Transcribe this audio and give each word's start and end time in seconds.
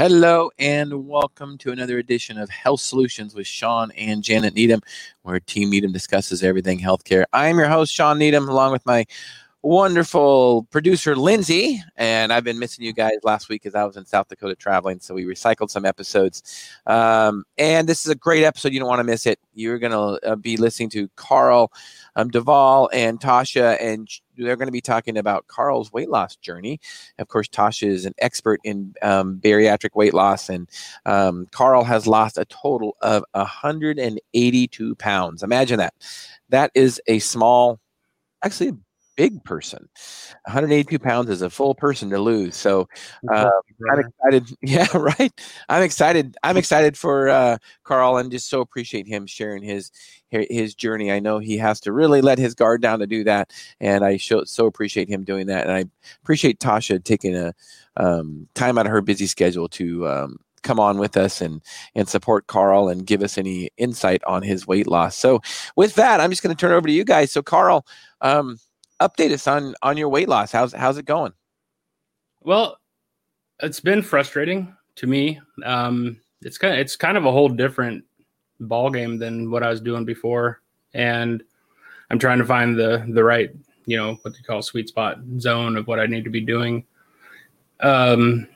Hello 0.00 0.50
and 0.58 1.06
welcome 1.06 1.58
to 1.58 1.72
another 1.72 1.98
edition 1.98 2.38
of 2.38 2.48
Health 2.48 2.80
Solutions 2.80 3.34
with 3.34 3.46
Shawn 3.46 3.90
and 3.98 4.22
Janet 4.22 4.54
Needham, 4.54 4.80
where 5.24 5.38
Team 5.40 5.68
Needham 5.68 5.92
discusses 5.92 6.42
everything 6.42 6.80
healthcare. 6.80 7.24
I 7.34 7.48
am 7.48 7.58
your 7.58 7.68
host, 7.68 7.92
Shawn 7.92 8.16
Needham, 8.16 8.48
along 8.48 8.72
with 8.72 8.86
my 8.86 9.04
wonderful 9.60 10.66
producer, 10.70 11.14
Lindsay. 11.14 11.82
And 11.96 12.32
I've 12.32 12.44
been 12.44 12.58
missing 12.58 12.82
you 12.82 12.94
guys 12.94 13.18
last 13.24 13.50
week 13.50 13.66
as 13.66 13.74
I 13.74 13.84
was 13.84 13.98
in 13.98 14.06
South 14.06 14.28
Dakota 14.28 14.54
traveling. 14.54 15.00
So 15.00 15.12
we 15.12 15.26
recycled 15.26 15.68
some 15.68 15.84
episodes. 15.84 16.70
Um, 16.86 17.44
and 17.58 17.86
this 17.86 18.06
is 18.06 18.10
a 18.10 18.14
great 18.14 18.42
episode. 18.42 18.72
You 18.72 18.80
don't 18.80 18.88
want 18.88 19.00
to 19.00 19.04
miss 19.04 19.26
it. 19.26 19.38
You're 19.52 19.78
going 19.78 19.92
to 19.92 20.26
uh, 20.26 20.36
be 20.36 20.56
listening 20.56 20.88
to 20.90 21.10
Carl 21.16 21.70
um, 22.20 22.28
Duvall 22.28 22.90
and 22.92 23.18
Tosha, 23.18 23.80
and 23.80 24.08
they're 24.36 24.56
going 24.56 24.68
to 24.68 24.72
be 24.72 24.80
talking 24.80 25.16
about 25.16 25.46
Carl's 25.46 25.92
weight 25.92 26.10
loss 26.10 26.36
journey. 26.36 26.80
Of 27.18 27.28
course, 27.28 27.48
Tosha 27.48 27.88
is 27.88 28.04
an 28.04 28.14
expert 28.18 28.60
in 28.64 28.94
um, 29.02 29.38
bariatric 29.38 29.94
weight 29.94 30.14
loss, 30.14 30.48
and 30.48 30.68
um, 31.06 31.46
Carl 31.50 31.84
has 31.84 32.06
lost 32.06 32.38
a 32.38 32.44
total 32.46 32.96
of 33.00 33.24
182 33.32 34.94
pounds. 34.96 35.42
Imagine 35.42 35.78
that. 35.78 35.94
That 36.50 36.70
is 36.74 37.00
a 37.06 37.18
small, 37.20 37.78
actually, 38.44 38.72
big 39.20 39.44
person. 39.44 39.86
182 40.46 40.98
pounds 40.98 41.28
is 41.28 41.42
a 41.42 41.50
full 41.50 41.74
person 41.74 42.08
to 42.08 42.18
lose. 42.18 42.56
So 42.56 42.88
uh, 43.30 43.50
I'm 43.92 44.00
excited. 44.00 44.56
Yeah, 44.62 44.86
right. 44.96 45.32
I'm 45.68 45.82
excited. 45.82 46.38
I'm 46.42 46.56
excited 46.56 46.96
for 46.96 47.28
uh, 47.28 47.58
Carl 47.84 48.16
and 48.16 48.30
just 48.30 48.48
so 48.48 48.62
appreciate 48.62 49.06
him 49.06 49.26
sharing 49.26 49.62
his 49.62 49.90
his 50.30 50.74
journey. 50.74 51.12
I 51.12 51.18
know 51.18 51.38
he 51.38 51.58
has 51.58 51.80
to 51.80 51.92
really 51.92 52.22
let 52.22 52.38
his 52.38 52.54
guard 52.54 52.80
down 52.80 53.00
to 53.00 53.06
do 53.06 53.22
that, 53.24 53.52
and 53.78 54.04
I 54.04 54.16
show, 54.16 54.44
so 54.44 54.64
appreciate 54.64 55.10
him 55.10 55.22
doing 55.22 55.48
that. 55.48 55.66
And 55.66 55.72
I 55.72 55.84
appreciate 56.22 56.60
Tosha 56.60 57.02
taking 57.04 57.36
a 57.36 57.52
um, 57.98 58.48
time 58.54 58.78
out 58.78 58.86
of 58.86 58.92
her 58.92 59.02
busy 59.02 59.26
schedule 59.26 59.68
to 59.70 60.08
um, 60.08 60.38
come 60.62 60.80
on 60.80 60.96
with 60.96 61.18
us 61.18 61.42
and 61.42 61.60
and 61.94 62.08
support 62.08 62.46
Carl 62.46 62.88
and 62.88 63.06
give 63.06 63.22
us 63.22 63.36
any 63.36 63.68
insight 63.76 64.22
on 64.26 64.42
his 64.42 64.66
weight 64.66 64.86
loss. 64.86 65.14
So 65.14 65.42
with 65.76 65.94
that, 65.96 66.20
I'm 66.20 66.30
just 66.30 66.42
going 66.42 66.56
to 66.56 66.60
turn 66.60 66.72
over 66.72 66.86
to 66.86 66.92
you 66.92 67.04
guys. 67.04 67.32
So 67.32 67.42
Carl, 67.42 67.84
um, 68.22 68.58
update 69.00 69.32
us 69.32 69.46
on 69.46 69.74
on 69.82 69.96
your 69.96 70.08
weight 70.08 70.28
loss. 70.28 70.52
How's 70.52 70.72
how's 70.72 70.98
it 70.98 71.04
going? 71.06 71.32
Well, 72.42 72.78
it's 73.62 73.80
been 73.80 74.02
frustrating 74.02 74.74
to 74.96 75.06
me. 75.06 75.40
Um, 75.64 76.20
it's 76.42 76.58
kind 76.58 76.74
of 76.74 76.80
it's 76.80 76.96
kind 76.96 77.16
of 77.16 77.24
a 77.24 77.32
whole 77.32 77.48
different 77.48 78.04
ball 78.60 78.90
game 78.90 79.18
than 79.18 79.50
what 79.50 79.62
I 79.62 79.70
was 79.70 79.80
doing 79.80 80.04
before, 80.04 80.60
and 80.94 81.42
I'm 82.10 82.18
trying 82.18 82.38
to 82.38 82.44
find 82.44 82.78
the 82.78 83.04
the 83.10 83.24
right 83.24 83.50
you 83.86 83.96
know 83.96 84.14
what 84.22 84.34
they 84.34 84.40
call 84.40 84.62
sweet 84.62 84.88
spot 84.88 85.18
zone 85.38 85.76
of 85.76 85.86
what 85.86 86.00
I 86.00 86.06
need 86.06 86.24
to 86.24 86.30
be 86.30 86.40
doing. 86.40 86.84
Um, 87.80 88.46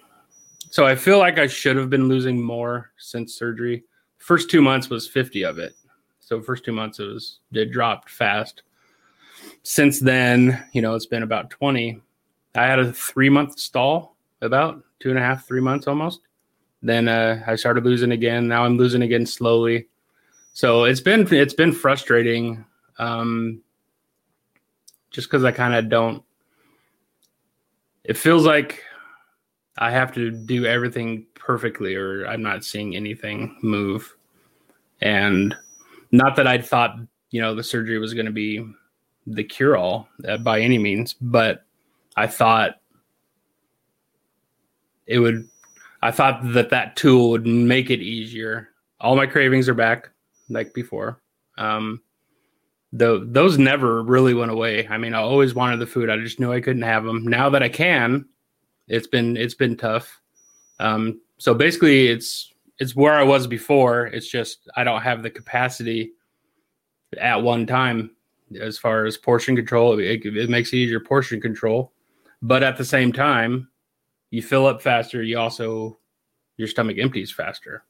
so 0.71 0.87
I 0.87 0.95
feel 0.95 1.19
like 1.19 1.39
I 1.39 1.47
should 1.47 1.77
have 1.77 1.89
been 1.89 2.09
losing 2.09 2.43
more 2.43 2.91
since 2.99 3.35
surgery. 3.35 3.85
First 4.19 4.51
two 4.51 4.61
months 4.61 4.91
was 4.91 5.09
50 5.09 5.45
of 5.45 5.59
it. 5.59 5.75
So 6.21 6.41
first 6.41 6.65
two 6.65 6.73
months 6.73 6.99
it 6.99 7.05
was 7.05 7.39
it 7.53 7.71
dropped 7.71 8.11
fast 8.11 8.63
since 9.65 9.99
then, 9.99 10.63
you 10.73 10.83
know, 10.83 10.95
it's 10.95 11.07
been 11.07 11.23
about 11.23 11.51
20. 11.51 12.01
I 12.55 12.67
had 12.67 12.79
a 12.79 12.93
three 12.93 13.31
month 13.31 13.59
stall, 13.59 14.17
about 14.43 14.85
two 15.01 15.09
and 15.09 15.19
a 15.19 15.23
half, 15.23 15.47
three 15.47 15.61
months 15.61 15.89
almost. 15.89 16.21
Then 16.83 17.09
uh, 17.09 17.43
I 17.47 17.57
started 17.57 17.85
losing 17.85 18.13
again. 18.13 18.47
Now 18.47 18.65
I'm 18.65 18.77
losing 18.77 19.03
again 19.03 19.27
slowly. 19.27 19.89
So 20.53 20.85
it's 20.85 21.01
been 21.01 21.27
it's 21.33 21.55
been 21.55 21.73
frustrating, 21.73 22.65
um, 22.99 23.63
just 25.11 25.29
because 25.29 25.45
I 25.45 25.51
kind 25.51 25.75
of 25.75 25.89
don't. 25.89 26.23
It 28.05 28.19
feels 28.19 28.45
like 28.45 28.85
I 29.79 29.91
have 29.91 30.13
to 30.15 30.31
do 30.31 30.67
everything 30.67 31.27
perfectly, 31.35 31.95
or 31.95 32.27
I'm 32.27 32.43
not 32.43 32.65
seeing 32.65 32.95
anything 32.95 33.57
move. 33.63 34.15
And 35.01 35.57
not 36.13 36.37
that 36.37 36.47
I 36.47 36.59
thought 36.59 36.99
you 37.31 37.41
know 37.41 37.55
the 37.55 37.65
surgery 37.65 37.99
was 37.99 38.13
going 38.13 38.27
to 38.27 38.33
be 38.33 38.65
the 39.27 39.45
cure 39.45 39.77
all 39.77 40.09
uh, 40.29 40.37
by 40.37 40.61
any 40.61 40.79
means, 40.79 41.15
but 41.21 41.65
I 42.17 42.27
thought 42.27 42.77
it 45.07 45.19
would. 45.19 45.49
I 46.03 46.11
thought 46.11 46.41
that 46.53 46.71
that 46.71 46.97
tool 46.97 47.31
would 47.31 47.47
make 47.47 47.91
it 47.91 48.01
easier. 48.01 48.69
All 49.01 49.17
my 49.17 49.27
cravings 49.27 49.69
are 49.69 49.75
back 49.75 50.11
like 50.51 50.75
before. 50.75 51.21
Um, 51.57 52.03
the, 52.93 53.27
those 53.27 53.59
never 53.59 54.03
really 54.03 54.35
went 54.35 54.51
away. 54.51 54.87
I 54.87 54.99
mean, 54.99 55.15
I 55.15 55.19
always 55.19 55.55
wanted 55.55 55.81
the 55.81 55.87
food. 55.87 56.11
I 56.11 56.19
just 56.19 56.39
knew 56.39 56.53
I 56.53 56.61
couldn't 56.61 56.83
have 56.83 57.05
them. 57.05 57.27
Now 57.27 57.51
that 57.51 57.63
I 57.63 57.69
can, 57.69 58.27
it's 58.87 59.07
been 59.07 59.37
it's 59.37 59.55
been 59.55 59.77
tough. 59.77 60.21
Um, 60.79 61.21
so 61.39 61.55
basically, 61.55 62.09
it's 62.09 62.53
it's 62.79 62.95
where 62.95 63.15
I 63.15 63.23
was 63.23 63.47
before. 63.47 64.07
It's 64.07 64.29
just 64.29 64.69
I 64.77 64.85
don't 64.85 65.03
have 65.03 65.23
the 65.23 65.31
capacity 65.31 66.13
at 67.19 67.43
one 67.43 67.67
time 67.67 68.14
as 68.61 68.79
far 68.79 69.05
as 69.05 69.17
portion 69.17 69.57
control. 69.57 69.99
It, 69.99 70.25
it 70.25 70.51
makes 70.51 70.73
it 70.73 70.77
easier 70.77 71.01
portion 71.01 71.41
control, 71.41 71.93
but 72.43 72.63
at 72.63 72.77
the 72.77 72.85
same 72.85 73.13
time, 73.13 73.69
you 74.31 74.43
fill 74.43 74.67
up 74.67 74.83
faster. 74.83 75.23
You 75.23 75.39
also 75.39 75.99
your 76.57 76.69
stomach 76.69 76.99
empties 76.99 77.31
faster. 77.31 77.85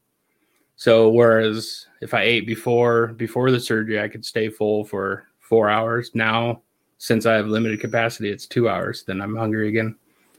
So 0.77 1.09
whereas 1.11 1.87
if 2.01 2.15
I 2.15 2.23
ate 2.23 2.47
before 2.47 3.09
before 3.09 3.51
the 3.51 3.61
surgery, 3.61 4.01
I 4.01 4.09
could 4.09 4.25
stay 4.25 4.49
full 4.49 4.85
for 4.85 5.29
four 5.41 5.71
hours. 5.71 6.11
Now, 6.15 6.63
since 6.99 7.27
I 7.27 7.35
have 7.35 7.47
limited 7.47 7.81
capacity, 7.81 8.31
it's 8.31 8.47
two 8.47 8.69
hours. 8.69 9.05
Then 9.05 9.21
I'm 9.21 9.37
hungry 9.37 9.69
again. 9.69 9.97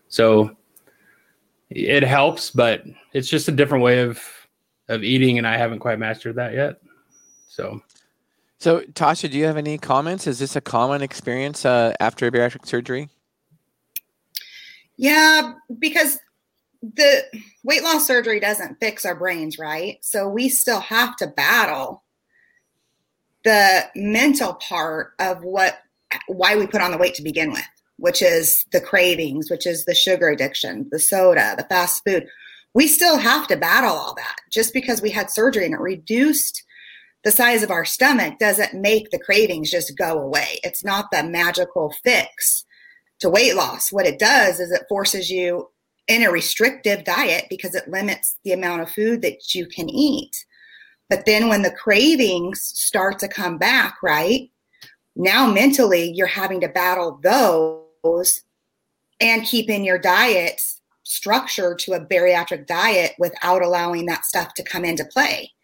So 0.08 0.56
it 1.70 2.04
helps, 2.04 2.52
but 2.52 2.84
it's 3.14 3.30
just 3.30 3.48
a 3.48 3.52
different 3.52 3.84
way 3.84 4.00
of 4.02 4.22
of 4.88 5.04
eating, 5.04 5.38
and 5.38 5.48
I 5.48 5.58
haven't 5.58 5.80
quite 5.80 6.00
mastered 6.00 6.36
that 6.36 6.54
yet. 6.54 6.80
So 7.48 7.82
so, 8.60 8.82
Tosha, 8.82 9.30
do 9.30 9.38
you 9.38 9.46
have 9.46 9.58
any 9.58 9.78
comments? 9.78 10.28
Is 10.28 10.40
this 10.40 10.56
a 10.56 10.62
common 10.62 11.02
experience 11.02 11.66
uh, 11.66 11.94
after 12.00 12.30
bariatric 12.32 12.66
surgery? 12.66 13.10
Yeah, 14.98 15.54
because 15.78 16.18
the 16.82 17.24
weight 17.64 17.84
loss 17.84 18.08
surgery 18.08 18.40
doesn't 18.40 18.80
fix 18.80 19.06
our 19.06 19.16
brains, 19.16 19.60
right? 19.60 19.98
So 20.02 20.28
we 20.28 20.50
still 20.50 20.80
have 20.80 21.16
to 21.18 21.28
battle 21.28 22.04
the 23.44 23.86
mental 23.96 24.56
part 24.56 25.14
of 25.20 25.44
what 25.44 25.80
why 26.28 26.56
we 26.56 26.68
put 26.68 26.82
on 26.82 26.92
the 26.92 26.98
weight 26.98 27.16
to 27.16 27.24
begin 27.24 27.52
with, 27.52 27.68
which 27.98 28.22
is 28.22 28.66
the 28.72 28.80
cravings, 28.80 29.50
which 29.50 29.68
is 29.68 29.86
the 29.86 29.96
sugar 29.96 30.30
addiction, 30.30 30.88
the 30.92 31.00
soda, 31.00 31.56
the 31.58 31.66
fast 31.66 32.04
food. 32.06 32.28
We 32.74 32.88
still 32.88 33.18
have 33.18 33.48
to 33.48 33.58
battle 33.58 33.92
all 33.92 34.16
that. 34.16 34.38
Just 34.52 34.74
because 34.74 35.02
we 35.02 35.10
had 35.10 35.30
surgery 35.30 35.66
and 35.66 35.74
it 35.74 35.80
reduced 35.80 36.64
the 37.26 37.32
size 37.32 37.64
of 37.64 37.72
our 37.72 37.84
stomach 37.84 38.38
doesn't 38.38 38.80
make 38.80 39.10
the 39.10 39.18
cravings 39.18 39.72
just 39.72 39.98
go 39.98 40.20
away. 40.20 40.60
It's 40.64 40.86
not 40.86 41.10
the 41.12 41.24
magical 41.24 41.92
fix 42.04 42.64
to 43.20 43.32
weight 43.32 43.56
loss. 43.56 43.92
What 43.92 44.06
it 44.06 44.20
does 44.20 44.60
is 44.60 44.72
it 44.72 44.86
forces 44.88 45.32
you 45.32 45.70
in 46.08 46.22
a 46.22 46.32
restrictive 46.32 47.04
diet 47.04 47.48
because 47.50 47.74
it 47.74 47.90
limits 47.90 48.38
the 48.44 48.54
amount 48.54 48.84
of 48.84 48.92
food 48.92 49.24
that 49.24 49.56
you 49.56 49.66
can 49.66 49.90
eat. 49.90 50.46
But 51.10 51.26
then 51.26 51.50
when 51.50 51.64
the 51.64 51.72
cravings 51.72 52.62
start 52.62 53.18
to 53.20 53.28
come 53.28 53.58
back, 53.58 53.96
right? 54.04 54.52
Now 55.16 55.52
mentally 55.52 56.12
you're 56.14 56.28
having 56.28 56.62
to 56.62 56.70
battle 56.70 57.20
those 57.24 58.42
and 59.20 59.44
keeping 59.44 59.84
your 59.84 59.98
diet 59.98 60.62
structured 61.02 61.80
to 61.80 61.94
a 61.94 62.06
bariatric 62.06 62.68
diet 62.68 63.14
without 63.18 63.64
allowing 63.64 64.06
that 64.06 64.26
stuff 64.26 64.54
to 64.54 64.64
come 64.64 64.86
into 64.86 65.06
play. 65.06 65.55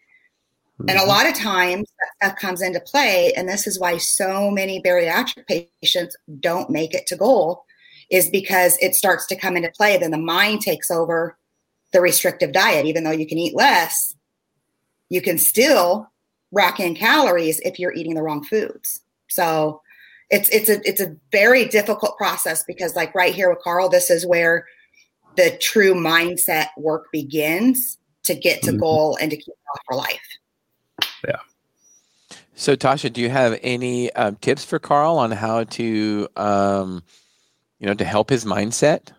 And 0.88 0.98
a 0.98 1.00
mm-hmm. 1.00 1.08
lot 1.08 1.28
of 1.28 1.34
times 1.34 1.88
that 1.98 2.28
stuff 2.28 2.40
comes 2.40 2.62
into 2.62 2.80
play. 2.80 3.32
And 3.36 3.48
this 3.48 3.66
is 3.66 3.78
why 3.78 3.98
so 3.98 4.50
many 4.50 4.82
bariatric 4.82 5.66
patients 5.82 6.16
don't 6.40 6.70
make 6.70 6.94
it 6.94 7.06
to 7.08 7.16
goal, 7.16 7.64
is 8.10 8.28
because 8.30 8.76
it 8.80 8.94
starts 8.94 9.26
to 9.26 9.36
come 9.36 9.56
into 9.56 9.70
play. 9.70 9.96
Then 9.96 10.10
the 10.10 10.18
mind 10.18 10.60
takes 10.60 10.90
over 10.90 11.36
the 11.92 12.00
restrictive 12.00 12.52
diet. 12.52 12.86
Even 12.86 13.04
though 13.04 13.10
you 13.10 13.26
can 13.26 13.38
eat 13.38 13.54
less, 13.54 14.14
you 15.08 15.20
can 15.20 15.38
still 15.38 16.08
rack 16.52 16.80
in 16.80 16.94
calories 16.94 17.60
if 17.60 17.78
you're 17.78 17.94
eating 17.94 18.14
the 18.14 18.22
wrong 18.22 18.44
foods. 18.44 19.00
So 19.28 19.80
it's 20.30 20.48
it's 20.48 20.68
a 20.68 20.80
it's 20.88 21.00
a 21.00 21.16
very 21.30 21.66
difficult 21.66 22.16
process 22.16 22.64
because 22.64 22.96
like 22.96 23.14
right 23.14 23.34
here 23.34 23.50
with 23.50 23.62
Carl, 23.62 23.88
this 23.88 24.10
is 24.10 24.26
where 24.26 24.66
the 25.36 25.56
true 25.60 25.94
mindset 25.94 26.68
work 26.76 27.06
begins 27.12 27.98
to 28.24 28.34
get 28.34 28.62
to 28.62 28.70
mm-hmm. 28.70 28.80
goal 28.80 29.18
and 29.20 29.30
to 29.30 29.36
keep 29.36 29.48
it 29.48 29.74
off 29.74 29.80
for 29.86 29.96
life. 29.96 30.20
Yeah. 31.26 31.38
So, 32.54 32.76
Tosha, 32.76 33.12
do 33.12 33.20
you 33.20 33.30
have 33.30 33.58
any 33.62 34.12
um, 34.12 34.36
tips 34.36 34.64
for 34.64 34.78
Carl 34.78 35.18
on 35.18 35.30
how 35.30 35.64
to, 35.64 36.28
um, 36.36 37.02
you 37.78 37.86
know, 37.86 37.94
to 37.94 38.04
help 38.04 38.30
his 38.30 38.44
mindset? 38.44 39.12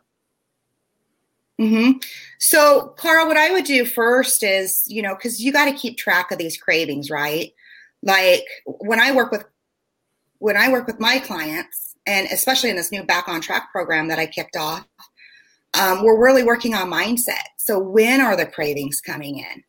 Hmm. 1.59 1.94
So, 2.39 2.94
Carl, 2.97 3.27
what 3.27 3.38
I 3.38 3.51
would 3.51 3.65
do 3.65 3.85
first 3.85 4.44
is, 4.44 4.83
you 4.88 5.01
know, 5.01 5.15
because 5.15 5.41
you 5.41 5.51
got 5.51 5.65
to 5.65 5.73
keep 5.73 5.97
track 5.97 6.31
of 6.31 6.38
these 6.38 6.57
cravings, 6.57 7.09
right? 7.09 7.53
Like 8.01 8.45
when 8.65 9.00
I 9.00 9.11
work 9.11 9.31
with 9.31 9.45
when 10.39 10.57
I 10.57 10.69
work 10.69 10.88
with 10.88 11.00
my 11.00 11.19
clients, 11.19 11.95
and 12.05 12.27
especially 12.27 12.69
in 12.69 12.75
this 12.75 12.91
new 12.91 13.03
Back 13.03 13.29
on 13.29 13.39
Track 13.39 13.71
program 13.71 14.09
that 14.09 14.19
I 14.19 14.25
kicked 14.25 14.57
off, 14.57 14.85
um, 15.79 16.03
we're 16.03 16.21
really 16.21 16.44
working 16.44 16.75
on 16.75 16.91
mindset. 16.91 17.44
So 17.57 17.79
when 17.79 18.19
are 18.19 18.35
the 18.35 18.45
cravings 18.45 19.00
coming 19.00 19.39
in? 19.39 19.63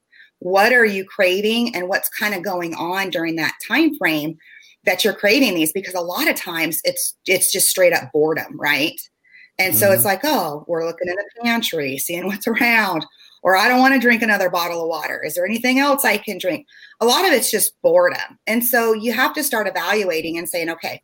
What 0.45 0.75
are 0.75 0.85
you 0.85 1.07
craving, 1.07 1.75
and 1.75 1.89
what's 1.89 2.11
kind 2.11 2.35
of 2.35 2.43
going 2.43 2.75
on 2.75 3.09
during 3.09 3.37
that 3.37 3.55
time 3.67 3.97
frame 3.97 4.37
that 4.85 5.03
you're 5.03 5.15
craving 5.15 5.55
these? 5.55 5.73
Because 5.73 5.95
a 5.95 6.03
lot 6.03 6.29
of 6.29 6.37
times 6.37 6.83
it's 6.85 7.17
it's 7.27 7.51
just 7.51 7.71
straight 7.71 7.95
up 7.95 8.13
boredom, 8.13 8.61
right? 8.61 9.01
And 9.59 9.73
mm-hmm. 9.73 9.79
so 9.79 9.91
it's 9.91 10.01
mm-hmm. 10.01 10.09
like, 10.09 10.21
oh, 10.25 10.67
we're 10.69 10.85
looking 10.85 11.09
in 11.09 11.15
the 11.15 11.43
pantry, 11.43 11.97
seeing 11.97 12.27
what's 12.27 12.47
around, 12.47 13.07
or 13.43 13.57
I 13.57 13.69
don't 13.69 13.81
want 13.81 13.95
to 13.95 14.01
drink 14.01 14.21
another 14.21 14.51
bottle 14.51 14.83
of 14.83 14.89
water. 14.89 15.23
Is 15.25 15.35
there 15.35 15.47
anything 15.47 15.79
else 15.79 16.05
I 16.05 16.19
can 16.19 16.37
drink? 16.37 16.67
A 17.01 17.07
lot 17.07 17.25
of 17.25 17.33
it's 17.33 17.51
just 17.51 17.81
boredom. 17.81 18.39
And 18.47 18.63
so 18.63 18.93
you 18.93 19.15
have 19.15 19.33
to 19.37 19.43
start 19.43 19.67
evaluating 19.67 20.37
and 20.37 20.47
saying, 20.47 20.69
okay, 20.69 21.01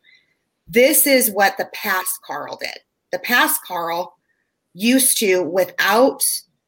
this 0.69 1.07
is 1.07 1.31
what 1.31 1.57
the 1.57 1.71
past 1.73 2.21
Carl 2.27 2.59
did. 2.61 2.79
The 3.11 3.21
past 3.21 3.63
Carl 3.67 4.15
used 4.75 5.19
to, 5.21 5.43
without 5.43 6.23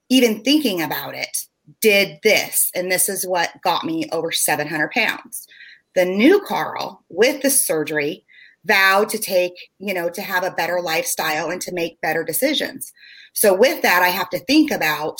even 0.08 0.42
thinking 0.42 0.80
about 0.80 1.14
it, 1.14 1.36
did 1.80 2.18
this. 2.22 2.70
And 2.74 2.90
this 2.90 3.08
is 3.08 3.26
what 3.26 3.60
got 3.62 3.84
me 3.84 4.08
over 4.12 4.32
700 4.32 4.90
pounds. 4.90 5.46
The 5.94 6.04
new 6.04 6.40
Carl, 6.40 7.02
with 7.08 7.42
the 7.42 7.50
surgery, 7.50 8.24
vowed 8.64 9.08
to 9.10 9.18
take, 9.18 9.70
you 9.78 9.92
know, 9.92 10.08
to 10.10 10.22
have 10.22 10.44
a 10.44 10.50
better 10.50 10.80
lifestyle 10.80 11.50
and 11.50 11.60
to 11.62 11.74
make 11.74 12.00
better 12.00 12.24
decisions. 12.24 12.92
So, 13.34 13.54
with 13.54 13.82
that, 13.82 14.02
I 14.02 14.08
have 14.08 14.30
to 14.30 14.38
think 14.40 14.70
about 14.70 15.18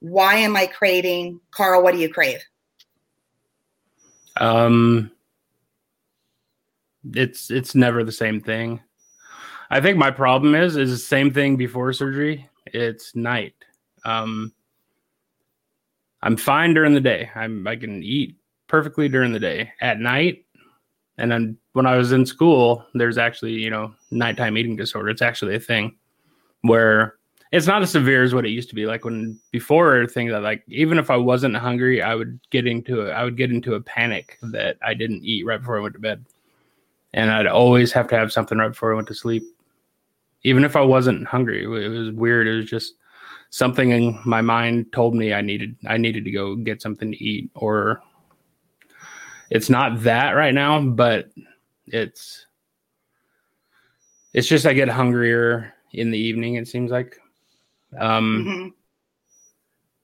why 0.00 0.36
am 0.36 0.56
I 0.56 0.66
craving? 0.66 1.40
Carl, 1.50 1.82
what 1.82 1.94
do 1.94 2.00
you 2.00 2.08
crave? 2.08 2.40
Um, 4.36 5.10
it's 7.14 7.50
it's 7.50 7.74
never 7.74 8.04
the 8.04 8.12
same 8.12 8.40
thing. 8.40 8.80
I 9.70 9.80
think 9.80 9.98
my 9.98 10.10
problem 10.10 10.54
is 10.54 10.76
is 10.76 10.90
the 10.90 10.96
same 10.98 11.32
thing 11.32 11.56
before 11.56 11.92
surgery. 11.92 12.48
It's 12.66 13.14
night. 13.14 13.54
Um, 14.04 14.52
I'm 16.22 16.36
fine 16.36 16.74
during 16.74 16.94
the 16.94 17.00
day. 17.00 17.30
I'm 17.34 17.66
I 17.66 17.76
can 17.76 18.02
eat 18.02 18.36
perfectly 18.68 19.08
during 19.08 19.32
the 19.32 19.40
day. 19.40 19.72
At 19.80 20.00
night, 20.00 20.44
and 21.18 21.30
then 21.30 21.56
when 21.72 21.86
I 21.86 21.96
was 21.96 22.12
in 22.12 22.26
school, 22.26 22.84
there's 22.94 23.18
actually 23.18 23.52
you 23.52 23.70
know 23.70 23.94
nighttime 24.10 24.56
eating 24.58 24.76
disorder. 24.76 25.08
It's 25.08 25.22
actually 25.22 25.54
a 25.54 25.60
thing 25.60 25.96
where 26.62 27.16
it's 27.52 27.66
not 27.66 27.82
as 27.82 27.90
severe 27.90 28.22
as 28.22 28.34
what 28.34 28.46
it 28.46 28.50
used 28.50 28.68
to 28.68 28.74
be. 28.74 28.86
Like 28.86 29.04
when 29.04 29.38
before 29.50 30.06
things 30.06 30.32
that 30.32 30.42
like 30.42 30.62
even 30.68 30.98
if 30.98 31.10
I 31.10 31.16
wasn't 31.16 31.56
hungry, 31.56 32.02
I 32.02 32.14
would 32.14 32.38
get 32.50 32.66
into 32.66 33.06
a, 33.06 33.10
I 33.10 33.24
would 33.24 33.36
get 33.36 33.50
into 33.50 33.74
a 33.74 33.80
panic 33.80 34.38
that 34.42 34.76
I 34.82 34.94
didn't 34.94 35.24
eat 35.24 35.46
right 35.46 35.58
before 35.58 35.78
I 35.78 35.82
went 35.82 35.94
to 35.94 36.00
bed 36.00 36.24
and 37.12 37.30
I'd 37.30 37.46
always 37.46 37.92
have 37.92 38.08
to 38.08 38.16
have 38.16 38.32
something 38.32 38.58
right 38.58 38.68
before 38.68 38.92
I 38.92 38.96
went 38.96 39.08
to 39.08 39.14
sleep, 39.14 39.42
even 40.44 40.64
if 40.64 40.76
I 40.76 40.80
wasn't 40.80 41.26
hungry. 41.26 41.64
It 41.64 41.88
was 41.88 42.10
weird. 42.10 42.46
It 42.46 42.56
was 42.56 42.66
just 42.66 42.94
something 43.50 43.90
in 43.90 44.18
my 44.24 44.40
mind 44.40 44.92
told 44.92 45.14
me 45.14 45.34
I 45.34 45.42
needed 45.42 45.76
I 45.86 45.96
needed 45.96 46.24
to 46.24 46.30
go 46.30 46.56
get 46.56 46.80
something 46.80 47.10
to 47.10 47.24
eat. 47.24 47.50
Or 47.54 48.00
it's 49.50 49.68
not 49.68 50.02
that 50.04 50.32
right 50.32 50.54
now, 50.54 50.80
but 50.80 51.30
it's 51.86 52.46
it's 54.32 54.46
just 54.46 54.66
I 54.66 54.72
get 54.72 54.88
hungrier 54.88 55.74
in 55.92 56.10
the 56.10 56.18
evening. 56.18 56.54
It 56.54 56.68
seems 56.68 56.92
like, 56.92 57.18
um, 57.98 58.44
mm-hmm. 58.46 58.68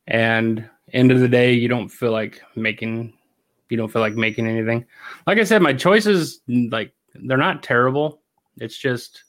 and 0.08 0.68
end 0.92 1.12
of 1.12 1.20
the 1.20 1.28
day, 1.28 1.52
you 1.52 1.68
don't 1.68 1.88
feel 1.88 2.10
like 2.10 2.42
making 2.56 3.12
you 3.68 3.76
don't 3.76 3.92
feel 3.92 4.02
like 4.02 4.14
making 4.14 4.46
anything. 4.46 4.84
Like 5.26 5.38
I 5.38 5.44
said, 5.44 5.62
my 5.62 5.72
choices 5.72 6.40
like 6.48 6.92
they're 7.14 7.36
not 7.36 7.62
terrible. 7.62 8.20
It's 8.58 8.76
just 8.76 9.24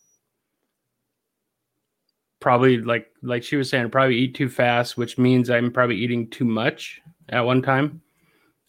probably 2.39 2.79
like 2.79 3.11
like 3.21 3.43
she 3.43 3.55
was 3.55 3.69
saying, 3.69 3.89
probably 3.89 4.17
eat 4.17 4.35
too 4.35 4.49
fast, 4.49 4.97
which 4.97 5.17
means 5.17 5.49
I'm 5.49 5.71
probably 5.71 5.97
eating 5.97 6.29
too 6.29 6.45
much 6.45 7.01
at 7.29 7.45
one 7.45 7.61
time. 7.61 8.01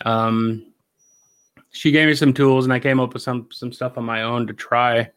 Um, 0.05 0.73
she 1.71 1.91
gave 1.91 2.09
me 2.09 2.15
some 2.15 2.33
tools, 2.33 2.65
and 2.65 2.73
I 2.73 2.81
came 2.81 3.01
up 3.01 3.13
with 3.13 3.23
some 3.23 3.49
some 3.53 3.73
stuff 3.73 3.99
on 3.99 4.05
my 4.05 4.23
own 4.23 4.47
to 4.47 4.53
try 4.53 5.11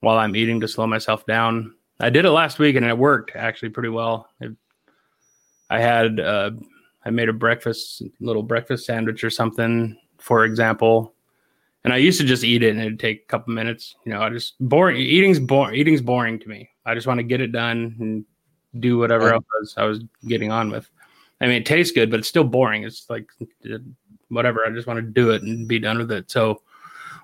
while 0.00 0.18
I'm 0.18 0.36
eating 0.36 0.60
to 0.60 0.68
slow 0.68 0.86
myself 0.86 1.26
down. 1.26 1.74
I 1.98 2.10
did 2.10 2.24
it 2.24 2.30
last 2.30 2.58
week, 2.58 2.76
and 2.76 2.86
it 2.86 2.96
worked 2.96 3.36
actually 3.36 3.70
pretty 3.70 3.90
well. 3.90 4.28
It, 4.40 4.52
I 5.68 5.80
had 5.80 6.20
uh, 6.20 6.52
I 7.04 7.10
made 7.10 7.28
a 7.28 7.34
breakfast 7.34 8.02
little 8.20 8.42
breakfast 8.42 8.86
sandwich 8.86 9.24
or 9.24 9.30
something, 9.30 9.96
for 10.18 10.44
example, 10.44 11.14
and 11.84 11.92
I 11.92 11.96
used 11.96 12.20
to 12.20 12.26
just 12.26 12.44
eat 12.44 12.62
it 12.62 12.70
and 12.70 12.80
it'd 12.80 13.00
take 13.00 13.22
a 13.22 13.26
couple 13.26 13.54
minutes. 13.54 13.96
You 14.04 14.12
know, 14.12 14.22
I 14.22 14.30
just 14.30 14.54
boring. 14.60 14.96
Eating's 14.96 15.40
boring. 15.40 15.74
Eating's 15.74 16.02
boring 16.02 16.38
to 16.38 16.48
me. 16.48 16.70
I 16.84 16.94
just 16.94 17.06
want 17.06 17.18
to 17.18 17.24
get 17.24 17.40
it 17.40 17.52
done 17.52 17.96
and 18.00 18.24
do 18.80 18.98
whatever 18.98 19.32
else 19.32 19.74
I 19.76 19.84
was 19.84 20.04
getting 20.26 20.52
on 20.52 20.70
with. 20.70 20.88
I 21.40 21.46
mean, 21.46 21.56
it 21.56 21.66
tastes 21.66 21.92
good, 21.92 22.10
but 22.10 22.20
it's 22.20 22.28
still 22.28 22.44
boring. 22.44 22.84
It's 22.84 23.08
like 23.08 23.26
uh, 23.72 23.78
whatever. 24.28 24.64
I 24.66 24.70
just 24.70 24.86
want 24.86 24.98
to 24.98 25.02
do 25.02 25.30
it 25.30 25.42
and 25.42 25.66
be 25.66 25.78
done 25.78 25.98
with 25.98 26.12
it. 26.12 26.30
So, 26.30 26.62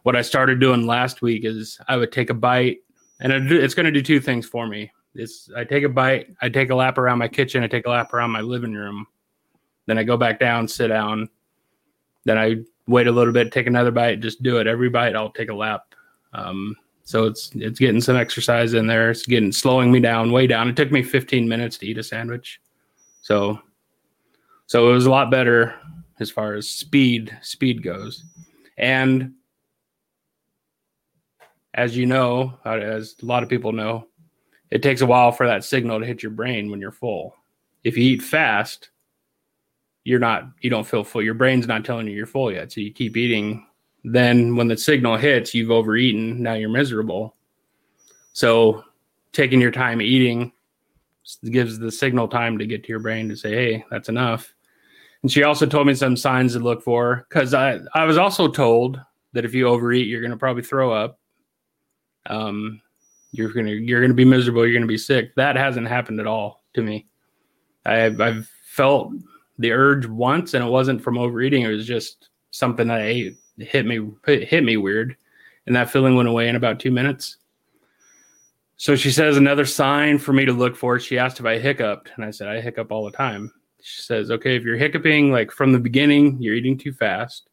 what 0.04 0.16
I 0.16 0.22
started 0.22 0.60
doing 0.60 0.86
last 0.86 1.20
week 1.20 1.44
is 1.44 1.78
I 1.88 1.96
would 1.96 2.12
take 2.12 2.30
a 2.30 2.34
bite, 2.34 2.78
and 3.20 3.32
it's 3.32 3.74
going 3.74 3.84
to 3.86 3.92
do 3.92 4.02
two 4.02 4.20
things 4.20 4.46
for 4.46 4.66
me. 4.66 4.90
It's 5.14 5.50
I 5.54 5.64
take 5.64 5.84
a 5.84 5.88
bite, 5.88 6.28
I 6.40 6.48
take 6.48 6.70
a 6.70 6.74
lap 6.74 6.96
around 6.96 7.18
my 7.18 7.28
kitchen, 7.28 7.62
I 7.62 7.66
take 7.66 7.86
a 7.86 7.90
lap 7.90 8.12
around 8.14 8.30
my 8.30 8.40
living 8.40 8.72
room, 8.72 9.06
then 9.86 9.98
I 9.98 10.04
go 10.04 10.16
back 10.16 10.38
down, 10.38 10.68
sit 10.68 10.88
down, 10.88 11.28
then 12.24 12.38
I 12.38 12.56
wait 12.86 13.06
a 13.06 13.12
little 13.12 13.32
bit, 13.32 13.52
take 13.52 13.66
another 13.66 13.90
bite, 13.90 14.20
just 14.20 14.42
do 14.42 14.58
it. 14.58 14.66
Every 14.66 14.88
bite, 14.88 15.16
I'll 15.16 15.30
take 15.30 15.50
a 15.50 15.54
lap. 15.54 15.94
Um, 16.32 16.76
so 17.04 17.24
it's 17.24 17.50
it's 17.54 17.78
getting 17.78 18.00
some 18.00 18.16
exercise 18.16 18.74
in 18.74 18.86
there. 18.86 19.10
It's 19.10 19.26
getting 19.26 19.52
slowing 19.52 19.92
me 19.92 20.00
down, 20.00 20.32
way 20.32 20.46
down. 20.46 20.68
It 20.68 20.76
took 20.76 20.90
me 20.90 21.02
15 21.02 21.48
minutes 21.48 21.78
to 21.78 21.86
eat 21.86 21.98
a 21.98 22.02
sandwich, 22.02 22.60
so 23.22 23.60
so 24.66 24.90
it 24.90 24.92
was 24.92 25.06
a 25.06 25.10
lot 25.10 25.30
better 25.30 25.74
as 26.18 26.30
far 26.30 26.54
as 26.54 26.68
speed 26.68 27.36
speed 27.42 27.82
goes. 27.82 28.24
And 28.76 29.34
as 31.74 31.96
you 31.96 32.06
know, 32.06 32.58
uh, 32.64 32.78
as 32.78 33.14
a 33.22 33.26
lot 33.26 33.42
of 33.42 33.48
people 33.48 33.72
know, 33.72 34.08
it 34.70 34.82
takes 34.82 35.00
a 35.00 35.06
while 35.06 35.30
for 35.30 35.46
that 35.46 35.64
signal 35.64 36.00
to 36.00 36.06
hit 36.06 36.22
your 36.22 36.32
brain 36.32 36.70
when 36.70 36.80
you're 36.80 36.90
full. 36.90 37.36
If 37.84 37.96
you 37.96 38.02
eat 38.02 38.22
fast, 38.22 38.90
you're 40.06 40.20
not 40.20 40.44
you 40.60 40.70
don't 40.70 40.86
feel 40.86 41.02
full 41.02 41.20
your 41.20 41.34
brain's 41.34 41.66
not 41.66 41.84
telling 41.84 42.06
you 42.06 42.14
you're 42.14 42.26
full 42.26 42.52
yet 42.52 42.70
so 42.70 42.80
you 42.80 42.92
keep 42.92 43.16
eating. 43.16 43.66
Then 44.04 44.54
when 44.54 44.68
the 44.68 44.76
signal 44.76 45.16
hits 45.16 45.52
you've 45.52 45.72
overeaten 45.72 46.40
now 46.40 46.54
you're 46.54 46.68
miserable. 46.68 47.34
So 48.32 48.84
taking 49.32 49.60
your 49.60 49.72
time 49.72 50.00
eating 50.00 50.52
gives 51.50 51.80
the 51.80 51.90
signal 51.90 52.28
time 52.28 52.56
to 52.58 52.66
get 52.66 52.84
to 52.84 52.88
your 52.88 53.00
brain 53.00 53.28
to 53.28 53.36
say 53.36 53.50
hey 53.50 53.84
that's 53.90 54.08
enough. 54.08 54.54
And 55.22 55.32
she 55.32 55.42
also 55.42 55.66
told 55.66 55.88
me 55.88 55.94
some 55.94 56.16
signs 56.16 56.52
to 56.52 56.60
look 56.60 56.84
for 56.84 57.26
because 57.28 57.52
i 57.52 57.80
i 57.92 58.04
was 58.04 58.16
also 58.16 58.46
told 58.46 59.00
that 59.32 59.44
if 59.44 59.54
you 59.54 59.66
overeat 59.66 60.06
you're 60.06 60.20
going 60.20 60.30
to 60.30 60.36
probably 60.36 60.62
throw 60.62 60.92
up. 60.92 61.18
Um 62.26 62.80
you're 63.32 63.52
gonna 63.52 63.70
you're 63.70 64.00
gonna 64.00 64.14
be 64.14 64.24
miserable 64.24 64.64
you're 64.64 64.78
gonna 64.78 64.86
be 64.86 64.98
sick. 64.98 65.34
That 65.34 65.56
hasn't 65.56 65.88
happened 65.88 66.20
at 66.20 66.28
all 66.28 66.62
to 66.74 66.82
me. 66.82 67.08
I, 67.84 68.04
i've 68.06 68.48
felt 68.62 69.12
the 69.58 69.72
urge 69.72 70.06
once, 70.06 70.54
and 70.54 70.64
it 70.64 70.70
wasn't 70.70 71.02
from 71.02 71.18
overeating. 71.18 71.62
It 71.62 71.68
was 71.68 71.86
just 71.86 72.28
something 72.50 72.88
that 72.88 73.00
I 73.00 73.04
ate 73.04 73.26
it 73.26 73.36
hit 73.68 73.86
me 73.86 74.10
it 74.26 74.48
hit 74.48 74.64
me 74.64 74.76
weird, 74.76 75.16
and 75.66 75.74
that 75.76 75.90
feeling 75.90 76.16
went 76.16 76.28
away 76.28 76.48
in 76.48 76.56
about 76.56 76.80
two 76.80 76.90
minutes. 76.90 77.38
So 78.76 78.94
she 78.94 79.10
says 79.10 79.36
another 79.36 79.64
sign 79.64 80.18
for 80.18 80.32
me 80.32 80.44
to 80.44 80.52
look 80.52 80.76
for. 80.76 80.98
She 80.98 81.18
asked 81.18 81.40
if 81.40 81.46
I 81.46 81.58
hiccuped, 81.58 82.10
and 82.16 82.24
I 82.24 82.30
said 82.30 82.48
I 82.48 82.60
hiccup 82.60 82.92
all 82.92 83.04
the 83.04 83.10
time. 83.10 83.52
She 83.80 84.02
says, 84.02 84.30
"Okay, 84.30 84.56
if 84.56 84.64
you're 84.64 84.76
hiccuping 84.76 85.32
like 85.32 85.50
from 85.50 85.72
the 85.72 85.78
beginning, 85.78 86.36
you're 86.40 86.54
eating 86.54 86.76
too 86.76 86.92
fast. 86.92 87.48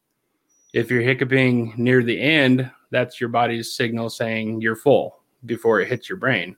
If 0.74 0.90
you're 0.90 1.02
hiccuping 1.02 1.72
near 1.76 2.02
the 2.02 2.20
end, 2.20 2.70
that's 2.90 3.20
your 3.20 3.30
body's 3.30 3.74
signal 3.74 4.10
saying 4.10 4.60
you're 4.60 4.76
full 4.76 5.22
before 5.46 5.80
it 5.80 5.88
hits 5.88 6.08
your 6.08 6.18
brain." 6.18 6.56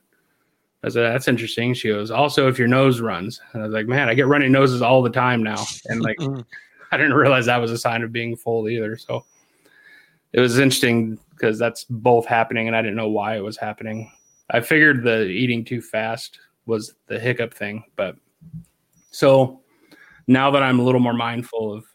I 0.83 0.89
said, 0.89 1.11
that's 1.11 1.27
interesting. 1.27 1.73
She 1.73 1.89
goes, 1.89 2.11
also, 2.11 2.47
if 2.47 2.59
your 2.59 2.67
nose 2.67 3.01
runs. 3.01 3.41
And 3.53 3.63
I 3.63 3.65
was 3.65 3.73
like, 3.73 3.87
man, 3.87 4.09
I 4.09 4.13
get 4.13 4.27
running 4.27 4.51
noses 4.51 4.81
all 4.81 5.01
the 5.01 5.09
time 5.09 5.41
now. 5.43 5.63
And 5.85 6.01
like, 6.01 6.17
mm-hmm. 6.17 6.41
I 6.91 6.97
didn't 6.97 7.15
realize 7.15 7.47
that 7.47 7.57
was 7.57 7.71
a 7.71 7.77
sign 7.77 8.03
of 8.03 8.11
being 8.11 8.35
full 8.35 8.69
either. 8.69 8.95
So 8.95 9.25
it 10.33 10.39
was 10.39 10.59
interesting 10.59 11.19
because 11.31 11.59
that's 11.59 11.83
both 11.85 12.25
happening 12.25 12.67
and 12.67 12.75
I 12.75 12.81
didn't 12.81 12.95
know 12.95 13.09
why 13.09 13.35
it 13.35 13.43
was 13.43 13.57
happening. 13.57 14.11
I 14.49 14.61
figured 14.61 15.03
the 15.03 15.23
eating 15.25 15.65
too 15.65 15.81
fast 15.81 16.39
was 16.65 16.93
the 17.07 17.19
hiccup 17.19 17.53
thing. 17.53 17.83
But 17.95 18.15
so 19.11 19.61
now 20.27 20.51
that 20.51 20.63
I'm 20.63 20.79
a 20.79 20.83
little 20.83 21.01
more 21.01 21.13
mindful 21.13 21.73
of 21.73 21.85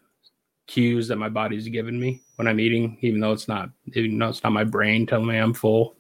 cues 0.67 1.09
that 1.09 1.17
my 1.17 1.29
body's 1.29 1.69
given 1.69 1.99
me 1.99 2.23
when 2.37 2.49
I'm 2.49 2.61
eating, 2.61 2.99
even 3.01 3.21
though 3.21 3.33
it's 3.33 3.49
not, 3.49 3.71
even 3.95 4.19
though 4.19 4.29
it's 4.29 4.43
not 4.43 4.53
my 4.53 4.65
brain 4.65 5.07
telling 5.07 5.27
me 5.27 5.39
I'm 5.39 5.55
full, 5.55 5.97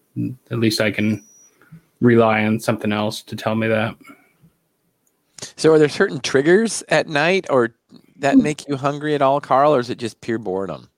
at 0.50 0.58
least 0.58 0.80
I 0.80 0.90
can 0.90 1.24
rely 2.02 2.44
on 2.44 2.60
something 2.60 2.92
else 2.92 3.22
to 3.22 3.36
tell 3.36 3.54
me 3.54 3.68
that. 3.68 3.96
So, 5.56 5.72
are 5.72 5.78
there 5.78 5.88
certain 5.88 6.20
triggers 6.20 6.82
at 6.88 7.08
night 7.08 7.46
or 7.48 7.74
that 8.18 8.34
hmm. 8.34 8.42
make 8.42 8.68
you 8.68 8.76
hungry 8.76 9.14
at 9.14 9.22
all, 9.22 9.40
Carl, 9.40 9.74
or 9.74 9.80
is 9.80 9.90
it 9.90 9.98
just 9.98 10.20
pure 10.20 10.38
boredom? 10.38 10.88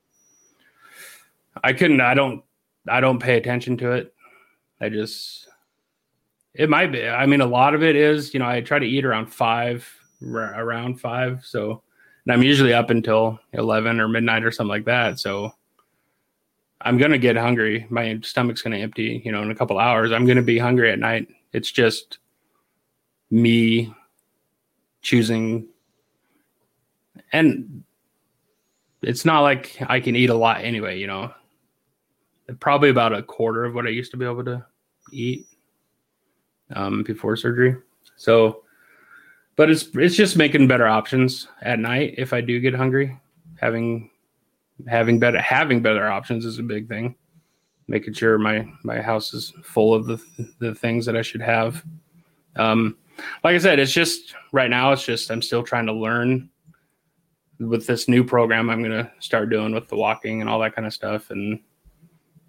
I 1.62 1.73
couldn't. 1.73 2.00
I 2.00 2.14
don't. 2.14 2.42
I 2.88 3.00
don't 3.00 3.20
pay 3.20 3.37
attention 3.37 3.76
to 3.78 3.92
it. 3.92 4.14
I 4.80 4.88
just. 4.88 5.49
It 6.54 6.70
might 6.70 6.92
be. 6.92 7.06
I 7.06 7.26
mean, 7.26 7.40
a 7.40 7.46
lot 7.46 7.75
of 7.75 7.82
it 7.82 7.96
is, 7.96 8.32
you 8.32 8.38
know, 8.38 8.46
I 8.46 8.61
try 8.61 8.78
to 8.78 8.87
eat 8.87 9.04
around 9.04 9.26
five, 9.26 9.88
around 10.23 11.00
five. 11.00 11.44
So, 11.44 11.82
and 12.25 12.32
I'm 12.32 12.44
usually 12.44 12.73
up 12.73 12.90
until 12.90 13.40
11 13.54 13.99
or 13.99 14.06
midnight 14.06 14.44
or 14.44 14.52
something 14.52 14.68
like 14.68 14.84
that. 14.84 15.18
So 15.18 15.52
I'm 16.85 16.99
to 17.11 17.19
get 17.19 17.37
hungry. 17.37 17.87
My 17.88 18.21
stomach's 18.23 18.62
to 18.73 18.79
empty, 18.79 19.23
you 19.25 19.33
know, 19.33 19.43
in 19.43 19.50
a 19.50 19.55
couple 19.55 19.79
hours. 19.79 20.12
I'm 20.12 20.26
to 20.37 20.43
be 20.43 20.59
hungry 20.59 20.93
at 20.93 20.99
night. 20.99 21.29
It's 21.53 21.73
just 21.73 22.19
me 23.31 23.93
choosing. 25.00 25.67
And 27.33 27.83
it's 29.03 29.25
not 29.25 29.41
like 29.41 29.76
I 29.88 29.99
can 29.99 30.14
eat 30.14 30.31
a 30.31 30.35
lot 30.35 30.62
anyway, 30.62 30.99
you 30.99 31.07
know. 31.07 31.33
Probably 32.61 32.91
about 32.91 33.14
a 33.14 33.23
quarter 33.23 33.64
of 33.64 33.75
what 33.75 33.87
I 33.87 33.91
used 33.91 34.11
to 34.11 34.19
be 34.19 34.26
able 34.26 34.45
to 34.45 34.64
eat 35.11 35.47
um, 36.75 37.03
before 37.03 37.37
surgery. 37.37 37.76
So, 38.17 38.62
but 39.57 39.71
it's 39.71 39.88
it's 39.95 40.17
just 40.17 40.37
making 40.37 40.69
better 40.69 40.87
options 40.87 41.49
at 41.62 41.79
night 41.79 42.14
if 42.19 42.35
I 42.35 42.43
do 42.43 42.61
get 42.61 42.75
hungry. 42.75 43.19
Having 43.59 44.11
having 44.88 45.19
better 45.19 45.40
having 45.40 45.83
better 45.83 46.07
options 46.07 46.45
is 46.45 46.59
a 46.59 46.62
big 46.62 46.88
thing. 46.88 47.14
Making 47.87 48.14
sure 48.14 48.38
my 48.38 48.66
my 48.83 49.00
house 49.00 49.35
is 49.35 49.52
full 49.62 49.95
of 49.95 50.07
the 50.07 50.19
the 50.59 50.75
things 50.75 51.07
that 51.07 51.16
I 51.16 51.23
should 51.23 51.43
have. 51.43 51.85
Um, 52.57 52.97
like 53.43 53.54
I 53.54 53.59
said, 53.59 53.78
it's 53.78 53.93
just 53.93 54.35
right 54.52 54.71
now. 54.71 54.93
It's 54.93 55.04
just 55.04 55.31
I'm 55.31 55.43
still 55.43 55.62
trying 55.62 55.87
to 55.87 55.93
learn 55.93 56.49
with 57.61 57.87
this 57.87 58.09
new 58.09 58.25
program. 58.25 58.71
I'm 58.71 58.83
gonna 58.83 59.11
start 59.21 59.50
doing 59.50 59.75
with 59.75 59.88
the 59.88 59.97
walking 59.97 60.40
and 60.40 60.49
all 60.49 60.61
that 60.61 60.75
kind 60.75 60.87
of 60.87 60.95
stuff, 60.95 61.31
and 61.31 61.61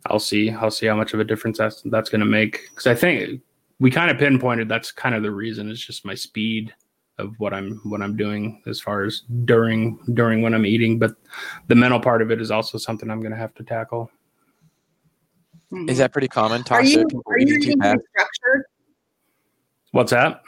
I'll 0.08 0.20
see. 0.20 0.52
I'll 0.52 0.72
see 0.72 0.88
how 0.88 0.96
much 0.96 1.14
of 1.14 1.20
a 1.20 1.26
difference 1.26 1.58
that's 1.58 1.82
that's 1.86 2.10
gonna 2.10 2.26
make. 2.26 2.70
Because 2.70 2.88
I 2.88 2.96
think 2.96 3.42
we 3.80 3.92
kind 3.92 4.10
of 4.10 4.18
pinpointed 4.18 4.70
that's 4.70 4.92
kind 4.92 5.16
of 5.16 5.24
the 5.24 5.32
reason. 5.32 5.70
It's 5.70 5.86
just 5.86 6.06
my 6.06 6.16
speed 6.16 6.74
of 7.18 7.34
what 7.40 7.54
I'm 7.54 7.80
what 7.84 8.02
I'm 8.02 8.18
doing 8.18 8.62
as 8.68 8.80
far 8.80 9.04
as 9.04 9.22
during 9.46 9.98
during 10.14 10.42
when 10.42 10.54
I'm 10.54 10.66
eating, 10.66 11.00
but 11.00 11.16
the 11.68 11.76
mental 11.76 12.00
part 12.00 12.22
of 12.22 12.32
it 12.32 12.42
is 12.42 12.52
also 12.52 12.78
something 12.78 13.10
I'm 13.10 13.22
going 13.22 13.32
to 13.32 13.38
have 13.38 13.54
to 13.56 13.64
tackle. 13.64 14.12
Mm-hmm. 15.72 15.90
Is 15.90 15.98
that 15.98 16.12
pretty 16.12 16.28
common? 16.28 16.64
Tosha, 16.64 16.76
are 16.76 16.84
you, 16.84 17.06
are 17.28 17.40
you 17.40 17.58
eating 17.58 17.80
structured? 17.82 18.66
What's 19.92 20.12
that? 20.12 20.42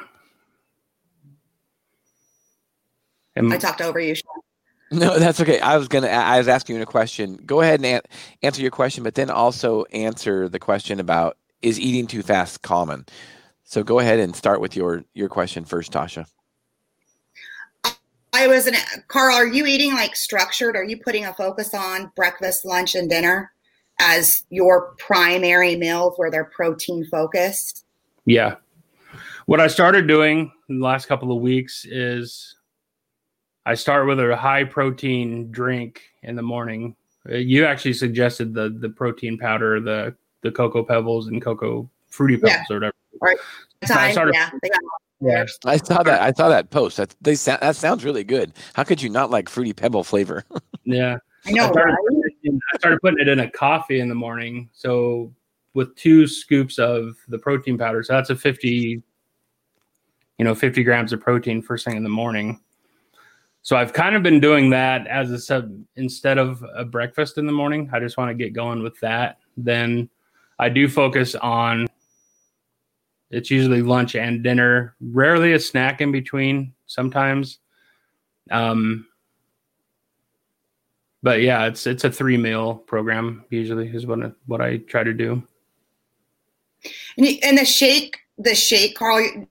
Am, 3.35 3.51
I 3.51 3.57
talked 3.57 3.81
over 3.81 3.99
you. 3.99 4.15
Shawn. 4.15 4.23
No, 4.89 5.19
that's 5.19 5.41
okay. 5.41 5.59
I 5.59 5.75
was 5.75 5.89
gonna. 5.89 6.07
I 6.07 6.37
was 6.37 6.47
asking 6.47 6.77
you 6.77 6.81
a 6.81 6.85
question. 6.85 7.41
Go 7.45 7.59
ahead 7.59 7.81
and 7.81 7.85
a- 7.85 8.45
answer 8.45 8.61
your 8.61 8.71
question, 8.71 9.03
but 9.03 9.15
then 9.15 9.29
also 9.29 9.83
answer 9.91 10.47
the 10.47 10.59
question 10.59 11.01
about 11.01 11.35
is 11.61 11.77
eating 11.77 12.07
too 12.07 12.23
fast 12.23 12.61
common. 12.61 13.05
So 13.65 13.83
go 13.83 13.99
ahead 13.99 14.19
and 14.19 14.33
start 14.33 14.61
with 14.61 14.77
your 14.77 15.03
your 15.13 15.27
question 15.27 15.65
first, 15.65 15.91
Tosha. 15.91 16.25
I 18.37 18.45
was 18.45 18.67
an 18.67 18.75
Carl. 19.07 19.35
Are 19.35 19.47
you 19.47 19.65
eating 19.65 19.95
like 19.95 20.15
structured? 20.15 20.75
Are 20.75 20.83
you 20.83 20.97
putting 20.97 21.25
a 21.25 21.33
focus 21.33 21.73
on 21.73 22.11
breakfast, 22.15 22.65
lunch, 22.65 22.93
and 22.93 23.09
dinner 23.09 23.51
as 23.99 24.43
your 24.51 24.93
primary 24.99 25.75
meals 25.75 26.13
where 26.17 26.29
they're 26.29 26.45
protein 26.45 27.03
focused? 27.09 27.85
Yeah. 28.25 28.57
What 29.47 29.59
I 29.59 29.65
started 29.65 30.07
doing 30.07 30.51
in 30.69 30.79
the 30.79 30.85
last 30.85 31.07
couple 31.07 31.35
of 31.35 31.41
weeks 31.41 31.83
is 31.85 32.55
I 33.65 33.73
start 33.73 34.05
with 34.05 34.19
a 34.19 34.35
high 34.35 34.65
protein 34.65 35.49
drink 35.49 36.03
in 36.21 36.35
the 36.35 36.43
morning. 36.43 36.95
Uh, 37.27 37.37
you 37.37 37.65
actually 37.65 37.93
suggested 37.93 38.53
the 38.53 38.69
the 38.69 38.89
protein 38.89 39.39
powder, 39.39 39.79
the 39.79 40.15
the 40.43 40.51
cocoa 40.51 40.83
pebbles 40.83 41.27
and 41.27 41.41
cocoa 41.41 41.89
fruity 42.07 42.37
pebbles 42.37 42.51
yeah. 42.69 42.75
or 42.75 42.75
whatever. 42.75 42.95
Right. 43.19 43.37
So 43.85 43.95
I 43.95 44.11
started, 44.11 44.35
yeah, 44.35 44.51
yeah, 45.19 45.45
I 45.65 45.77
saw 45.77 46.03
that. 46.03 46.21
I 46.21 46.31
saw 46.31 46.49
that 46.49 46.69
post. 46.69 46.97
That 46.97 47.15
they 47.21 47.35
that 47.35 47.75
sounds 47.75 48.05
really 48.05 48.23
good. 48.23 48.53
How 48.73 48.83
could 48.83 49.01
you 49.01 49.09
not 49.09 49.31
like 49.31 49.49
fruity 49.49 49.73
pebble 49.73 50.03
flavor? 50.03 50.43
yeah, 50.83 51.17
I 51.45 51.51
know. 51.51 51.65
I 51.65 51.71
started, 51.71 51.95
in, 52.43 52.59
I 52.73 52.77
started, 52.77 52.99
putting 53.01 53.19
it 53.19 53.27
in 53.27 53.39
a 53.39 53.49
coffee 53.49 53.99
in 53.99 54.09
the 54.09 54.15
morning. 54.15 54.69
So 54.73 55.33
with 55.73 55.95
two 55.95 56.27
scoops 56.27 56.79
of 56.79 57.15
the 57.27 57.37
protein 57.37 57.77
powder, 57.77 58.03
so 58.03 58.13
that's 58.13 58.29
a 58.29 58.35
fifty, 58.35 59.01
you 60.37 60.45
know, 60.45 60.55
fifty 60.55 60.83
grams 60.83 61.13
of 61.13 61.19
protein 61.19 61.61
first 61.61 61.85
thing 61.85 61.97
in 61.97 62.03
the 62.03 62.09
morning. 62.09 62.59
So 63.63 63.75
I've 63.75 63.91
kind 63.91 64.15
of 64.15 64.23
been 64.23 64.39
doing 64.39 64.69
that 64.69 65.07
as 65.07 65.29
a 65.29 65.39
sub 65.39 65.69
instead 65.97 66.37
of 66.37 66.63
a 66.75 66.85
breakfast 66.85 67.37
in 67.37 67.45
the 67.45 67.51
morning. 67.51 67.89
I 67.91 67.99
just 67.99 68.17
want 68.17 68.29
to 68.29 68.33
get 68.33 68.53
going 68.53 68.81
with 68.81 68.97
that. 69.01 69.39
Then 69.57 70.09
I 70.57 70.69
do 70.69 70.87
focus 70.87 71.35
on 71.35 71.86
it's 73.29 73.51
usually 73.51 73.81
lunch 73.81 74.15
and 74.15 74.43
dinner, 74.43 74.95
rarely 75.01 75.53
a 75.53 75.59
snack 75.59 76.01
in 76.01 76.11
between 76.11 76.73
sometimes. 76.85 77.59
Um, 78.51 79.07
but 81.23 81.41
yeah, 81.41 81.65
it's 81.65 81.85
it's 81.87 82.03
a 82.03 82.11
three 82.11 82.37
meal 82.37 82.75
program 82.75 83.43
usually 83.49 83.89
is 83.89 84.05
what 84.05 84.19
what 84.45 84.61
I 84.61 84.77
try 84.77 85.03
to 85.03 85.13
do. 85.13 85.43
And, 87.17 87.27
and 87.43 87.57
the 87.57 87.65
shake, 87.65 88.19
the 88.37 88.55
shake, 88.55 88.95
Carl. 88.95 89.47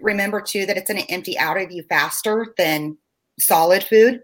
Remember 0.00 0.40
too 0.40 0.66
that 0.66 0.76
it's 0.76 0.90
going 0.90 1.00
to 1.00 1.10
empty 1.10 1.38
out 1.38 1.58
of 1.58 1.70
you 1.70 1.84
faster 1.84 2.52
than 2.58 2.98
solid 3.38 3.84
food. 3.84 4.22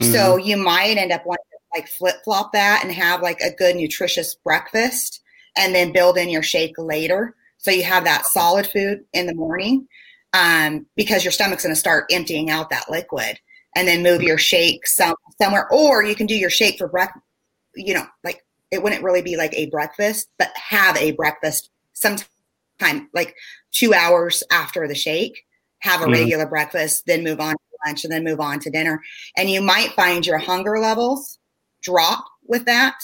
Mm-hmm. 0.00 0.12
So 0.12 0.36
you 0.36 0.56
might 0.56 0.96
end 0.96 1.10
up 1.10 1.26
wanting 1.26 1.44
to 1.50 1.78
like 1.78 1.88
flip 1.88 2.16
flop 2.24 2.52
that 2.52 2.82
and 2.84 2.92
have 2.92 3.20
like 3.20 3.40
a 3.40 3.52
good 3.52 3.74
nutritious 3.74 4.36
breakfast, 4.36 5.20
and 5.56 5.74
then 5.74 5.92
build 5.92 6.16
in 6.16 6.30
your 6.30 6.44
shake 6.44 6.78
later. 6.78 7.34
So 7.60 7.70
you 7.70 7.82
have 7.84 8.04
that 8.04 8.26
solid 8.26 8.66
food 8.66 9.00
in 9.12 9.26
the 9.26 9.34
morning 9.34 9.86
um, 10.32 10.86
because 10.96 11.24
your 11.24 11.32
stomach's 11.32 11.62
going 11.62 11.74
to 11.74 11.78
start 11.80 12.06
emptying 12.10 12.50
out 12.50 12.70
that 12.70 12.90
liquid 12.90 13.38
and 13.76 13.86
then 13.86 14.02
move 14.02 14.22
your 14.22 14.38
shake 14.38 14.86
some, 14.86 15.14
somewhere. 15.40 15.68
Or 15.70 16.02
you 16.02 16.14
can 16.14 16.26
do 16.26 16.34
your 16.34 16.50
shake 16.50 16.78
for 16.78 16.88
breakfast, 16.88 17.24
you 17.74 17.94
know, 17.94 18.06
like 18.24 18.44
it 18.70 18.82
wouldn't 18.82 19.02
really 19.02 19.22
be 19.22 19.36
like 19.36 19.52
a 19.54 19.66
breakfast, 19.66 20.28
but 20.38 20.50
have 20.56 20.96
a 20.96 21.12
breakfast 21.12 21.70
sometime 21.92 23.08
like 23.12 23.34
two 23.72 23.92
hours 23.92 24.42
after 24.50 24.88
the 24.88 24.94
shake, 24.94 25.44
have 25.80 26.00
a 26.00 26.04
mm-hmm. 26.04 26.12
regular 26.12 26.46
breakfast, 26.46 27.04
then 27.06 27.22
move 27.22 27.40
on 27.40 27.52
to 27.52 27.58
lunch 27.86 28.04
and 28.04 28.12
then 28.12 28.24
move 28.24 28.40
on 28.40 28.58
to 28.60 28.70
dinner. 28.70 29.02
And 29.36 29.50
you 29.50 29.60
might 29.60 29.92
find 29.92 30.26
your 30.26 30.38
hunger 30.38 30.78
levels 30.78 31.38
drop 31.82 32.24
with 32.46 32.64
that 32.66 32.94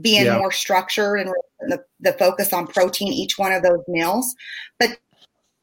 being 0.00 0.26
yeah. 0.26 0.38
more 0.38 0.52
structured 0.52 1.18
and 1.18 1.32
the, 1.60 1.82
the 2.00 2.12
focus 2.14 2.52
on 2.52 2.66
protein 2.66 3.12
each 3.12 3.38
one 3.38 3.52
of 3.52 3.62
those 3.62 3.82
meals. 3.88 4.34
But 4.78 4.98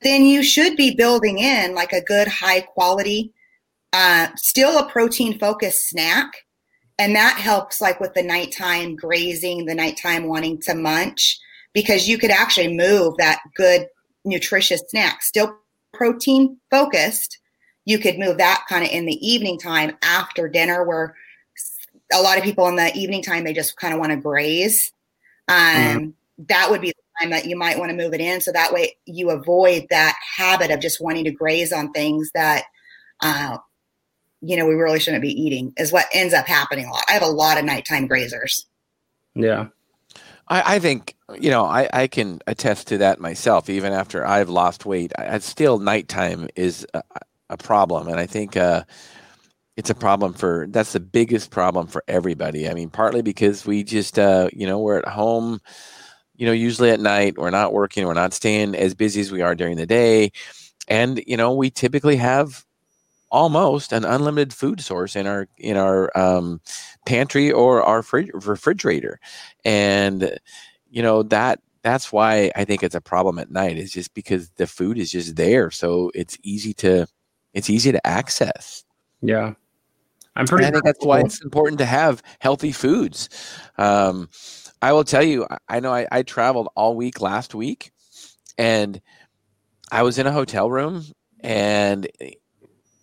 then 0.02 0.24
you 0.24 0.44
should 0.44 0.76
be 0.76 0.96
building 0.96 1.40
in 1.40 1.74
like 1.74 1.94
a 1.94 2.04
good 2.04 2.28
high 2.28 2.62
quality, 2.62 3.34
uh, 3.94 4.28
still 4.36 4.78
a 4.78 4.90
protein 4.90 5.40
focused 5.40 5.90
snack. 5.90 6.32
And 6.98 7.16
that 7.16 7.38
helps 7.38 7.82
like 7.82 8.00
with 8.00 8.14
the 8.14 8.24
nighttime 8.24 8.96
grazing, 8.96 9.66
the 9.66 9.76
nighttime 9.76 10.28
wanting 10.28 10.62
to 10.62 10.76
munch, 10.76 11.38
because 11.74 12.08
you 12.08 12.18
could 12.18 12.32
actually 12.32 12.76
move 12.76 13.18
that 13.18 13.40
good 13.56 13.88
nutritious 14.24 14.82
snack, 14.90 15.22
still 15.22 15.58
protein 15.94 16.58
focused. 16.72 17.40
You 17.86 18.00
could 18.00 18.18
move 18.18 18.38
that 18.38 18.64
kind 18.68 18.84
of 18.84 18.92
in 18.92 19.06
the 19.06 19.28
evening 19.28 19.60
time 19.60 19.98
after 20.04 20.48
dinner 20.48 20.84
where 20.84 21.16
a 22.14 22.22
lot 22.22 22.38
of 22.38 22.44
people 22.44 22.68
in 22.68 22.76
the 22.76 22.94
evening 22.96 23.22
time 23.22 23.44
they 23.44 23.54
just 23.54 23.78
kind 23.78 23.94
of 23.94 24.00
want 24.00 24.12
to 24.12 24.18
graze 24.18 24.92
um, 25.48 25.58
mm-hmm. 25.58 26.10
that 26.48 26.70
would 26.70 26.82
be 26.82 26.90
the 26.90 27.22
time 27.22 27.32
that 27.32 27.46
you 27.46 27.58
might 27.58 27.78
want 27.78 27.90
to 27.90 27.98
move 27.98 28.14
it 28.14 28.22
in 28.22 28.42
so 28.42 28.52
that 28.52 28.74
way 28.74 28.96
you 29.06 29.30
avoid 29.30 29.88
that 29.90 30.16
habit 30.38 30.72
of 30.72 30.80
just 30.80 31.02
wanting 31.02 31.24
to 31.24 31.32
graze 31.32 31.72
on 31.72 31.92
things 31.92 32.30
that 32.34 32.66
uh, 33.22 33.58
you 34.42 34.58
know 34.58 34.66
we 34.66 34.76
really 34.76 35.00
shouldn't 35.00 35.22
be 35.22 35.42
eating 35.42 35.74
is 35.78 35.92
what 35.92 36.06
ends 36.14 36.34
up 36.34 36.46
happening 36.46 36.86
a 36.86 36.92
lot 36.92 37.04
i 37.10 37.14
have 37.14 37.24
a 37.24 37.28
lot 37.28 37.58
of 37.58 37.66
nighttime 37.66 38.08
grazers 38.08 38.66
yeah 39.34 39.68
I, 40.48 40.76
I, 40.76 40.80
think 40.80 41.16
you 41.40 41.50
know 41.50 41.66
I, 41.66 41.90
I 41.92 42.08
can 42.08 42.42
attest 42.48 42.88
to 42.90 43.00
that 43.00 43.20
myself. 43.20 43.70
Even 43.70 43.94
after 43.94 44.26
I've 44.26 44.50
lost 44.50 44.86
weight, 44.86 45.12
I, 45.18 45.36
I 45.36 45.38
still 45.40 45.80
nighttime 45.80 46.50
is 46.56 46.86
a, 46.94 47.02
a, 47.50 47.58
problem, 47.58 48.08
and 48.08 48.20
I 48.20 48.28
think 48.28 48.56
uh, 48.56 48.84
it's 49.78 49.90
a 49.90 49.96
problem 49.96 50.34
for 50.34 50.68
that's 50.70 50.94
the 50.94 51.00
biggest 51.00 51.52
problem 51.52 51.88
for 51.88 52.04
everybody. 52.08 52.70
I 52.70 52.74
mean, 52.74 52.90
partly 52.90 53.22
because 53.22 53.66
we 53.66 53.84
just 53.84 54.18
uh, 54.18 54.50
you 54.54 54.66
know 54.66 54.80
we're 54.80 55.00
at 55.00 55.08
home, 55.08 55.62
you 56.36 56.46
know, 56.46 56.54
usually 56.54 56.92
at 56.92 57.00
night. 57.00 57.38
We're 57.38 57.50
not 57.50 57.74
working. 57.74 58.06
We're 58.06 58.14
not 58.14 58.34
staying 58.34 58.76
as 58.76 58.94
busy 58.94 59.22
as 59.22 59.32
we 59.32 59.42
are 59.42 59.56
during 59.56 59.78
the 59.78 59.86
day, 59.86 60.32
and 60.88 61.22
you 61.28 61.38
know 61.38 61.54
we 61.54 61.70
typically 61.70 62.16
have 62.18 62.66
almost 63.32 63.92
an 63.92 64.06
unlimited 64.06 64.54
food 64.54 64.80
source 64.80 65.16
in 65.16 65.28
our 65.28 65.48
in 65.58 65.76
our 65.76 66.16
um, 66.18 66.62
pantry 67.06 67.52
or 67.52 67.84
our 67.84 68.02
frig- 68.02 68.32
refrigerator, 68.48 69.20
and 69.66 70.40
you 70.90 71.04
know 71.04 71.22
that 71.24 71.60
that's 71.82 72.14
why 72.14 72.50
I 72.56 72.64
think 72.64 72.82
it's 72.82 72.96
a 72.96 73.02
problem 73.02 73.40
at 73.40 73.52
night. 73.52 73.78
Is 73.78 73.92
just 73.92 74.14
because 74.14 74.52
the 74.52 74.68
food 74.68 74.98
is 74.98 75.12
just 75.12 75.36
there, 75.36 75.70
so 75.70 76.12
it's 76.16 76.38
easy 76.44 76.74
to 76.76 77.08
it's 77.54 77.70
easy 77.70 77.92
to 77.92 78.08
access. 78.08 78.86
Yeah. 79.22 79.56
I'm 80.36 80.46
pretty. 80.46 80.66
I 80.66 80.72
think 80.72 80.84
that's 80.84 81.06
why 81.06 81.22
it's 81.22 81.42
important 81.42 81.80
to 81.80 81.86
have 81.86 82.22
healthy 82.40 82.72
foods. 82.72 83.30
Um, 83.78 84.30
I 84.82 84.94
will 84.94 85.04
tell 85.04 85.24
you, 85.24 85.48
I 85.70 85.80
know 85.80 85.94
I, 85.94 86.08
I 86.12 86.24
traveled 86.24 86.70
all 86.76 86.96
week 86.96 87.22
last 87.22 87.56
week, 87.56 87.92
and 88.58 89.02
I 89.92 90.04
was 90.04 90.18
in 90.18 90.28
a 90.28 90.32
hotel 90.32 90.70
room 90.70 91.04
and 91.42 92.08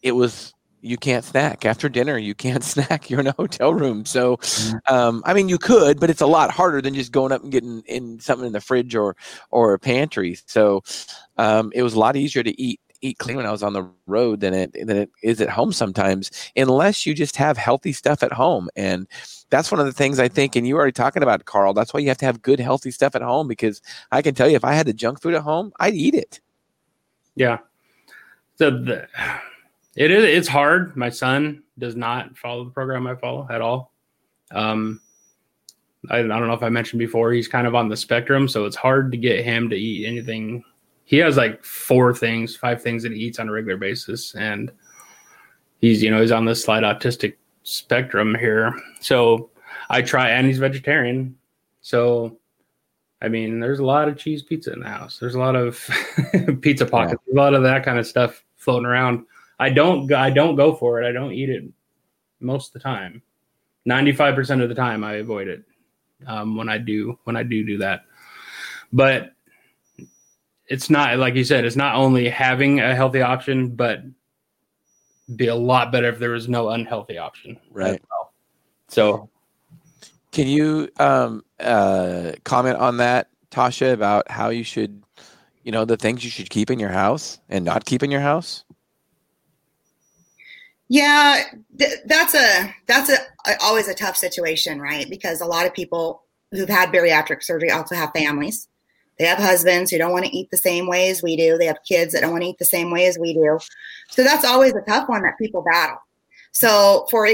it 0.02 0.12
was 0.12 0.52
you 0.84 0.96
can't 0.96 1.24
snack 1.24 1.64
after 1.64 1.88
dinner 1.88 2.18
you 2.18 2.34
can't 2.34 2.64
snack 2.74 3.08
you're 3.08 3.20
in 3.20 3.28
a 3.28 3.32
hotel 3.32 3.72
room 3.72 4.04
so 4.04 4.36
Mm-hmm. 4.36 4.94
um, 4.94 5.22
i 5.24 5.32
mean 5.32 5.48
you 5.48 5.58
could 5.58 6.00
but 6.00 6.10
it's 6.10 6.20
a 6.20 6.26
lot 6.26 6.50
harder 6.50 6.82
than 6.82 6.94
just 6.94 7.12
going 7.12 7.32
up 7.32 7.42
and 7.42 7.52
getting 7.52 7.82
in 7.86 8.18
something 8.18 8.46
in 8.46 8.52
the 8.52 8.60
fridge 8.60 8.94
or 8.94 9.16
or 9.50 9.74
a 9.74 9.78
pantry 9.78 10.36
so 10.46 10.82
um, 11.38 11.70
it 11.74 11.82
was 11.82 11.94
a 11.94 11.98
lot 11.98 12.16
easier 12.16 12.42
to 12.42 12.60
eat 12.60 12.80
eat 13.02 13.18
clean 13.18 13.37
when 13.37 13.47
i 13.47 13.50
was 13.50 13.62
on 13.62 13.73
the 13.73 13.88
road 14.06 14.40
than 14.40 14.54
it 14.54 14.73
than 14.73 14.97
it 14.97 15.11
is 15.23 15.40
at 15.40 15.50
home 15.50 15.73
sometimes 15.73 16.30
unless 16.56 17.04
you 17.04 17.14
just 17.14 17.37
have 17.37 17.56
healthy 17.59 17.92
stuff 17.92 18.23
at 18.23 18.32
home 18.32 18.68
and 18.76 19.06
that's 19.50 19.71
one 19.71 19.80
of 19.80 19.87
the 19.87 19.92
things 19.92 20.18
i 20.18 20.28
think 20.28 20.56
and 20.56 20.66
you 20.66 20.75
were 20.75 20.80
already 20.80 20.92
talking 20.92 21.23
about 21.23 21.44
carl 21.44 21.75
that's 21.75 21.92
why 21.92 22.00
you 22.00 22.09
have 22.09 22.18
to 22.18 22.25
have 22.25 22.40
good 22.42 22.61
healthy 22.61 22.90
stuff 22.90 23.14
at 23.14 23.23
home 23.23 23.47
because 23.47 23.82
i 24.11 24.23
can 24.23 24.35
tell 24.35 24.49
you 24.49 24.56
if 24.56 24.64
i 24.64 24.73
had 24.73 24.87
the 24.87 24.92
junk 24.92 25.21
food 25.21 25.35
at 25.35 25.42
home 25.42 25.73
i'd 25.80 25.94
eat 25.94 26.14
it 26.14 26.40
Yeah. 27.35 27.59
So 28.56 28.71
the, 28.71 29.09
it 29.97 30.11
is 30.11 30.25
it's 30.25 30.49
hard. 30.49 30.97
My 30.97 31.09
son 31.09 31.62
does 31.78 31.97
not 31.97 32.37
follow 32.37 32.64
the 32.64 32.71
program 32.71 33.06
I 33.06 33.14
follow 33.14 33.47
at 33.50 33.61
all. 33.61 33.92
Um, 34.50 35.00
I, 36.11 36.18
I 36.18 36.23
don't 36.23 36.49
know 36.49 36.54
if 36.54 36.62
I 36.62 36.68
mentioned 36.68 36.99
before, 36.99 37.32
he's 37.32 37.49
kind 37.49 37.66
of 37.66 37.75
on 37.75 37.88
the 37.88 37.97
spectrum, 37.97 38.49
so 38.49 38.64
it's 38.64 38.76
hard 38.76 39.12
to 39.12 39.18
get 39.18 39.44
him 39.44 39.71
to 39.71 39.76
eat 39.76 40.06
anything. 40.06 40.64
He 41.12 41.19
has 41.19 41.37
like 41.37 41.62
four 41.62 42.14
things, 42.14 42.57
five 42.57 42.81
things 42.81 43.02
that 43.02 43.12
he 43.12 43.19
eats 43.19 43.38
on 43.38 43.47
a 43.47 43.52
regular 43.52 43.76
basis, 43.76 44.35
and 44.35 44.73
he's 45.78 46.02
you 46.02 46.11
know 46.11 46.23
he's 46.23 46.33
on 46.33 46.47
the 46.47 46.54
slight 46.54 46.85
autistic 46.85 47.35
spectrum 47.64 48.35
here. 48.35 48.75
So 49.02 49.50
I 49.90 50.00
try, 50.00 50.31
and 50.31 50.47
he's 50.47 50.57
vegetarian. 50.57 51.37
So 51.83 52.38
I 53.21 53.28
mean, 53.28 53.61
there's 53.61 53.78
a 53.78 53.85
lot 53.85 54.09
of 54.09 54.16
cheese 54.16 54.42
pizza 54.42 54.73
in 54.73 54.81
the 54.81 54.88
house. 54.88 55.19
There's 55.19 55.35
a 55.35 55.38
lot 55.38 55.54
of 55.54 55.87
pizza 56.62 56.87
pockets, 56.87 57.23
a 57.31 57.37
lot 57.37 57.52
of 57.52 57.62
that 57.62 57.85
kind 57.85 57.99
of 57.99 58.07
stuff 58.07 58.42
floating 58.57 58.87
around. 58.87 59.26
I 59.59 59.69
don't, 59.69 60.11
I 60.14 60.31
don't 60.31 60.57
go 60.57 60.75
for 60.75 61.02
it. 61.02 61.07
I 61.07 61.12
don't 61.12 61.33
eat 61.33 61.50
it 61.50 61.64
most 62.40 62.69
of 62.69 62.73
the 62.73 62.81
time. 62.81 63.21
Ninety-five 63.85 64.35
percent 64.35 64.62
of 64.62 64.71
the 64.71 64.75
time, 64.75 65.04
I 65.04 65.16
avoid 65.16 65.49
it. 65.49 65.62
Um, 66.26 66.57
when 66.57 66.71
I 66.71 66.78
do, 66.78 67.19
when 67.25 67.37
I 67.37 67.42
do 67.42 67.66
do 67.66 67.76
that, 67.78 68.07
but 68.95 69.31
it's 70.72 70.88
not 70.88 71.18
like 71.18 71.34
you 71.34 71.44
said. 71.44 71.66
It's 71.66 71.76
not 71.76 71.96
only 71.96 72.30
having 72.30 72.80
a 72.80 72.94
healthy 72.94 73.20
option, 73.20 73.74
but 73.76 74.00
be 75.36 75.48
a 75.48 75.54
lot 75.54 75.92
better 75.92 76.08
if 76.08 76.18
there 76.18 76.30
was 76.30 76.48
no 76.48 76.70
unhealthy 76.70 77.18
option. 77.18 77.52
as 77.52 77.70
Right. 77.70 78.02
well. 78.10 78.32
So 78.88 79.30
Can 80.32 80.46
you 80.48 80.88
um, 80.98 81.44
uh, 81.60 82.32
comment 82.44 82.78
on 82.78 82.96
that, 82.96 83.28
Tosha, 83.50 83.92
about 83.92 84.30
how 84.30 84.48
you 84.48 84.64
should, 84.64 85.02
you 85.62 85.72
know, 85.72 85.84
the 85.84 85.98
things 85.98 86.24
you 86.24 86.30
should 86.30 86.48
keep 86.48 86.70
in 86.70 86.78
your 86.78 86.88
house 86.88 87.38
and 87.50 87.66
not 87.66 87.84
keep 87.84 88.02
in 88.02 88.10
your 88.10 88.22
house? 88.22 88.64
Yeah, 90.88 91.44
th- 91.78 92.00
that's 92.06 92.34
a 92.34 92.74
that's 92.86 93.10
a, 93.10 93.16
a 93.46 93.56
always 93.62 93.88
a 93.88 93.94
tough 93.94 94.16
situation, 94.16 94.80
right? 94.80 95.08
Because 95.08 95.40
a 95.42 95.46
lot 95.46 95.66
of 95.66 95.72
people 95.74 96.24
who've 96.50 96.68
had 96.68 96.90
bariatric 96.90 97.42
surgery 97.42 97.70
also 97.70 97.94
have 97.94 98.10
families. 98.14 98.68
They 99.19 99.26
have 99.26 99.38
husbands 99.38 99.90
who 99.90 99.99
don't 99.99 100.12
want 100.12 100.25
to 100.25 100.37
eat 100.37 100.50
the 100.50 100.57
same 100.57 100.87
way 100.87 101.11
as 101.11 101.23
we 101.23 101.37
do. 101.37 101.59
They 101.59 101.66
have 101.66 101.78
kids 101.87 102.12
that 102.12 102.23
don't 102.23 102.33
want 102.33 102.42
to 102.42 102.48
eat 102.48 102.59
the 102.59 102.64
same 102.64 102.90
way 102.90 103.07
as 103.07 103.18
we 103.18 103.35
do. 103.35 103.59
So 104.09 104.25
that's 104.25 104.44
always 104.44 104.72
a 104.72 104.81
tough 104.83 105.09
one 105.09 105.22
that 105.22 105.38
people 105.38 105.62
battle. 105.62 105.98
So, 106.53 107.07
for 107.11 107.29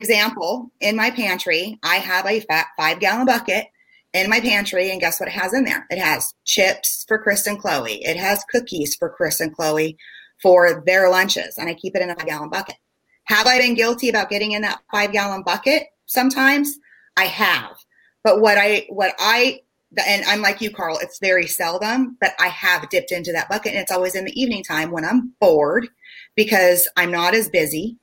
example, 0.00 0.70
in 0.80 0.96
my 0.96 1.10
pantry, 1.10 1.78
I 1.82 1.96
have 1.96 2.26
a 2.26 2.44
five 2.76 3.00
gallon 3.00 3.26
bucket 3.26 3.66
in 4.12 4.28
my 4.28 4.40
pantry, 4.40 4.90
and 4.90 5.00
guess 5.00 5.20
what 5.20 5.28
it 5.28 5.32
has 5.32 5.54
in 5.54 5.64
there? 5.64 5.86
It 5.90 5.98
has 5.98 6.34
chips 6.44 7.04
for 7.06 7.18
Chris 7.18 7.46
and 7.46 7.60
Chloe. 7.60 8.04
It 8.04 8.16
has 8.16 8.44
cookies 8.50 8.96
for 8.96 9.08
Chris 9.08 9.40
and 9.40 9.54
Chloe 9.54 9.96
for 10.42 10.82
their 10.86 11.08
lunches, 11.10 11.58
and 11.58 11.68
I 11.68 11.74
keep 11.74 11.94
it 11.94 12.02
in 12.02 12.10
a 12.10 12.16
five 12.16 12.26
gallon 12.26 12.50
bucket. 12.50 12.76
Have 13.24 13.46
I 13.46 13.58
been 13.58 13.74
guilty 13.74 14.08
about 14.08 14.30
getting 14.30 14.52
in 14.52 14.62
that 14.62 14.80
five 14.90 15.12
gallon 15.12 15.42
bucket? 15.42 15.84
Sometimes 16.06 16.78
I 17.16 17.24
have. 17.26 17.76
But 18.24 18.40
what 18.40 18.58
I, 18.58 18.86
what 18.88 19.14
I, 19.18 19.60
and 19.98 20.24
I'm 20.26 20.40
like 20.40 20.60
you, 20.60 20.70
Carl, 20.70 20.98
it's 21.02 21.18
very 21.18 21.46
seldom, 21.46 22.16
but 22.20 22.34
I 22.38 22.48
have 22.48 22.88
dipped 22.90 23.10
into 23.10 23.32
that 23.32 23.48
bucket. 23.48 23.72
And 23.72 23.80
it's 23.80 23.90
always 23.90 24.14
in 24.14 24.24
the 24.24 24.40
evening 24.40 24.62
time 24.62 24.90
when 24.90 25.04
I'm 25.04 25.32
bored 25.40 25.88
because 26.36 26.88
I'm 26.96 27.10
not 27.10 27.34
as 27.34 27.48
busy. 27.48 27.96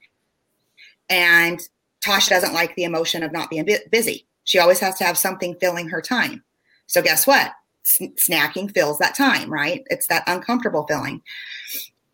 And 1.10 1.60
Tosha 2.04 2.30
doesn't 2.30 2.54
like 2.54 2.76
the 2.76 2.84
emotion 2.84 3.24
of 3.24 3.32
not 3.32 3.50
being 3.50 3.68
busy. 3.90 4.28
She 4.44 4.60
always 4.60 4.80
has 4.80 4.98
to 4.98 5.06
have 5.06 5.18
something 5.18 5.56
filling 5.60 5.90
her 5.90 6.02
time. 6.02 6.44
So 6.88 7.02
guess 7.02 7.26
what? 7.26 7.52
Snacking 7.86 8.74
fills 8.74 9.00
that 9.00 9.16
time, 9.16 9.52
right? 9.52 9.84
It's 9.90 10.08
that 10.08 10.24
uncomfortable 10.28 10.86
feeling. 10.88 11.22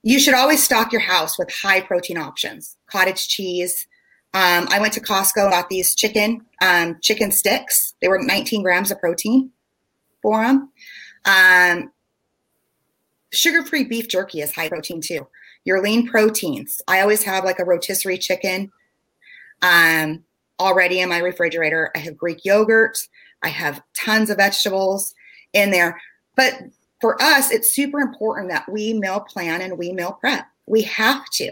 You 0.04 0.20
should 0.20 0.36
always 0.36 0.64
stock 0.64 0.92
your 0.92 1.02
house 1.02 1.40
with 1.40 1.52
high 1.52 1.82
protein 1.82 2.18
options, 2.18 2.78
cottage 2.88 3.28
cheese. 3.28 3.88
Um, 4.36 4.68
I 4.70 4.80
went 4.80 4.94
to 4.94 5.00
Costco, 5.00 5.44
and 5.44 5.52
got 5.52 5.70
these 5.70 5.96
chicken 5.96 6.46
um, 6.62 6.98
chicken 7.02 7.32
sticks. 7.32 7.96
They 8.02 8.08
were 8.08 8.22
19 8.22 8.62
grams 8.62 8.92
of 8.92 9.00
protein 9.00 9.52
for 10.24 10.42
them. 10.44 10.72
Um, 11.26 11.92
sugar-free 13.32 13.84
beef 13.84 14.08
jerky 14.08 14.42
is 14.42 14.52
high 14.54 14.70
protein 14.70 15.02
too. 15.02 15.28
Your 15.66 15.84
lean 15.84 16.08
proteins. 16.08 16.82
I 16.88 17.02
always 17.02 17.24
have 17.24 17.46
like 17.46 17.60
a 17.60 17.66
rotisserie 17.66 18.18
chicken 18.18 18.72
um, 19.62 20.24
already 20.60 21.00
in 21.00 21.10
my 21.10 21.20
refrigerator. 21.20 21.92
I 21.96 22.00
have 22.00 22.18
Greek 22.18 22.44
yogurt. 22.44 22.98
I 23.44 23.50
have 23.50 23.84
tons 23.96 24.30
of 24.30 24.38
vegetables 24.38 25.14
in 25.54 25.70
there. 25.70 26.02
But 26.36 26.54
for 27.00 27.22
us, 27.22 27.52
it's 27.52 27.76
super 27.76 28.00
important 28.00 28.50
that 28.50 28.70
we 28.72 28.94
meal 28.94 29.20
plan 29.20 29.62
and 29.62 29.78
we 29.78 29.92
meal 29.92 30.18
prep. 30.20 30.46
We 30.66 30.82
have 30.84 31.26
to. 31.34 31.52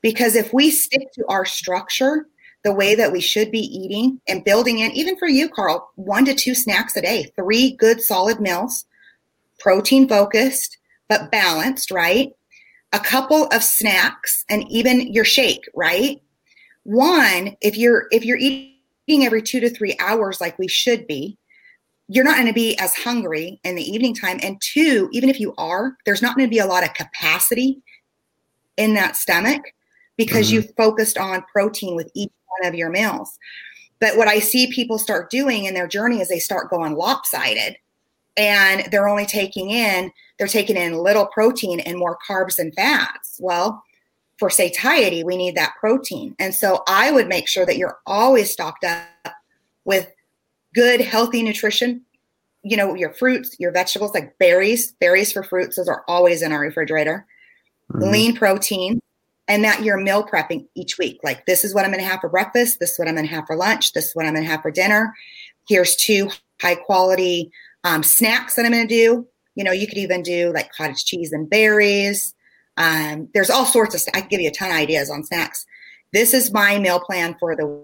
Because 0.00 0.34
if 0.34 0.52
we 0.52 0.70
stick 0.70 1.12
to 1.14 1.24
our 1.28 1.44
structure, 1.44 2.26
the 2.64 2.72
way 2.72 2.94
that 2.94 3.12
we 3.12 3.20
should 3.20 3.50
be 3.50 3.58
eating 3.58 4.20
and 4.28 4.44
building 4.44 4.78
in, 4.78 4.92
even 4.92 5.16
for 5.16 5.28
you, 5.28 5.48
Carl, 5.48 5.90
one 5.96 6.24
to 6.24 6.34
two 6.34 6.54
snacks 6.54 6.96
a 6.96 7.02
day, 7.02 7.32
three 7.36 7.72
good 7.72 8.00
solid 8.00 8.40
meals, 8.40 8.84
protein 9.58 10.08
focused, 10.08 10.78
but 11.08 11.30
balanced, 11.30 11.90
right? 11.90 12.30
A 12.92 13.00
couple 13.00 13.46
of 13.46 13.64
snacks 13.64 14.44
and 14.48 14.64
even 14.70 15.12
your 15.12 15.24
shake, 15.24 15.64
right? 15.74 16.22
One, 16.84 17.56
if 17.60 17.76
you're 17.76 18.06
if 18.12 18.24
you're 18.24 18.38
eating 18.38 19.24
every 19.24 19.42
two 19.42 19.60
to 19.60 19.70
three 19.70 19.96
hours 19.98 20.40
like 20.40 20.58
we 20.58 20.68
should 20.68 21.06
be, 21.06 21.38
you're 22.08 22.24
not 22.24 22.36
going 22.36 22.46
to 22.46 22.52
be 22.52 22.78
as 22.78 22.94
hungry 22.94 23.60
in 23.64 23.74
the 23.74 23.82
evening 23.82 24.14
time. 24.14 24.38
And 24.42 24.60
two, 24.60 25.08
even 25.12 25.30
if 25.30 25.40
you 25.40 25.54
are, 25.58 25.96
there's 26.04 26.22
not 26.22 26.36
going 26.36 26.46
to 26.46 26.50
be 26.50 26.58
a 26.58 26.66
lot 26.66 26.84
of 26.84 26.94
capacity 26.94 27.82
in 28.76 28.94
that 28.94 29.16
stomach 29.16 29.62
because 30.16 30.48
Mhm. 30.48 30.52
you've 30.52 30.72
focused 30.76 31.16
on 31.16 31.44
protein 31.52 31.94
with 31.96 32.10
each 32.14 32.32
of 32.64 32.74
your 32.74 32.90
meals. 32.90 33.38
But 34.00 34.16
what 34.16 34.28
I 34.28 34.40
see 34.40 34.72
people 34.72 34.98
start 34.98 35.30
doing 35.30 35.64
in 35.64 35.74
their 35.74 35.86
journey 35.86 36.20
is 36.20 36.28
they 36.28 36.38
start 36.38 36.70
going 36.70 36.94
lopsided 36.94 37.76
and 38.36 38.88
they're 38.90 39.08
only 39.08 39.26
taking 39.26 39.70
in, 39.70 40.10
they're 40.38 40.48
taking 40.48 40.76
in 40.76 40.98
little 40.98 41.26
protein 41.26 41.80
and 41.80 41.98
more 41.98 42.18
carbs 42.28 42.58
and 42.58 42.74
fats. 42.74 43.38
Well, 43.40 43.82
for 44.38 44.50
satiety, 44.50 45.22
we 45.22 45.36
need 45.36 45.56
that 45.56 45.74
protein. 45.78 46.34
And 46.40 46.52
so 46.52 46.82
I 46.88 47.12
would 47.12 47.28
make 47.28 47.46
sure 47.46 47.64
that 47.64 47.76
you're 47.76 47.98
always 48.06 48.50
stocked 48.50 48.84
up 48.84 49.34
with 49.84 50.10
good, 50.74 51.00
healthy 51.00 51.42
nutrition. 51.42 52.02
You 52.64 52.76
know, 52.76 52.94
your 52.94 53.12
fruits, 53.14 53.54
your 53.60 53.70
vegetables, 53.70 54.14
like 54.14 54.36
berries, 54.38 54.92
berries 55.00 55.32
for 55.32 55.44
fruits, 55.44 55.76
those 55.76 55.88
are 55.88 56.04
always 56.08 56.42
in 56.42 56.50
our 56.50 56.60
refrigerator. 56.60 57.24
Mhm. 57.92 58.12
Lean 58.12 58.36
protein, 58.36 59.00
and 59.48 59.64
that 59.64 59.82
you're 59.82 60.00
meal 60.00 60.24
prepping 60.24 60.66
each 60.74 60.98
week. 60.98 61.20
Like, 61.22 61.46
this 61.46 61.64
is 61.64 61.74
what 61.74 61.84
I'm 61.84 61.90
going 61.90 62.02
to 62.02 62.08
have 62.08 62.20
for 62.20 62.28
breakfast. 62.28 62.78
This 62.80 62.92
is 62.92 62.98
what 62.98 63.08
I'm 63.08 63.14
going 63.14 63.26
to 63.26 63.34
have 63.34 63.46
for 63.46 63.56
lunch. 63.56 63.92
This 63.92 64.06
is 64.06 64.14
what 64.14 64.26
I'm 64.26 64.34
going 64.34 64.44
to 64.44 64.50
have 64.50 64.62
for 64.62 64.70
dinner. 64.70 65.14
Here's 65.68 65.96
two 65.96 66.30
high 66.60 66.76
quality 66.76 67.50
um, 67.84 68.02
snacks 68.02 68.54
that 68.54 68.64
I'm 68.64 68.72
going 68.72 68.86
to 68.86 68.94
do. 68.94 69.26
You 69.54 69.64
know, 69.64 69.72
you 69.72 69.86
could 69.86 69.98
even 69.98 70.22
do 70.22 70.52
like 70.54 70.72
cottage 70.72 71.04
cheese 71.04 71.32
and 71.32 71.50
berries. 71.50 72.34
Um, 72.76 73.28
there's 73.34 73.50
all 73.50 73.66
sorts 73.66 73.94
of. 73.94 74.02
I 74.14 74.20
can 74.20 74.28
give 74.28 74.40
you 74.40 74.48
a 74.48 74.52
ton 74.52 74.70
of 74.70 74.76
ideas 74.76 75.10
on 75.10 75.24
snacks. 75.24 75.66
This 76.12 76.32
is 76.32 76.52
my 76.52 76.78
meal 76.78 77.00
plan 77.00 77.36
for 77.38 77.54
the 77.54 77.82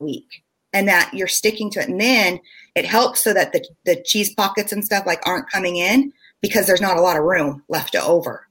week, 0.00 0.42
and 0.72 0.88
that 0.88 1.12
you're 1.14 1.28
sticking 1.28 1.70
to 1.72 1.80
it. 1.80 1.88
And 1.88 2.00
then 2.00 2.40
it 2.74 2.84
helps 2.84 3.22
so 3.22 3.32
that 3.34 3.52
the 3.52 3.64
the 3.84 4.02
cheese 4.02 4.34
pockets 4.34 4.72
and 4.72 4.84
stuff 4.84 5.06
like 5.06 5.20
aren't 5.26 5.50
coming 5.50 5.76
in 5.76 6.12
because 6.40 6.66
there's 6.66 6.80
not 6.80 6.96
a 6.96 7.02
lot 7.02 7.16
of 7.16 7.24
room 7.24 7.62
left 7.68 7.94
over. 7.94 8.48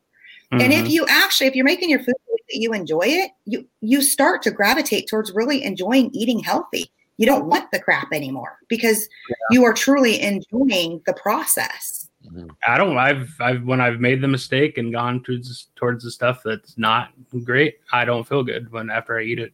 And 0.51 0.73
Mhm. 0.73 0.79
if 0.79 0.89
you 0.89 1.05
actually, 1.07 1.47
if 1.47 1.55
you're 1.55 1.65
making 1.65 1.89
your 1.89 1.99
food 1.99 2.15
that 2.27 2.59
you 2.59 2.73
enjoy 2.73 3.05
it, 3.05 3.31
you 3.45 3.67
you 3.81 4.01
start 4.01 4.41
to 4.43 4.51
gravitate 4.51 5.07
towards 5.07 5.31
really 5.33 5.63
enjoying 5.63 6.09
eating 6.13 6.39
healthy. 6.39 6.91
You 7.17 7.25
don't 7.25 7.47
want 7.47 7.71
the 7.71 7.79
crap 7.79 8.11
anymore 8.13 8.57
because 8.67 9.07
you 9.51 9.63
are 9.65 9.73
truly 9.73 10.21
enjoying 10.21 11.01
the 11.05 11.13
process. 11.13 12.09
I 12.67 12.77
don't. 12.77 12.97
I've 12.97 13.29
I've 13.39 13.63
when 13.63 13.81
I've 13.81 13.99
made 13.99 14.21
the 14.21 14.27
mistake 14.27 14.77
and 14.77 14.91
gone 14.91 15.21
towards 15.23 15.67
towards 15.75 16.03
the 16.03 16.11
stuff 16.11 16.41
that's 16.43 16.77
not 16.77 17.11
great. 17.43 17.75
I 17.91 18.05
don't 18.05 18.27
feel 18.27 18.43
good 18.43 18.71
when 18.71 18.89
after 18.89 19.19
I 19.19 19.23
eat 19.23 19.39
it, 19.39 19.53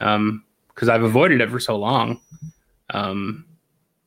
um, 0.00 0.44
because 0.68 0.88
I've 0.88 1.02
avoided 1.02 1.40
it 1.40 1.50
for 1.50 1.60
so 1.60 1.76
long. 1.76 2.20
Um, 2.90 3.46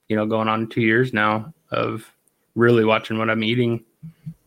you 0.07 0.15
know, 0.15 0.25
going 0.25 0.47
on 0.47 0.69
two 0.69 0.81
years 0.81 1.13
now 1.13 1.53
of 1.71 2.09
really 2.55 2.85
watching 2.85 3.17
what 3.17 3.29
I'm 3.29 3.43
eating, 3.43 3.83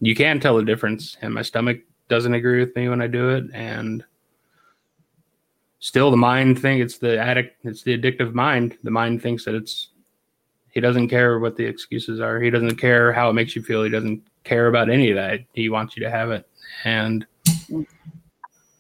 you 0.01 0.15
can 0.15 0.41
tell 0.41 0.57
the 0.57 0.65
difference. 0.65 1.17
And 1.23 1.35
my 1.35 1.43
stomach 1.43 1.81
doesn't 2.09 2.35
agree 2.35 2.61
with 2.61 2.75
me 2.77 2.89
when 2.89 3.03
I 3.03 3.07
do 3.07 3.31
it, 3.31 3.45
and 3.53 4.05
still 5.79 6.11
the 6.11 6.17
mind 6.17 6.61
thing. 6.61 6.81
It's 6.81 6.99
the 6.99 7.19
addict. 7.19 7.65
It's 7.65 7.83
the 7.83 7.97
addictive 7.99 8.35
mind. 8.35 8.79
The 8.83 8.91
mind 8.91 9.23
thinks 9.23 9.45
that 9.45 9.55
it's. 9.55 9.89
He 10.73 10.81
doesn't 10.81 11.09
care 11.09 11.41
what 11.41 11.57
the 11.57 11.65
excuses 11.65 12.21
are. 12.21 12.41
He 12.41 12.49
doesn't 12.49 12.77
care 12.77 13.13
how 13.13 13.29
it 13.29 13.33
makes 13.33 13.57
you 13.57 13.63
feel. 13.63 13.83
He 13.83 13.91
doesn't 13.91 14.23
care 14.45 14.69
about 14.69 14.89
any 14.89 15.11
of 15.11 15.17
that. 15.17 15.41
He 15.53 15.69
wants 15.69 15.97
you 15.97 16.05
to 16.05 16.11
have 16.11 16.31
it, 16.31 16.49
and 16.85 17.27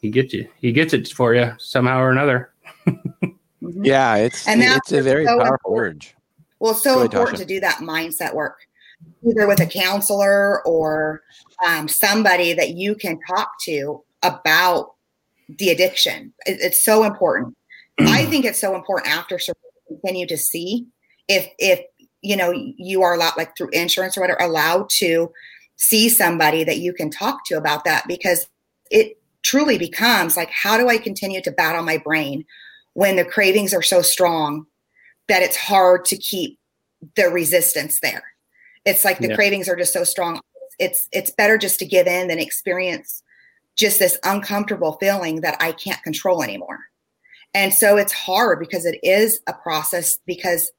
he 0.01 0.11
gets 0.11 0.33
you. 0.33 0.49
He 0.57 0.73
gets 0.73 0.93
it 0.93 1.09
for 1.09 1.35
you 1.35 1.53
somehow 1.59 1.99
or 2.01 2.11
another. 2.11 2.53
yeah, 3.61 4.17
it's 4.17 4.47
and 4.47 4.63
it's 4.63 4.93
a 4.93 5.03
very 5.03 5.27
so 5.27 5.39
powerful 5.39 5.75
urge. 5.77 6.15
Well, 6.59 6.75
so 6.75 6.97
ahead, 6.97 7.07
important 7.07 7.39
Tosha. 7.39 7.43
to 7.43 7.47
do 7.47 7.61
that 7.61 7.77
mindset 7.77 8.35
work, 8.35 8.67
either 9.27 9.47
with 9.47 9.61
a 9.61 9.67
counselor 9.67 10.67
or 10.67 11.23
um, 11.67 11.89
somebody 11.89 12.53
that 12.53 12.71
you 12.71 12.95
can 12.95 13.19
talk 13.29 13.53
to 13.63 14.03
about 14.23 14.95
the 15.49 15.71
addiction. 15.71 16.33
It, 16.47 16.59
it's 16.61 16.85
so 16.85 17.05
important. 17.05 17.57
I 17.99 18.25
think 18.25 18.45
it's 18.45 18.61
so 18.61 18.75
important 18.75 19.13
after 19.13 19.39
surgery 19.39 19.61
to 19.89 19.95
continue 19.95 20.27
to 20.27 20.39
see 20.39 20.87
if 21.29 21.49
if 21.59 21.81
you 22.23 22.37
know 22.37 22.53
you 22.53 23.03
are 23.03 23.15
allowed, 23.15 23.37
like 23.37 23.57
through 23.57 23.69
insurance 23.73 24.17
or 24.17 24.23
whatever, 24.23 24.41
allowed 24.41 24.89
to 24.91 25.31
see 25.77 26.09
somebody 26.09 26.65
that 26.65 26.79
you 26.79 26.93
can 26.93 27.11
talk 27.11 27.45
to 27.47 27.57
about 27.57 27.85
that 27.85 28.07
because 28.07 28.47
it 28.91 29.19
truly 29.43 29.79
becomes 29.79 30.37
like, 30.37 30.51
how 30.51 30.77
do 30.77 30.89
I 30.89 30.99
continue 30.99 31.41
to 31.43 31.51
battle 31.51 31.83
my 31.83 31.97
brain 31.97 32.45
when 32.93 33.17
the 33.17 33.25
cravings 33.25 33.73
are 33.73 33.83
so 33.83 34.03
strong 34.03 34.67
that 35.29 35.43
it's 35.43 35.57
hard 35.57 36.05
to 36.07 36.17
keep 36.17 36.59
the 37.17 37.29
resistance 37.29 38.01
there? 38.01 38.25
It's 38.91 39.05
like 39.05 39.19
the 39.19 39.29
yeah. 39.29 39.35
cravings 39.35 39.69
are 39.69 39.77
just 39.77 39.93
so 39.93 40.05
strong. 40.05 40.41
It's 40.79 41.09
it's 41.13 41.31
better 41.31 41.59
just 41.59 41.79
to 41.81 41.87
give 41.87 42.07
in 42.07 42.29
than 42.29 42.39
experience 42.39 43.23
just 43.77 43.99
this 43.99 44.19
uncomfortable 44.25 44.99
feeling 45.01 45.41
that 45.41 45.57
I 45.61 45.73
can't 45.73 46.03
control 46.03 46.43
anymore. 46.43 46.81
And 47.55 47.73
so 47.73 47.97
it's 47.97 48.13
hard 48.13 48.59
because 48.59 48.85
it 48.85 48.99
is 49.03 49.41
a 49.47 49.53
process 49.53 50.19
because 50.27 50.71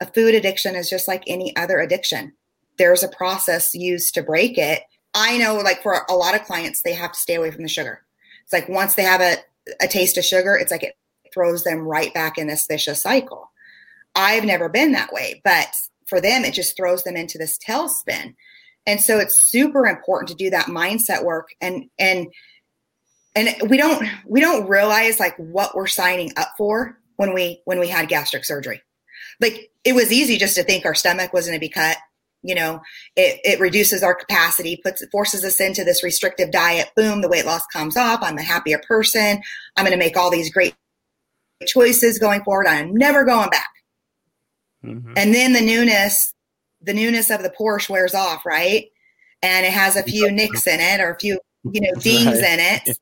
a 0.00 0.06
food 0.06 0.34
addiction 0.34 0.76
is 0.76 0.88
just 0.88 1.08
like 1.08 1.24
any 1.26 1.54
other 1.56 1.78
addiction. 1.78 2.32
There's 2.78 3.02
a 3.02 3.08
process 3.08 3.74
used 3.74 4.14
to 4.14 4.22
break 4.22 4.56
it 4.56 4.82
I 5.14 5.38
know 5.38 5.56
like 5.56 5.82
for 5.82 6.04
a 6.08 6.14
lot 6.14 6.34
of 6.34 6.44
clients, 6.44 6.82
they 6.82 6.94
have 6.94 7.12
to 7.12 7.18
stay 7.18 7.34
away 7.34 7.50
from 7.50 7.62
the 7.62 7.68
sugar. 7.68 8.04
It's 8.44 8.52
like 8.52 8.68
once 8.68 8.94
they 8.94 9.02
have 9.02 9.20
a, 9.20 9.36
a 9.82 9.88
taste 9.88 10.16
of 10.18 10.24
sugar, 10.24 10.56
it's 10.56 10.70
like 10.70 10.82
it 10.82 10.96
throws 11.32 11.64
them 11.64 11.80
right 11.80 12.12
back 12.14 12.38
in 12.38 12.46
this 12.46 12.66
vicious 12.66 13.02
cycle. 13.02 13.50
I've 14.14 14.44
never 14.44 14.68
been 14.68 14.92
that 14.92 15.12
way, 15.12 15.40
but 15.44 15.68
for 16.10 16.20
them, 16.20 16.44
it 16.44 16.52
just 16.52 16.76
throws 16.76 17.02
them 17.04 17.16
into 17.16 17.38
this 17.38 17.56
tailspin. 17.56 18.34
And 18.86 19.00
so 19.00 19.18
it's 19.18 19.48
super 19.48 19.86
important 19.86 20.28
to 20.28 20.34
do 20.34 20.50
that 20.50 20.66
mindset 20.66 21.24
work. 21.24 21.48
And 21.62 21.84
and 21.98 22.26
and 23.34 23.54
we 23.70 23.78
don't 23.78 24.06
we 24.26 24.40
don't 24.40 24.68
realize 24.68 25.18
like 25.18 25.36
what 25.36 25.74
we're 25.74 25.86
signing 25.86 26.32
up 26.36 26.48
for 26.58 26.98
when 27.16 27.32
we 27.32 27.62
when 27.64 27.80
we 27.80 27.88
had 27.88 28.08
gastric 28.08 28.44
surgery. 28.44 28.82
Like 29.40 29.70
it 29.84 29.94
was 29.94 30.12
easy 30.12 30.36
just 30.36 30.56
to 30.56 30.64
think 30.64 30.84
our 30.84 30.94
stomach 30.94 31.32
was 31.32 31.46
going 31.46 31.56
to 31.56 31.60
be 31.60 31.70
cut 31.70 31.96
you 32.42 32.54
know? 32.54 32.80
It, 33.16 33.40
it 33.44 33.60
reduces 33.60 34.02
our 34.02 34.14
capacity 34.14 34.80
puts 34.82 35.04
forces 35.12 35.44
us 35.44 35.60
into 35.60 35.84
this 35.84 36.02
restrictive 36.02 36.50
diet. 36.50 36.88
Boom 36.96 37.20
the 37.20 37.28
weight 37.28 37.44
loss 37.44 37.66
comes 37.66 37.98
off. 37.98 38.20
I'm 38.22 38.38
a 38.38 38.42
happier 38.42 38.80
person. 38.88 39.42
I'm 39.76 39.84
going 39.84 39.96
to 39.96 40.02
make 40.02 40.16
all 40.16 40.30
these 40.30 40.50
great 40.50 40.74
choices 41.66 42.18
going 42.18 42.42
forward. 42.42 42.66
I'm 42.66 42.94
never 42.94 43.24
going 43.24 43.50
back 43.50 43.68
mm-hmm. 44.84 45.12
and 45.16 45.34
then 45.34 45.52
the 45.52 45.60
newness 45.60 46.32
the 46.82 46.94
newness 46.94 47.30
of 47.30 47.42
the 47.42 47.50
porsche 47.50 47.90
wears 47.90 48.14
off 48.14 48.44
right 48.46 48.86
and 49.42 49.66
it 49.66 49.72
has 49.72 49.96
a 49.96 50.02
few 50.02 50.30
nicks 50.30 50.66
in 50.66 50.80
it 50.80 51.00
or 51.00 51.10
a 51.10 51.18
few 51.18 51.38
you 51.64 51.80
know 51.80 51.92
dings 52.00 52.26
right. 52.26 52.36
in 52.36 52.60
it 52.60 52.82
yeah. 52.86 52.94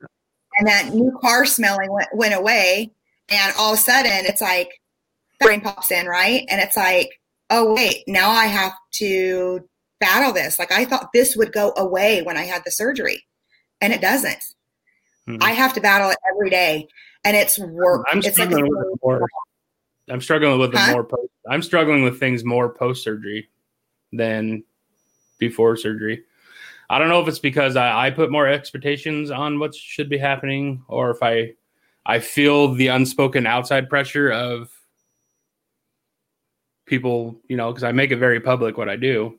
and 0.58 0.68
that 0.68 0.94
new 0.94 1.16
car 1.20 1.44
smelling 1.44 1.92
went, 1.92 2.08
went 2.14 2.34
away 2.34 2.90
and 3.28 3.52
all 3.58 3.72
of 3.72 3.78
a 3.78 3.82
sudden 3.82 4.24
it's 4.26 4.40
like 4.40 4.70
brain 5.40 5.60
pops 5.60 5.90
in 5.90 6.06
right 6.06 6.44
and 6.48 6.60
it's 6.60 6.76
like 6.76 7.10
oh, 7.50 7.74
wait, 7.74 8.04
now 8.06 8.30
I 8.30 8.46
have 8.46 8.72
to 8.94 9.60
battle 10.00 10.32
this. 10.32 10.58
Like 10.58 10.72
I 10.72 10.84
thought 10.84 11.10
this 11.12 11.36
would 11.36 11.52
go 11.52 11.72
away 11.76 12.22
when 12.22 12.36
I 12.36 12.44
had 12.44 12.62
the 12.64 12.70
surgery, 12.70 13.24
and 13.80 13.92
it 13.92 14.00
doesn't. 14.00 14.42
Mm-hmm. 15.28 15.42
I 15.42 15.50
have 15.52 15.74
to 15.74 15.80
battle 15.80 16.10
it 16.10 16.18
every 16.32 16.50
day, 16.50 16.88
and 17.24 17.36
it's 17.36 17.58
work. 17.58 18.06
I'm 18.10 18.18
it's 18.18 18.38
like 18.38 18.50
more. 18.50 19.26
I'm 20.10 20.20
struggling 20.20 20.58
with 20.58 20.72
the 20.72 20.78
huh? 20.78 20.92
more. 20.92 21.04
Post, 21.04 21.30
I'm 21.48 21.62
struggling 21.62 22.02
with 22.02 22.18
things 22.18 22.44
more 22.44 22.68
post 22.68 23.02
surgery 23.02 23.48
than 24.12 24.64
before 25.38 25.76
surgery. 25.76 26.24
I 26.90 26.98
don't 26.98 27.08
know 27.08 27.20
if 27.20 27.28
it's 27.28 27.38
because 27.38 27.76
I, 27.76 28.06
I 28.06 28.10
put 28.10 28.30
more 28.30 28.48
expectations 28.48 29.30
on 29.30 29.58
what 29.58 29.74
should 29.74 30.08
be 30.08 30.18
happening, 30.18 30.82
or 30.88 31.10
if 31.10 31.22
I 31.22 31.54
I 32.06 32.20
feel 32.20 32.74
the 32.74 32.88
unspoken 32.88 33.46
outside 33.46 33.90
pressure 33.90 34.30
of 34.30 34.70
people, 36.86 37.38
you 37.48 37.56
know, 37.56 37.70
because 37.70 37.84
I 37.84 37.92
make 37.92 38.10
it 38.10 38.16
very 38.16 38.40
public 38.40 38.78
what 38.78 38.88
I 38.88 38.96
do, 38.96 39.38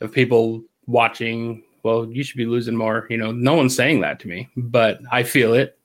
of 0.00 0.12
people 0.12 0.62
watching, 0.86 1.62
well, 1.82 2.06
you 2.06 2.22
should 2.22 2.38
be 2.38 2.46
losing 2.46 2.76
more. 2.76 3.06
You 3.10 3.18
know, 3.18 3.32
no 3.32 3.54
one's 3.54 3.76
saying 3.76 4.00
that 4.00 4.18
to 4.20 4.28
me, 4.28 4.48
but 4.56 5.00
I 5.12 5.22
feel 5.22 5.54
it. 5.54 5.78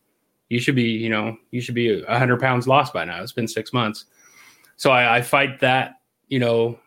You 0.50 0.60
should 0.60 0.76
be, 0.76 0.84
you 0.84 1.10
know, 1.10 1.38
you 1.52 1.62
should 1.62 1.76
be 1.76 2.02
100 2.04 2.40
pounds 2.40 2.68
lost 2.68 2.94
by 2.94 3.06
now. 3.06 3.22
It's 3.22 3.32
been 3.32 3.48
six 3.48 3.74
months. 3.74 4.06
So 4.78 4.92
I, 4.92 5.18
I 5.18 5.22
fight 5.22 5.60
that, 5.62 5.96
you 6.28 6.40
know, 6.40 6.80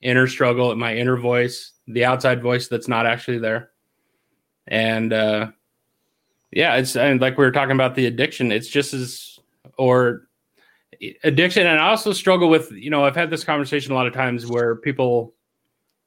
inner 0.00 0.26
struggle, 0.26 0.74
my 0.76 0.94
inner 0.96 1.16
voice, 1.16 1.72
the 1.86 2.04
outside 2.04 2.42
voice 2.42 2.68
that's 2.68 2.88
not 2.88 3.06
actually 3.06 3.38
there. 3.38 3.70
And, 4.66 5.12
uh, 5.12 5.50
yeah, 6.50 6.76
it's 6.76 6.96
and 6.96 7.20
like 7.20 7.36
we 7.36 7.44
were 7.44 7.52
talking 7.52 7.74
about 7.74 7.94
the 7.94 8.06
addiction. 8.06 8.52
It's 8.52 8.68
just 8.68 8.94
as, 8.94 9.38
or 9.76 10.28
addiction 11.22 11.66
and 11.66 11.78
i 11.78 11.88
also 11.88 12.12
struggle 12.12 12.48
with 12.48 12.72
you 12.72 12.90
know 12.90 13.04
i've 13.04 13.14
had 13.14 13.30
this 13.30 13.44
conversation 13.44 13.92
a 13.92 13.94
lot 13.94 14.06
of 14.06 14.12
times 14.12 14.46
where 14.46 14.76
people 14.76 15.32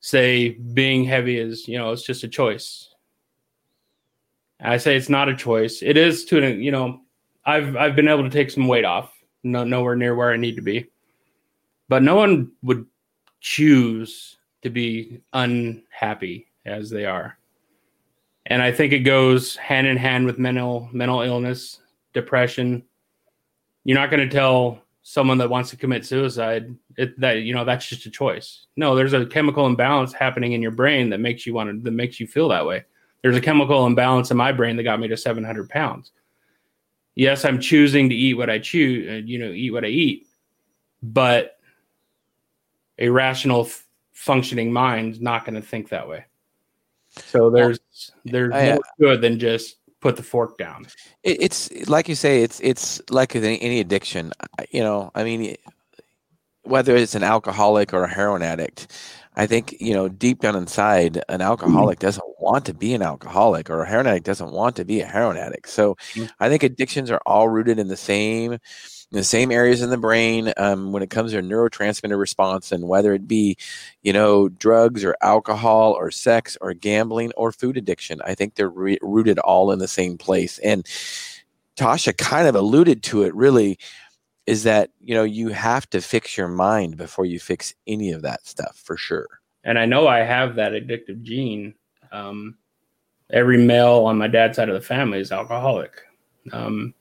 say 0.01 0.49
being 0.73 1.03
heavy 1.03 1.37
is 1.37 1.67
you 1.67 1.77
know 1.77 1.91
it's 1.91 2.03
just 2.03 2.23
a 2.23 2.27
choice 2.27 2.90
i 4.61 4.77
say 4.77 4.95
it's 4.95 5.09
not 5.09 5.29
a 5.29 5.35
choice 5.35 5.81
it 5.81 5.97
is 5.97 6.25
to 6.25 6.55
you 6.55 6.71
know 6.71 7.01
i've 7.45 7.75
i've 7.75 7.95
been 7.95 8.07
able 8.07 8.23
to 8.23 8.29
take 8.29 8.51
some 8.51 8.67
weight 8.67 8.85
off 8.85 9.13
no, 9.43 9.63
nowhere 9.63 9.95
near 9.95 10.15
where 10.15 10.31
i 10.31 10.37
need 10.37 10.55
to 10.55 10.61
be 10.61 10.87
but 11.89 12.03
no 12.03 12.15
one 12.15 12.51
would 12.61 12.85
choose 13.39 14.37
to 14.61 14.69
be 14.69 15.21
unhappy 15.33 16.47
as 16.65 16.89
they 16.89 17.05
are 17.05 17.37
and 18.45 18.61
i 18.61 18.71
think 18.71 18.93
it 18.93 18.99
goes 18.99 19.55
hand 19.55 19.87
in 19.87 19.97
hand 19.97 20.25
with 20.25 20.37
mental 20.37 20.87
mental 20.91 21.21
illness 21.21 21.79
depression 22.13 22.83
you're 23.83 23.97
not 23.97 24.11
going 24.11 24.27
to 24.27 24.33
tell 24.33 24.81
someone 25.03 25.37
that 25.39 25.49
wants 25.49 25.69
to 25.71 25.77
commit 25.77 26.05
suicide 26.05 26.75
it, 26.97 27.19
that 27.19 27.37
you 27.37 27.53
know 27.53 27.65
that's 27.65 27.87
just 27.87 28.05
a 28.05 28.11
choice. 28.11 28.67
No, 28.75 28.95
there's 28.95 29.13
a 29.13 29.25
chemical 29.25 29.65
imbalance 29.65 30.13
happening 30.13 30.53
in 30.53 30.61
your 30.61 30.71
brain 30.71 31.09
that 31.09 31.19
makes 31.19 31.45
you 31.45 31.53
want 31.53 31.69
to 31.69 31.83
that 31.83 31.91
makes 31.91 32.19
you 32.19 32.27
feel 32.27 32.49
that 32.49 32.65
way. 32.65 32.85
There's 33.21 33.37
a 33.37 33.41
chemical 33.41 33.85
imbalance 33.85 34.31
in 34.31 34.37
my 34.37 34.51
brain 34.51 34.75
that 34.77 34.83
got 34.83 34.99
me 34.99 35.07
to 35.07 35.17
700 35.17 35.69
pounds. 35.69 36.11
Yes, 37.15 37.45
I'm 37.45 37.59
choosing 37.59 38.09
to 38.09 38.15
eat 38.15 38.35
what 38.35 38.49
I 38.49 38.59
choose, 38.59 39.09
uh, 39.09 39.25
you 39.25 39.37
know, 39.37 39.51
eat 39.51 39.71
what 39.71 39.83
I 39.83 39.89
eat, 39.89 40.27
but 41.03 41.57
a 42.97 43.09
rational, 43.09 43.65
f- 43.65 43.85
functioning 44.13 44.71
mind 44.71 45.15
is 45.15 45.21
not 45.21 45.45
going 45.45 45.55
to 45.55 45.61
think 45.61 45.89
that 45.89 46.07
way. 46.07 46.25
So 47.09 47.49
there's 47.49 47.79
there's 48.23 48.53
I, 48.53 48.73
more 48.73 48.81
good 48.99 49.21
than 49.21 49.37
just 49.37 49.77
put 49.99 50.15
the 50.15 50.23
fork 50.23 50.57
down. 50.57 50.87
It's 51.23 51.69
like 51.89 52.07
you 52.07 52.15
say, 52.15 52.43
it's 52.43 52.59
it's 52.61 53.01
like 53.09 53.35
any 53.35 53.79
addiction. 53.79 54.31
You 54.71 54.81
know, 54.81 55.11
I 55.13 55.23
mean, 55.23 55.55
whether 56.63 56.95
it's 56.95 57.15
an 57.15 57.23
alcoholic 57.23 57.93
or 57.93 58.03
a 58.03 58.07
heroin 58.13 58.41
addict, 58.41 58.87
I 59.35 59.47
think 59.47 59.75
you 59.79 59.93
know 59.93 60.09
deep 60.09 60.41
down 60.41 60.55
inside, 60.55 61.23
an 61.29 61.41
alcoholic 61.41 61.99
mm-hmm. 61.99 62.07
doesn't 62.07 62.39
want 62.39 62.65
to 62.65 62.73
be 62.73 62.93
an 62.93 63.01
alcoholic, 63.01 63.69
or 63.69 63.81
a 63.81 63.87
heroin 63.87 64.07
addict 64.07 64.25
doesn't 64.25 64.51
want 64.51 64.75
to 64.77 64.85
be 64.85 65.01
a 65.01 65.05
heroin 65.05 65.37
addict. 65.37 65.69
So, 65.69 65.95
mm-hmm. 66.13 66.25
I 66.39 66.49
think 66.49 66.63
addictions 66.63 67.09
are 67.11 67.21
all 67.25 67.47
rooted 67.47 67.79
in 67.79 67.87
the 67.87 67.97
same 67.97 68.59
the 69.11 69.23
same 69.23 69.51
areas 69.51 69.81
in 69.81 69.89
the 69.89 69.97
brain 69.97 70.53
um, 70.55 70.93
when 70.93 71.03
it 71.03 71.09
comes 71.09 71.31
to 71.31 71.41
neurotransmitter 71.41 72.17
response 72.17 72.71
and 72.71 72.87
whether 72.87 73.13
it 73.13 73.27
be 73.27 73.57
you 74.03 74.13
know 74.13 74.49
drugs 74.49 75.03
or 75.03 75.15
alcohol 75.21 75.91
or 75.93 76.09
sex 76.09 76.57
or 76.61 76.73
gambling 76.73 77.31
or 77.35 77.51
food 77.51 77.77
addiction 77.77 78.21
i 78.25 78.33
think 78.33 78.55
they're 78.55 78.69
re- 78.69 78.97
rooted 79.01 79.37
all 79.39 79.71
in 79.71 79.79
the 79.79 79.87
same 79.87 80.17
place 80.17 80.59
and 80.59 80.85
tosha 81.75 82.17
kind 82.17 82.47
of 82.47 82.55
alluded 82.55 83.03
to 83.03 83.23
it 83.23 83.35
really 83.35 83.77
is 84.51 84.63
that 84.63 84.89
you 84.99 85.15
know 85.15 85.23
you 85.23 85.49
have 85.49 85.89
to 85.89 86.01
fix 86.01 86.37
your 86.37 86.47
mind 86.47 86.97
before 86.97 87.25
you 87.25 87.39
fix 87.39 87.73
any 87.87 88.11
of 88.11 88.21
that 88.21 88.45
stuff 88.45 88.81
for 88.83 88.97
sure 88.97 89.27
and 89.63 89.79
i 89.79 89.85
know 89.85 90.07
i 90.07 90.19
have 90.19 90.55
that 90.55 90.73
addictive 90.73 91.21
gene 91.21 91.73
um, 92.11 92.57
every 93.31 93.57
male 93.57 94.03
on 94.05 94.17
my 94.17 94.27
dad's 94.27 94.57
side 94.57 94.67
of 94.67 94.75
the 94.75 94.81
family 94.81 95.19
is 95.19 95.31
alcoholic 95.31 96.01
um, 96.51 96.93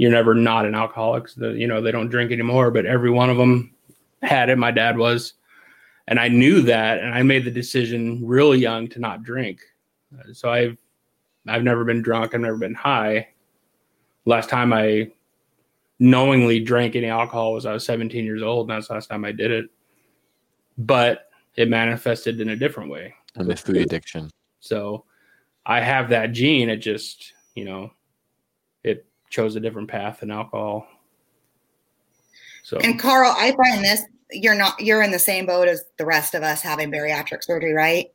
you're 0.00 0.10
never 0.10 0.34
not 0.34 0.64
an 0.64 0.74
alcoholic. 0.74 1.28
The, 1.34 1.50
you 1.50 1.66
know, 1.66 1.82
they 1.82 1.92
don't 1.92 2.08
drink 2.08 2.32
anymore, 2.32 2.70
but 2.70 2.86
every 2.86 3.10
one 3.10 3.28
of 3.28 3.36
them 3.36 3.74
had 4.22 4.48
it. 4.48 4.56
My 4.56 4.70
dad 4.70 4.96
was. 4.96 5.34
and 6.08 6.18
I 6.18 6.28
knew 6.28 6.62
that, 6.62 7.00
and 7.00 7.14
I 7.14 7.22
made 7.22 7.44
the 7.44 7.50
decision 7.50 8.26
really 8.26 8.58
young 8.58 8.88
to 8.88 8.98
not 8.98 9.22
drink. 9.22 9.60
So 10.32 10.50
I've 10.50 10.78
I've 11.46 11.62
never 11.62 11.84
been 11.84 12.00
drunk. 12.00 12.34
I've 12.34 12.40
never 12.40 12.56
been 12.56 12.74
high. 12.74 13.28
Last 14.24 14.48
time 14.48 14.72
I 14.72 15.12
knowingly 16.00 16.58
drank 16.58 16.96
any 16.96 17.06
alcohol 17.06 17.52
was 17.52 17.66
I 17.66 17.72
was 17.72 17.84
17 17.84 18.24
years 18.24 18.42
old, 18.42 18.68
and 18.68 18.76
that's 18.76 18.88
the 18.88 18.94
last 18.94 19.08
time 19.08 19.24
I 19.24 19.32
did 19.32 19.52
it. 19.52 19.66
But 20.76 21.30
it 21.56 21.68
manifested 21.68 22.40
in 22.40 22.48
a 22.48 22.56
different 22.56 22.90
way. 22.90 23.14
And 23.36 23.48
the 23.48 23.54
food 23.54 23.76
addiction. 23.76 24.30
So 24.58 25.04
I 25.64 25.80
have 25.80 26.08
that 26.08 26.32
gene. 26.32 26.68
It 26.68 26.78
just, 26.78 27.34
you 27.54 27.64
know, 27.64 27.92
it 28.82 29.06
chose 29.28 29.54
a 29.54 29.60
different 29.60 29.88
path 29.88 30.20
than 30.20 30.30
alcohol. 30.30 30.86
So 32.64 32.78
and 32.78 32.98
Carl, 32.98 33.34
I 33.36 33.52
find 33.52 33.84
this 33.84 34.02
you're 34.32 34.54
not 34.54 34.80
you're 34.80 35.02
in 35.02 35.10
the 35.10 35.18
same 35.18 35.46
boat 35.46 35.68
as 35.68 35.84
the 35.98 36.06
rest 36.06 36.34
of 36.34 36.42
us 36.42 36.62
having 36.62 36.90
bariatric 36.90 37.42
surgery, 37.42 37.72
right? 37.72 38.06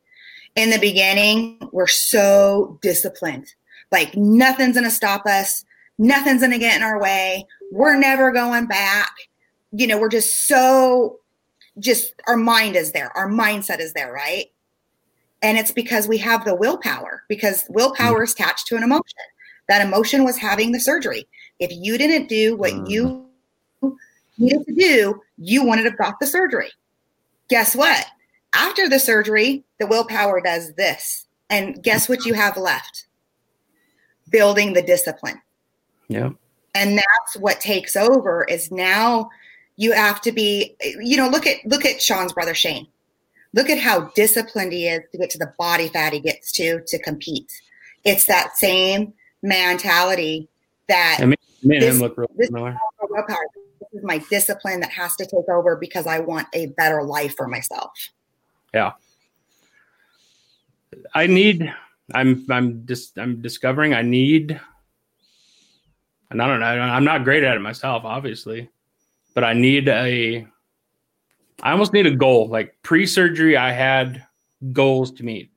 In 0.54 0.70
the 0.70 0.78
beginning, 0.78 1.58
we're 1.72 1.86
so 1.86 2.78
disciplined. 2.82 3.46
Like 3.92 4.16
nothing's 4.16 4.76
gonna 4.76 4.90
stop 4.90 5.26
us, 5.26 5.64
nothing's 5.98 6.40
gonna 6.40 6.58
get 6.58 6.76
in 6.76 6.82
our 6.82 7.00
way. 7.00 7.46
We're 7.72 7.96
never 7.96 8.32
going 8.32 8.66
back. 8.66 9.12
You 9.72 9.86
know, 9.86 9.98
we're 9.98 10.08
just 10.08 10.46
so 10.46 11.18
just 11.78 12.14
our 12.26 12.36
mind 12.36 12.76
is 12.76 12.92
there, 12.92 13.16
our 13.16 13.28
mindset 13.28 13.80
is 13.80 13.92
there, 13.92 14.12
right? 14.12 14.46
And 15.42 15.58
it's 15.58 15.70
because 15.70 16.08
we 16.08 16.18
have 16.18 16.44
the 16.44 16.54
willpower, 16.54 17.24
because 17.28 17.64
willpower 17.68 18.22
is 18.22 18.32
attached 18.32 18.66
to 18.68 18.76
an 18.76 18.82
emotion. 18.82 19.04
That 19.68 19.84
emotion 19.84 20.24
was 20.24 20.38
having 20.38 20.72
the 20.72 20.80
surgery. 20.80 21.26
If 21.58 21.70
you 21.72 21.98
didn't 21.98 22.28
do 22.28 22.56
what 22.56 22.72
mm. 22.72 22.88
you 22.88 23.26
needed 24.38 24.64
to 24.66 24.74
do, 24.74 25.20
you 25.36 25.64
wouldn't 25.64 25.86
have 25.86 25.98
got 25.98 26.18
the 26.20 26.26
surgery. 26.26 26.70
Guess 27.48 27.76
what? 27.76 28.06
After 28.54 28.88
the 28.88 28.98
surgery, 28.98 29.64
the 29.78 29.86
willpower 29.86 30.40
does 30.40 30.72
this. 30.74 31.26
And 31.50 31.82
guess 31.82 32.08
what 32.08 32.24
you 32.24 32.34
have 32.34 32.56
left? 32.56 33.06
Building 34.30 34.72
the 34.72 34.82
discipline. 34.82 35.40
Yeah. 36.08 36.30
And 36.76 36.98
that's 36.98 37.36
what 37.38 37.58
takes 37.58 37.96
over 37.96 38.44
is 38.44 38.70
now 38.70 39.30
you 39.76 39.92
have 39.92 40.20
to 40.22 40.32
be, 40.32 40.76
you 41.00 41.16
know, 41.16 41.28
look 41.28 41.46
at 41.46 41.56
look 41.64 41.86
at 41.86 42.02
Shawn's 42.02 42.34
brother 42.34 42.54
Shane. 42.54 42.86
Look 43.54 43.70
at 43.70 43.78
how 43.78 44.10
disciplined 44.14 44.72
he 44.72 44.86
is 44.86 45.00
to 45.10 45.18
get 45.18 45.30
to 45.30 45.38
the 45.38 45.54
body 45.58 45.88
fat 45.88 46.12
he 46.12 46.20
gets 46.20 46.52
to 46.52 46.82
to 46.86 46.98
compete. 46.98 47.50
It's 48.04 48.26
that 48.26 48.56
same 48.58 49.14
mentality 49.42 50.48
that 50.88 51.18
I 51.20 51.24
mean, 51.24 51.36
this, 51.62 51.98
look 51.98 52.18
real 52.18 52.28
this, 52.36 52.50
is 53.92 54.02
my 54.04 54.18
discipline 54.28 54.80
that 54.80 54.90
has 54.90 55.16
to 55.16 55.24
take 55.24 55.48
over 55.48 55.76
because 55.76 56.06
I 56.06 56.18
want 56.18 56.48
a 56.52 56.66
better 56.66 57.02
life 57.02 57.34
for 57.36 57.48
myself. 57.48 57.90
Yeah. 58.74 58.92
I 61.14 61.26
need 61.26 61.72
I'm 62.14 62.44
I'm 62.50 62.84
just 62.84 63.18
I'm 63.18 63.40
discovering 63.40 63.94
I 63.94 64.02
need 64.02 64.60
and 66.30 66.42
I 66.42 66.46
don't 66.46 66.60
know 66.60 66.66
I'm 66.66 67.04
not 67.04 67.24
great 67.24 67.44
at 67.44 67.56
it 67.56 67.60
myself 67.60 68.04
obviously 68.04 68.68
but 69.34 69.44
I 69.44 69.52
need 69.52 69.88
a 69.88 70.46
I 71.62 71.72
almost 71.72 71.92
need 71.92 72.06
a 72.06 72.14
goal 72.14 72.48
like 72.48 72.76
pre-surgery 72.82 73.56
I 73.56 73.72
had 73.72 74.24
goals 74.72 75.12
to 75.12 75.24
meet 75.24 75.50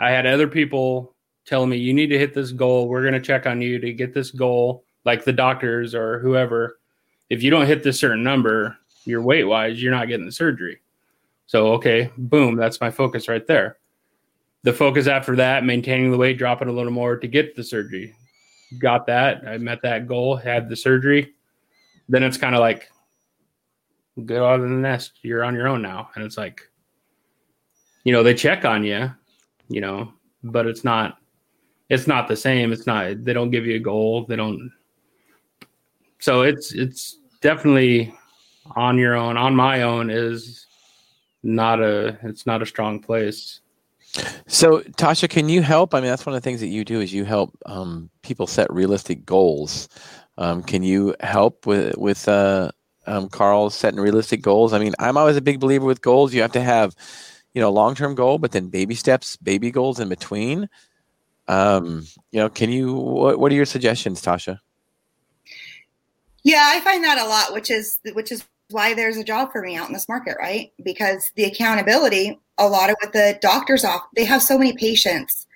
I 0.00 0.10
had 0.10 0.26
other 0.26 0.48
people 0.48 1.14
telling 1.44 1.70
me 1.70 1.76
you 1.76 1.92
need 1.92 2.08
to 2.08 2.18
hit 2.18 2.34
this 2.34 2.52
goal 2.52 2.88
we're 2.88 3.02
going 3.02 3.14
to 3.14 3.20
check 3.20 3.46
on 3.46 3.60
you 3.60 3.78
to 3.78 3.92
get 3.92 4.14
this 4.14 4.30
goal 4.30 4.84
like 5.04 5.24
the 5.24 5.32
doctors 5.32 5.94
or 5.94 6.18
whoever 6.20 6.78
if 7.30 7.44
you 7.44 7.50
don't 7.50 7.66
hit 7.66 7.84
this 7.84 7.98
certain 7.98 8.24
number, 8.24 8.76
your 9.04 9.22
weight 9.22 9.44
wise, 9.44 9.80
you're 9.80 9.92
not 9.92 10.08
getting 10.08 10.26
the 10.26 10.32
surgery. 10.32 10.80
So, 11.46 11.68
okay, 11.74 12.10
boom, 12.18 12.56
that's 12.56 12.80
my 12.80 12.90
focus 12.90 13.28
right 13.28 13.46
there. 13.46 13.78
The 14.62 14.72
focus 14.72 15.06
after 15.06 15.36
that, 15.36 15.64
maintaining 15.64 16.10
the 16.10 16.18
weight, 16.18 16.38
dropping 16.38 16.68
a 16.68 16.72
little 16.72 16.92
more 16.92 17.16
to 17.16 17.26
get 17.26 17.56
the 17.56 17.64
surgery. 17.64 18.14
Got 18.78 19.06
that. 19.06 19.46
I 19.46 19.58
met 19.58 19.82
that 19.82 20.06
goal, 20.06 20.36
had 20.36 20.68
the 20.68 20.76
surgery. 20.76 21.34
Then 22.08 22.22
it's 22.22 22.36
kind 22.36 22.54
of 22.54 22.60
like, 22.60 22.90
go 24.24 24.46
out 24.46 24.60
of 24.60 24.68
the 24.68 24.74
nest. 24.74 25.12
You're 25.22 25.44
on 25.44 25.54
your 25.54 25.68
own 25.68 25.82
now. 25.82 26.10
And 26.14 26.24
it's 26.24 26.36
like, 26.36 26.60
you 28.04 28.12
know, 28.12 28.22
they 28.22 28.34
check 28.34 28.64
on 28.64 28.84
you, 28.84 29.10
you 29.68 29.80
know, 29.80 30.12
but 30.42 30.66
it's 30.66 30.84
not, 30.84 31.18
it's 31.88 32.06
not 32.06 32.28
the 32.28 32.36
same. 32.36 32.72
It's 32.72 32.86
not, 32.86 33.24
they 33.24 33.32
don't 33.32 33.50
give 33.50 33.66
you 33.66 33.76
a 33.76 33.80
goal. 33.80 34.24
They 34.26 34.36
don't, 34.36 34.70
so 36.18 36.42
it's, 36.42 36.72
it's, 36.72 37.16
definitely 37.40 38.14
on 38.76 38.98
your 38.98 39.16
own, 39.16 39.36
on 39.36 39.54
my 39.54 39.82
own 39.82 40.10
is 40.10 40.66
not 41.42 41.80
a 41.80 42.18
it's 42.22 42.46
not 42.46 42.62
a 42.62 42.66
strong 42.66 43.00
place. 43.00 43.60
So 44.46 44.80
Tosha, 44.80 45.28
can 45.28 45.48
you 45.48 45.62
help? 45.62 45.94
I 45.94 46.00
mean, 46.00 46.10
that's 46.10 46.26
one 46.26 46.34
of 46.34 46.42
the 46.42 46.44
things 46.44 46.60
that 46.60 46.68
you 46.68 46.84
do 46.84 47.00
is 47.00 47.12
you 47.12 47.24
help 47.24 47.56
um, 47.66 48.10
people 48.22 48.46
set 48.46 48.72
realistic 48.72 49.24
goals. 49.24 49.88
Um, 50.38 50.62
can 50.62 50.82
you 50.82 51.14
help 51.20 51.66
with 51.66 51.96
with 51.96 52.26
uh, 52.28 52.72
um, 53.06 53.28
Carl 53.28 53.70
setting 53.70 54.00
realistic 54.00 54.42
goals? 54.42 54.72
I 54.72 54.78
mean, 54.78 54.94
I'm 54.98 55.16
always 55.16 55.36
a 55.36 55.42
big 55.42 55.60
believer 55.60 55.84
with 55.84 56.02
goals. 56.02 56.34
You 56.34 56.42
have 56.42 56.52
to 56.52 56.62
have, 56.62 56.96
you 57.54 57.60
know, 57.60 57.70
long 57.70 57.94
term 57.94 58.14
goal, 58.14 58.38
but 58.38 58.52
then 58.52 58.68
baby 58.68 58.94
steps, 58.94 59.36
baby 59.36 59.70
goals 59.70 60.00
in 60.00 60.08
between. 60.08 60.68
Um, 61.46 62.06
you 62.32 62.40
know, 62.40 62.48
can 62.48 62.70
you? 62.70 62.94
What, 62.94 63.38
what 63.38 63.52
are 63.52 63.56
your 63.56 63.66
suggestions, 63.66 64.22
Tosha? 64.22 64.58
Yeah, 66.42 66.64
I 66.68 66.80
find 66.80 67.04
that 67.04 67.18
a 67.18 67.26
lot, 67.26 67.52
which 67.52 67.70
is 67.70 68.00
which 68.14 68.32
is 68.32 68.44
why 68.70 68.94
there's 68.94 69.16
a 69.16 69.24
job 69.24 69.52
for 69.52 69.62
me 69.62 69.76
out 69.76 69.88
in 69.88 69.92
this 69.92 70.08
market, 70.08 70.36
right? 70.40 70.72
Because 70.82 71.30
the 71.34 71.44
accountability, 71.44 72.38
a 72.60 72.68
lot 72.68 72.90
of 72.90 72.96
what 73.00 73.12
the 73.12 73.38
doctors 73.40 73.84
off, 73.84 74.02
they 74.14 74.24
have 74.24 74.42
so 74.42 74.56
many 74.56 74.74
patients 74.74 75.46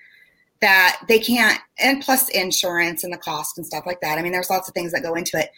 that 0.61 1.01
they 1.07 1.19
can't, 1.19 1.61
and 1.79 2.03
plus 2.03 2.29
insurance 2.31 3.05
and 3.05 3.13
the 3.13 3.19
cost 3.19 3.59
and 3.59 3.67
stuff 3.67 3.85
like 3.87 4.01
that. 4.01 4.19
I 4.19 4.23
mean, 4.23 4.33
there's 4.33 4.51
lots 4.51 4.67
of 4.67 4.75
things 4.75 4.91
that 4.93 5.03
go 5.03 5.15
into 5.15 5.39
it. 5.39 5.51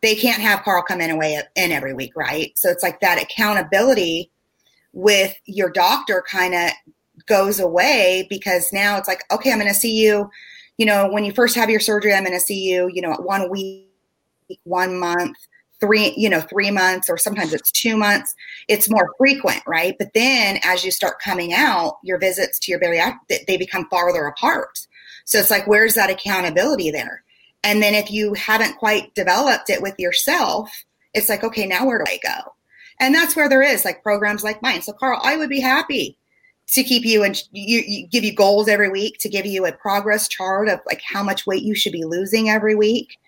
They 0.00 0.14
can't 0.14 0.40
have 0.40 0.62
Carl 0.62 0.82
come 0.82 1.00
in 1.00 1.16
weigh 1.18 1.40
in 1.54 1.72
every 1.72 1.94
week, 1.94 2.12
right? 2.16 2.52
So 2.56 2.70
it's 2.70 2.82
like 2.82 3.00
that 3.00 3.22
accountability 3.22 4.30
with 4.92 5.34
your 5.44 5.70
doctor 5.70 6.24
kind 6.28 6.54
of 6.54 6.70
goes 7.26 7.60
away 7.60 8.26
because 8.30 8.72
now 8.72 8.96
it's 8.96 9.08
like, 9.08 9.22
okay, 9.30 9.52
I'm 9.52 9.58
going 9.58 9.72
to 9.72 9.78
see 9.78 10.02
you. 10.02 10.30
You 10.78 10.86
know, 10.86 11.08
when 11.10 11.24
you 11.24 11.32
first 11.32 11.54
have 11.56 11.70
your 11.70 11.80
surgery, 11.80 12.14
I'm 12.14 12.24
going 12.24 12.36
to 12.36 12.40
see 12.40 12.68
you. 12.68 12.90
You 12.92 13.02
know, 13.02 13.12
at 13.12 13.22
one 13.22 13.50
week 13.50 13.88
one 14.64 14.98
month, 14.98 15.36
three, 15.84 16.14
you 16.16 16.28
know, 16.30 16.40
three 16.40 16.70
months, 16.70 17.08
or 17.10 17.18
sometimes 17.18 17.52
it's 17.52 17.70
two 17.70 17.96
months. 17.96 18.34
It's 18.68 18.90
more 18.90 19.12
frequent, 19.18 19.62
right? 19.66 19.94
But 19.98 20.14
then 20.14 20.58
as 20.64 20.84
you 20.84 20.90
start 20.90 21.20
coming 21.20 21.52
out, 21.52 21.98
your 22.02 22.18
visits 22.18 22.58
to 22.60 22.70
your 22.70 22.80
bariatric, 22.80 23.46
they 23.46 23.56
become 23.56 23.88
farther 23.90 24.26
apart. 24.26 24.86
So 25.24 25.38
it's 25.38 25.50
like, 25.50 25.66
where's 25.66 25.94
that 25.94 26.10
accountability 26.10 26.90
there? 26.90 27.22
And 27.62 27.82
then 27.82 27.94
if 27.94 28.10
you 28.10 28.34
haven't 28.34 28.78
quite 28.78 29.14
developed 29.14 29.70
it 29.70 29.82
with 29.82 29.98
yourself, 29.98 30.70
it's 31.14 31.28
like, 31.28 31.44
okay, 31.44 31.66
now 31.66 31.86
where 31.86 31.98
do 31.98 32.04
I 32.06 32.18
go? 32.22 32.52
And 33.00 33.14
that's 33.14 33.34
where 33.34 33.48
there 33.48 33.62
is 33.62 33.84
like 33.84 34.02
programs 34.02 34.44
like 34.44 34.62
mine. 34.62 34.82
So 34.82 34.92
Carl, 34.92 35.20
I 35.22 35.36
would 35.36 35.48
be 35.48 35.60
happy 35.60 36.16
to 36.68 36.82
keep 36.82 37.04
you 37.04 37.22
and 37.22 37.42
you, 37.52 37.82
you, 37.86 38.06
give 38.06 38.24
you 38.24 38.34
goals 38.34 38.68
every 38.68 38.88
week 38.88 39.18
to 39.18 39.28
give 39.28 39.46
you 39.46 39.66
a 39.66 39.72
progress 39.72 40.28
chart 40.28 40.68
of 40.68 40.80
like 40.86 41.02
how 41.02 41.22
much 41.22 41.46
weight 41.46 41.62
you 41.62 41.74
should 41.74 41.92
be 41.92 42.04
losing 42.04 42.48
every 42.48 42.74
week 42.74 43.18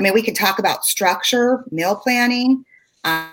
I 0.00 0.02
mean, 0.02 0.14
we 0.14 0.22
can 0.22 0.32
talk 0.32 0.58
about 0.58 0.86
structure, 0.86 1.62
meal 1.70 1.94
planning, 1.94 2.64
uh, 3.04 3.28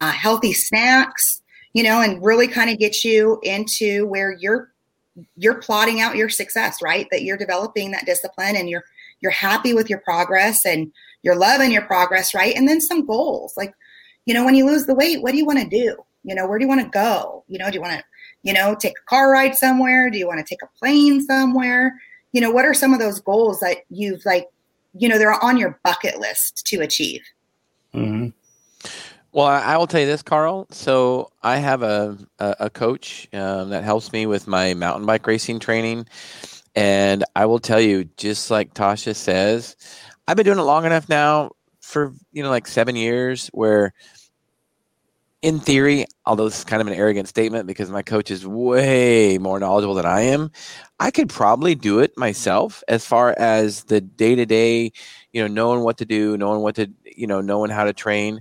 uh, 0.00 0.10
healthy 0.10 0.52
snacks, 0.52 1.42
you 1.74 1.84
know, 1.84 2.00
and 2.00 2.20
really 2.24 2.48
kind 2.48 2.70
of 2.70 2.78
get 2.80 3.04
you 3.04 3.38
into 3.44 4.04
where 4.08 4.36
you're 4.40 4.72
you're 5.36 5.60
plotting 5.60 6.00
out 6.00 6.16
your 6.16 6.28
success, 6.28 6.82
right? 6.82 7.06
That 7.12 7.22
you're 7.22 7.36
developing 7.36 7.92
that 7.92 8.04
discipline 8.04 8.56
and 8.56 8.68
you're 8.68 8.82
you're 9.20 9.30
happy 9.30 9.74
with 9.74 9.88
your 9.88 10.00
progress 10.00 10.66
and 10.66 10.90
you're 11.22 11.36
loving 11.36 11.70
your 11.70 11.82
progress, 11.82 12.34
right? 12.34 12.56
And 12.56 12.66
then 12.66 12.80
some 12.80 13.06
goals, 13.06 13.54
like, 13.56 13.72
you 14.26 14.34
know, 14.34 14.44
when 14.44 14.56
you 14.56 14.66
lose 14.66 14.86
the 14.86 14.96
weight, 14.96 15.22
what 15.22 15.30
do 15.30 15.38
you 15.38 15.46
want 15.46 15.60
to 15.60 15.68
do? 15.68 15.94
You 16.24 16.34
know, 16.34 16.48
where 16.48 16.58
do 16.58 16.64
you 16.64 16.68
want 16.68 16.82
to 16.82 16.88
go? 16.88 17.44
You 17.46 17.58
know, 17.58 17.70
do 17.70 17.74
you 17.74 17.80
want 17.80 17.96
to, 17.96 18.04
you 18.42 18.52
know, 18.52 18.74
take 18.74 18.94
a 18.98 19.08
car 19.08 19.30
ride 19.30 19.54
somewhere? 19.54 20.10
Do 20.10 20.18
you 20.18 20.26
want 20.26 20.40
to 20.40 20.44
take 20.44 20.62
a 20.62 20.78
plane 20.80 21.24
somewhere? 21.24 21.94
You 22.32 22.40
know, 22.40 22.50
what 22.50 22.64
are 22.64 22.74
some 22.74 22.92
of 22.92 22.98
those 22.98 23.20
goals 23.20 23.60
that 23.60 23.84
you've 23.88 24.26
like 24.26 24.48
you 24.94 25.08
know 25.08 25.18
they're 25.18 25.42
on 25.44 25.56
your 25.56 25.78
bucket 25.84 26.18
list 26.18 26.66
to 26.66 26.80
achieve. 26.80 27.22
Mm-hmm. 27.94 28.28
well 29.32 29.46
I, 29.46 29.76
will 29.76 29.86
tell 29.86 30.00
you 30.00 30.06
this 30.06 30.22
carl. 30.22 30.66
So 30.70 31.30
i 31.42 31.56
have 31.56 31.82
a, 31.82 32.16
a, 32.38 32.56
a 32.60 32.70
coach 32.70 33.28
um, 33.34 33.68
that 33.70 33.84
helps 33.84 34.12
me 34.12 34.26
with 34.26 34.46
my 34.46 34.74
mountain 34.74 35.06
bike 35.06 35.26
racing 35.26 35.58
training. 35.58 36.06
And 36.74 37.24
i 37.36 37.44
will 37.46 37.58
tell 37.58 37.80
you 37.80 38.04
just 38.16 38.50
like 38.50 38.72
tosha 38.74 39.14
says 39.14 39.76
i've 40.26 40.36
been 40.36 40.46
doing 40.46 40.58
it 40.58 40.62
long 40.62 40.86
enough 40.86 41.08
now 41.08 41.50
for 41.80 42.14
you 42.32 42.42
know 42.42 42.48
like 42.48 42.66
seven 42.66 42.96
years 42.96 43.48
where 43.48 43.92
in 45.42 45.58
theory, 45.58 46.06
although 46.24 46.44
this 46.44 46.58
is 46.58 46.64
kind 46.64 46.80
of 46.80 46.86
an 46.86 46.94
arrogant 46.94 47.28
statement 47.28 47.66
because 47.66 47.90
my 47.90 48.02
coach 48.02 48.30
is 48.30 48.46
way 48.46 49.38
more 49.38 49.58
knowledgeable 49.58 49.94
than 49.94 50.06
I 50.06 50.22
am, 50.22 50.52
I 51.00 51.10
could 51.10 51.28
probably 51.28 51.74
do 51.74 51.98
it 51.98 52.16
myself 52.16 52.82
as 52.86 53.04
far 53.04 53.34
as 53.36 53.84
the 53.84 54.00
day 54.00 54.36
to 54.36 54.46
day, 54.46 54.92
you 55.32 55.42
know, 55.42 55.48
knowing 55.48 55.82
what 55.82 55.98
to 55.98 56.04
do, 56.04 56.36
knowing 56.36 56.60
what 56.62 56.76
to, 56.76 56.88
you 57.04 57.26
know, 57.26 57.40
knowing 57.40 57.70
how 57.70 57.82
to 57.82 57.92
train. 57.92 58.40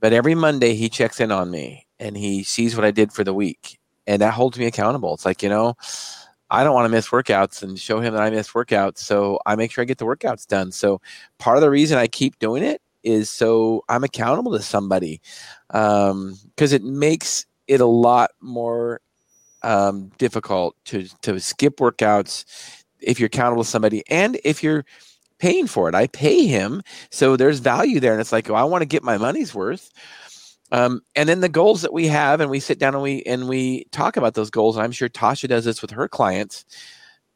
But 0.00 0.12
every 0.12 0.34
Monday 0.34 0.74
he 0.74 0.88
checks 0.88 1.20
in 1.20 1.30
on 1.30 1.50
me 1.50 1.86
and 2.00 2.16
he 2.16 2.42
sees 2.42 2.74
what 2.74 2.84
I 2.84 2.90
did 2.90 3.12
for 3.12 3.22
the 3.22 3.34
week. 3.34 3.78
And 4.06 4.20
that 4.20 4.34
holds 4.34 4.58
me 4.58 4.66
accountable. 4.66 5.14
It's 5.14 5.24
like, 5.24 5.44
you 5.44 5.48
know, 5.48 5.74
I 6.50 6.64
don't 6.64 6.74
want 6.74 6.86
to 6.86 6.88
miss 6.88 7.10
workouts 7.10 7.62
and 7.62 7.78
show 7.78 8.00
him 8.00 8.14
that 8.14 8.22
I 8.22 8.30
miss 8.30 8.50
workouts. 8.50 8.98
So 8.98 9.38
I 9.46 9.54
make 9.54 9.70
sure 9.70 9.82
I 9.82 9.84
get 9.84 9.98
the 9.98 10.06
workouts 10.06 10.46
done. 10.48 10.72
So 10.72 11.00
part 11.38 11.56
of 11.56 11.60
the 11.60 11.70
reason 11.70 11.98
I 11.98 12.08
keep 12.08 12.40
doing 12.40 12.64
it 12.64 12.82
is 13.02 13.30
so 13.30 13.84
I'm 13.88 14.04
accountable 14.04 14.52
to 14.52 14.62
somebody 14.62 15.20
because 15.68 16.10
um, 16.10 16.36
it 16.58 16.82
makes 16.82 17.46
it 17.66 17.80
a 17.80 17.86
lot 17.86 18.30
more 18.40 19.00
um, 19.62 20.10
difficult 20.18 20.76
to 20.86 21.06
to 21.22 21.38
skip 21.40 21.76
workouts 21.76 22.44
if 23.00 23.18
you're 23.18 23.28
accountable 23.28 23.64
to 23.64 23.68
somebody 23.70 24.02
and 24.08 24.38
if 24.44 24.62
you're 24.62 24.84
paying 25.38 25.66
for 25.66 25.88
it. 25.88 25.94
I 25.94 26.06
pay 26.08 26.46
him, 26.46 26.82
so 27.10 27.36
there's 27.36 27.58
value 27.60 27.98
there, 28.00 28.12
and 28.12 28.20
it's 28.20 28.32
like, 28.32 28.48
oh, 28.50 28.54
I 28.54 28.64
want 28.64 28.82
to 28.82 28.86
get 28.86 29.02
my 29.02 29.18
money's 29.18 29.54
worth. 29.54 29.90
Um, 30.72 31.00
and 31.16 31.28
then 31.28 31.40
the 31.40 31.48
goals 31.48 31.82
that 31.82 31.92
we 31.92 32.06
have, 32.06 32.40
and 32.40 32.50
we 32.50 32.60
sit 32.60 32.78
down 32.78 32.94
and 32.94 33.02
we 33.02 33.22
and 33.22 33.48
we 33.48 33.84
talk 33.90 34.16
about 34.16 34.34
those 34.34 34.50
goals. 34.50 34.78
I'm 34.78 34.92
sure 34.92 35.08
Tosha 35.08 35.48
does 35.48 35.64
this 35.64 35.82
with 35.82 35.90
her 35.90 36.08
clients. 36.08 36.64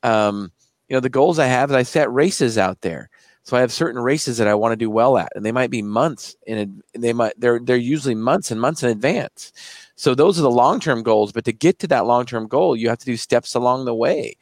Um, 0.03 0.53
you 0.89 0.95
know, 0.95 1.01
the 1.01 1.09
goals 1.09 1.39
I 1.39 1.47
have 1.47 1.71
is 1.71 1.77
I 1.77 1.83
set 1.83 2.13
races 2.13 2.59
out 2.59 2.83
there. 2.83 3.11
So 3.45 3.57
I 3.57 3.61
have 3.61 3.73
certain 3.73 4.01
races 4.01 4.39
that 4.39 4.49
I 4.49 4.55
want 4.55 4.73
to 4.73 4.77
do 4.77 4.91
well 4.91 5.19
at, 5.19 5.31
and 5.37 5.45
they 5.45 5.53
might 5.53 5.71
be 5.71 5.83
months 5.83 6.35
in. 6.47 6.83
They 6.95 7.13
might 7.13 7.39
they're 7.39 7.61
they're 7.61 7.77
usually 7.77 8.15
months 8.15 8.51
and 8.51 8.61
months 8.61 8.83
in 8.83 8.91
advance. 8.91 9.53
So 9.97 10.15
those 10.15 10.39
are 10.39 10.43
the 10.43 10.51
long 10.51 10.81
term 10.81 11.03
goals. 11.03 11.31
But 11.33 11.45
to 11.45 11.53
get 11.53 11.79
to 11.81 11.87
that 11.89 12.07
long 12.07 12.27
term 12.27 12.49
goal, 12.49 12.75
you 12.75 12.89
have 12.89 12.99
to 12.99 13.07
do 13.07 13.17
steps 13.17 13.55
along 13.55 13.85
the 13.85 13.95
way. 13.95 14.37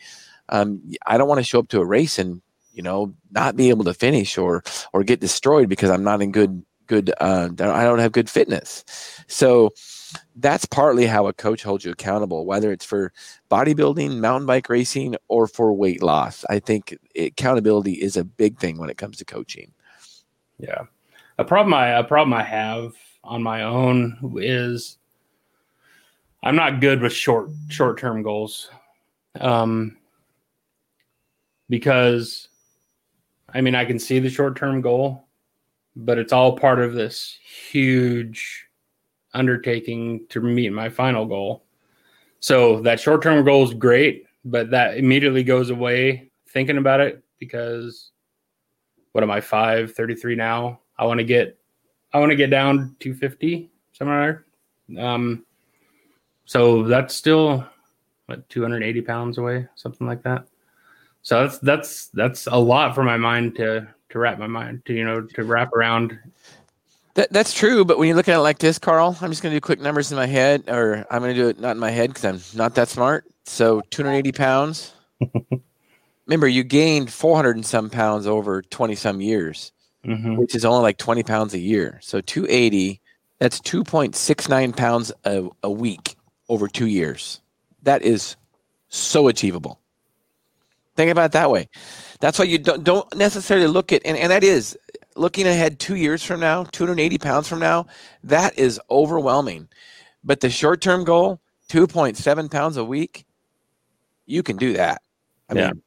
Um, 0.49 0.81
I 1.07 1.19
don't 1.19 1.29
want 1.29 1.38
to 1.38 1.45
show 1.45 1.59
up 1.59 1.69
to 1.69 1.81
a 1.81 1.85
race 1.85 2.19
and 2.19 2.41
you 2.73 2.83
know 2.83 3.12
not 3.31 3.57
be 3.57 3.71
able 3.71 3.85
to 3.85 3.95
finish 3.95 4.38
or 4.38 4.62
or 4.93 5.05
get 5.05 5.21
destroyed 5.21 5.69
because 5.69 5.91
I'm 5.91 6.05
not 6.05 6.23
in 6.23 6.33
good 6.33 6.65
good 6.87 7.12
uh, 7.21 7.49
i 7.61 7.85
don't 7.85 8.01
have 8.01 8.12
good 8.12 8.29
fitness 8.29 8.85
so 9.27 9.71
that's 10.37 10.64
partly 10.64 11.07
how 11.07 11.27
a 11.27 11.33
coach 11.33 11.62
holds 11.62 11.85
you 11.85 11.92
accountable 11.92 12.47
whether 12.47 12.73
it's 12.73 12.85
for 12.85 13.12
bodybuilding 13.51 14.18
mountain 14.18 14.47
bike 14.47 14.68
racing 14.68 15.16
or 15.29 15.47
for 15.47 15.73
weight 15.73 16.03
loss. 16.03 16.45
I 16.49 16.59
think 16.59 16.97
accountability 17.16 17.92
is 17.92 18.16
a 18.16 18.25
big 18.25 18.59
thing 18.59 18.79
when 18.79 18.90
it 18.90 18.97
comes 18.97 19.18
to 19.18 19.25
coaching. 19.25 19.73
Yeah. 20.59 20.83
A 21.38 21.45
problem 21.45 21.75
i 21.75 21.88
a 21.88 22.05
problem 22.05 22.35
i 22.35 22.42
have 22.42 22.95
on 23.25 23.42
my 23.42 23.62
own 23.62 24.37
is 24.38 24.99
i'm 26.42 26.57
not 26.57 26.81
good 26.81 27.01
with 27.01 27.12
short 27.12 27.51
short 27.68 27.99
term 27.99 28.23
goals. 28.23 28.71
Um 29.40 29.97
because 31.68 32.49
i 33.55 33.61
mean 33.61 33.75
i 33.75 33.85
can 33.85 33.99
see 33.99 34.18
the 34.18 34.29
short 34.29 34.57
term 34.57 34.81
goal 34.81 35.27
but 35.97 36.18
it's 36.18 36.33
all 36.33 36.57
part 36.57 36.81
of 36.81 36.92
this 36.95 37.38
huge 37.71 38.66
undertaking 39.35 40.27
to 40.29 40.40
meet 40.40 40.73
my 40.73 40.88
final 40.88 41.27
goal. 41.27 41.64
So 42.40 42.81
that 42.81 43.01
short 43.01 43.23
term 43.23 43.45
goal 43.45 43.64
is 43.64 43.75
great, 43.75 44.27
but 44.45 44.71
that 44.71 44.97
immediately 44.97 45.45
goes 45.45 45.71
away 45.71 46.31
thinking 46.49 46.79
about 46.79 47.01
it 47.01 47.23
because 47.38 48.11
what 49.12 49.23
am 49.23 49.31
I, 49.31 49.40
533 49.40 50.35
now? 50.35 50.81
I 50.99 51.05
want 51.05 51.18
to 51.18 51.25
get, 51.25 51.59
I 52.12 52.18
want 52.18 52.31
to 52.31 52.37
get 52.37 52.51
down 52.51 52.97
250 53.01 53.71
somewhere. 53.92 54.45
Um, 54.99 55.45
so 56.45 56.83
that's 56.83 57.14
still 57.14 57.66
what 58.27 58.49
280 58.49 59.01
pounds 59.03 59.38
away, 59.38 59.68
something 59.75 60.07
like 60.07 60.23
that. 60.23 60.47
So 61.23 61.40
that's 61.40 61.59
that's 61.59 62.07
that's 62.09 62.47
a 62.49 62.57
lot 62.57 62.95
for 62.95 63.05
my 63.05 63.16
mind 63.16 63.55
to 63.57 63.87
to 64.11 64.18
wrap 64.18 64.38
my 64.38 64.49
mind 64.49 64.85
to 64.87 64.92
you 64.92 65.05
know 65.05 65.23
to 65.23 65.45
wrap 65.45 65.73
around. 65.73 66.18
That, 67.14 67.31
that's 67.31 67.53
true, 67.53 67.85
but 67.85 67.98
when 67.98 68.09
you 68.09 68.14
look 68.14 68.29
at 68.29 68.37
it 68.37 68.40
like 68.40 68.59
this, 68.59 68.79
Carl, 68.79 69.16
I'm 69.20 69.31
just 69.31 69.42
going 69.42 69.53
to 69.53 69.57
do 69.57 69.61
quick 69.61 69.81
numbers 69.81 70.11
in 70.11 70.16
my 70.16 70.27
head, 70.27 70.64
or 70.68 71.05
I'm 71.11 71.20
going 71.20 71.35
to 71.35 71.40
do 71.40 71.48
it 71.48 71.61
not 71.61 71.72
in 71.72 71.79
my 71.79 71.90
head 71.90 72.09
because 72.09 72.25
I'm 72.25 72.59
not 72.59 72.75
that 72.77 72.88
smart. 72.88 73.27
So 73.44 73.83
280 73.90 74.33
pounds. 74.33 74.92
Remember, 76.27 76.48
you 76.48 76.64
gained 76.64 77.12
400 77.12 77.57
and 77.57 77.66
some 77.66 77.90
pounds 77.90 78.27
over 78.27 78.62
20 78.62 78.94
some 78.94 79.20
years, 79.20 79.72
mm-hmm. 80.07 80.37
which 80.37 80.55
is 80.55 80.64
only 80.64 80.83
like 80.83 80.96
20 80.96 81.22
pounds 81.22 81.53
a 81.53 81.59
year. 81.59 81.98
So 82.01 82.22
280, 82.22 83.01
that's 83.38 83.61
2.69 83.61 84.75
pounds 84.75 85.12
a, 85.25 85.48
a 85.62 85.70
week 85.70 86.16
over 86.48 86.68
two 86.68 86.87
years. 86.87 87.40
That 87.83 88.03
is 88.03 88.37
so 88.88 89.29
achievable. 89.29 89.81
Think 90.96 91.11
about 91.11 91.27
it 91.27 91.33
that 91.33 91.51
way. 91.51 91.68
That's 92.20 92.38
why 92.38 92.44
you 92.44 92.59
don't 92.59 92.85
don't 92.85 93.16
necessarily 93.16 93.66
look 93.66 93.92
at 93.92 94.03
and, 94.05 94.16
and 94.16 94.31
that 94.31 94.44
is 94.44 94.79
looking 95.16 95.46
ahead 95.46 95.79
two 95.79 95.96
years 95.96 96.22
from 96.22 96.40
now, 96.40 96.64
280 96.64 97.18
pounds 97.18 97.48
from 97.48 97.59
now, 97.59 97.87
that 98.25 98.59
is 98.59 98.81
overwhelming. 98.90 99.68
But 100.25 100.40
the 100.40 100.51
short 100.51 100.81
term 100.81 101.05
goal, 101.05 101.40
2.7 101.68 102.51
pounds 102.51 102.77
a 102.77 102.85
week, 102.85 103.27
you 104.27 104.42
can 104.42 104.57
do 104.57 104.75
that. 104.75 105.03
I 105.48 105.55
yeah. 105.55 105.66
mean, 105.68 105.83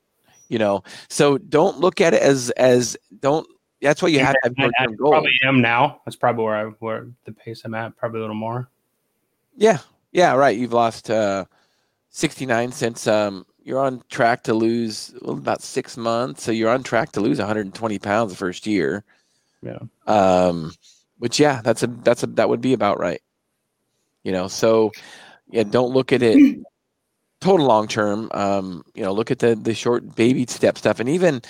you 0.49 0.59
know, 0.59 0.83
so 1.09 1.37
don't 1.37 1.79
look 1.79 2.01
at 2.01 2.13
it 2.13 2.21
as 2.21 2.49
as 2.51 2.97
don't 3.19 3.47
that's 3.81 4.01
what 4.01 4.11
you 4.11 4.19
have 4.19 4.33
to 4.33 4.39
have 4.43 4.53
I, 4.57 4.83
I 4.83 4.87
probably 4.97 5.31
am 5.43 5.61
now. 5.61 6.01
That's 6.05 6.15
probably 6.15 6.43
where 6.43 6.55
I 6.55 6.63
where 6.79 7.07
the 7.25 7.31
pace 7.31 7.61
I'm 7.65 7.73
at, 7.73 7.95
probably 7.97 8.19
a 8.19 8.21
little 8.21 8.35
more. 8.35 8.69
Yeah. 9.55 9.79
Yeah, 10.11 10.33
right. 10.35 10.57
You've 10.57 10.73
lost 10.73 11.09
uh 11.09 11.45
69 12.09 12.71
since 12.71 13.07
um 13.07 13.45
you're 13.63 13.79
on 13.79 14.03
track 14.09 14.43
to 14.43 14.53
lose 14.53 15.13
well, 15.21 15.37
about 15.37 15.61
six 15.61 15.97
months. 15.97 16.43
So 16.43 16.51
you're 16.51 16.69
on 16.69 16.83
track 16.83 17.11
to 17.13 17.21
lose 17.21 17.39
120 17.39 17.99
pounds 17.99 18.31
the 18.31 18.37
first 18.37 18.67
year. 18.67 19.03
Yeah. 19.65 19.79
Um, 20.07 20.73
which 21.17 21.39
yeah, 21.39 21.61
that's 21.63 21.83
a 21.83 21.87
that's 21.87 22.23
a 22.23 22.27
that 22.27 22.49
would 22.49 22.61
be 22.61 22.73
about 22.73 22.99
right. 22.99 23.21
You 24.23 24.31
know, 24.31 24.47
so 24.47 24.91
yeah, 25.49 25.63
don't 25.63 25.91
look 25.91 26.13
at 26.13 26.21
it 26.21 26.59
total 27.41 27.65
long 27.65 27.87
term. 27.87 28.29
Um, 28.33 28.83
you 28.93 29.03
know, 29.03 29.13
look 29.13 29.31
at 29.31 29.39
the 29.39 29.55
the 29.55 29.73
short 29.73 30.15
baby 30.15 30.45
step 30.47 30.77
stuff, 30.77 30.99
and 30.99 31.09
even 31.09 31.41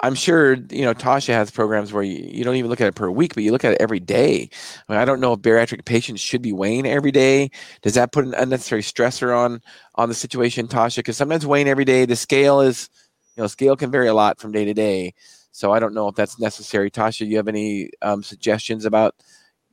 I'm 0.00 0.14
sure 0.14 0.54
you 0.54 0.82
know 0.82 0.94
Tosha 0.94 1.28
has 1.32 1.50
programs 1.50 1.92
where 1.92 2.02
you, 2.02 2.28
you 2.28 2.44
don't 2.44 2.56
even 2.56 2.70
look 2.70 2.80
at 2.80 2.88
it 2.88 2.94
per 2.94 3.10
week, 3.10 3.34
but 3.34 3.44
you 3.44 3.52
look 3.52 3.64
at 3.64 3.72
it 3.72 3.80
every 3.80 4.00
day. 4.00 4.50
I, 4.88 4.92
mean, 4.92 5.00
I 5.00 5.04
don't 5.04 5.20
know 5.20 5.32
if 5.32 5.40
bariatric 5.40 5.84
patients 5.84 6.20
should 6.20 6.42
be 6.42 6.52
weighing 6.52 6.86
every 6.86 7.12
day. 7.12 7.50
Does 7.82 7.94
that 7.94 8.12
put 8.12 8.24
an 8.24 8.34
unnecessary 8.34 8.82
stressor 8.82 9.36
on 9.36 9.62
on 9.94 10.08
the 10.08 10.14
situation, 10.14 10.66
Tosha? 10.66 10.96
Because 10.96 11.16
sometimes 11.16 11.46
weighing 11.46 11.68
every 11.68 11.84
day, 11.84 12.04
the 12.04 12.16
scale 12.16 12.60
is, 12.60 12.90
you 13.36 13.42
know, 13.42 13.46
scale 13.46 13.76
can 13.76 13.90
vary 13.92 14.08
a 14.08 14.14
lot 14.14 14.40
from 14.40 14.52
day 14.52 14.64
to 14.64 14.74
day. 14.74 15.14
So 15.52 15.72
I 15.72 15.78
don't 15.78 15.94
know 15.94 16.08
if 16.08 16.14
that's 16.14 16.40
necessary. 16.40 16.90
Tosha, 16.90 17.26
you 17.26 17.36
have 17.36 17.48
any 17.48 17.90
um, 18.00 18.22
suggestions 18.22 18.84
about 18.84 19.14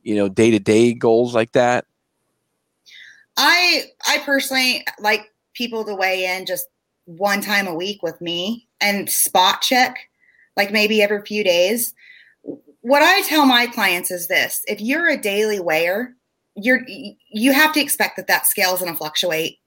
you 0.02 0.14
know 0.14 0.28
day 0.28 0.50
to 0.50 0.58
day 0.58 0.92
goals 0.92 1.34
like 1.34 1.52
that? 1.52 1.86
I 3.36 3.84
I 4.06 4.18
personally 4.18 4.84
like 5.00 5.32
people 5.54 5.84
to 5.84 5.94
weigh 5.94 6.26
in 6.26 6.46
just 6.46 6.66
one 7.06 7.40
time 7.40 7.66
a 7.66 7.74
week 7.74 8.02
with 8.02 8.20
me 8.20 8.68
and 8.80 9.10
spot 9.10 9.62
check 9.62 9.96
like 10.56 10.70
maybe 10.70 11.02
every 11.02 11.22
few 11.22 11.42
days. 11.42 11.94
What 12.82 13.02
I 13.02 13.22
tell 13.22 13.46
my 13.46 13.66
clients 13.66 14.10
is 14.10 14.28
this 14.28 14.62
if 14.68 14.80
you're 14.80 15.08
a 15.08 15.16
daily 15.16 15.58
weigher, 15.58 16.14
you're 16.54 16.82
you 16.86 17.52
have 17.52 17.72
to 17.72 17.80
expect 17.80 18.16
that 18.16 18.26
that 18.26 18.46
scale 18.46 18.74
is 18.74 18.80
going 18.80 18.92
to 18.92 18.98
fluctuate 18.98 19.58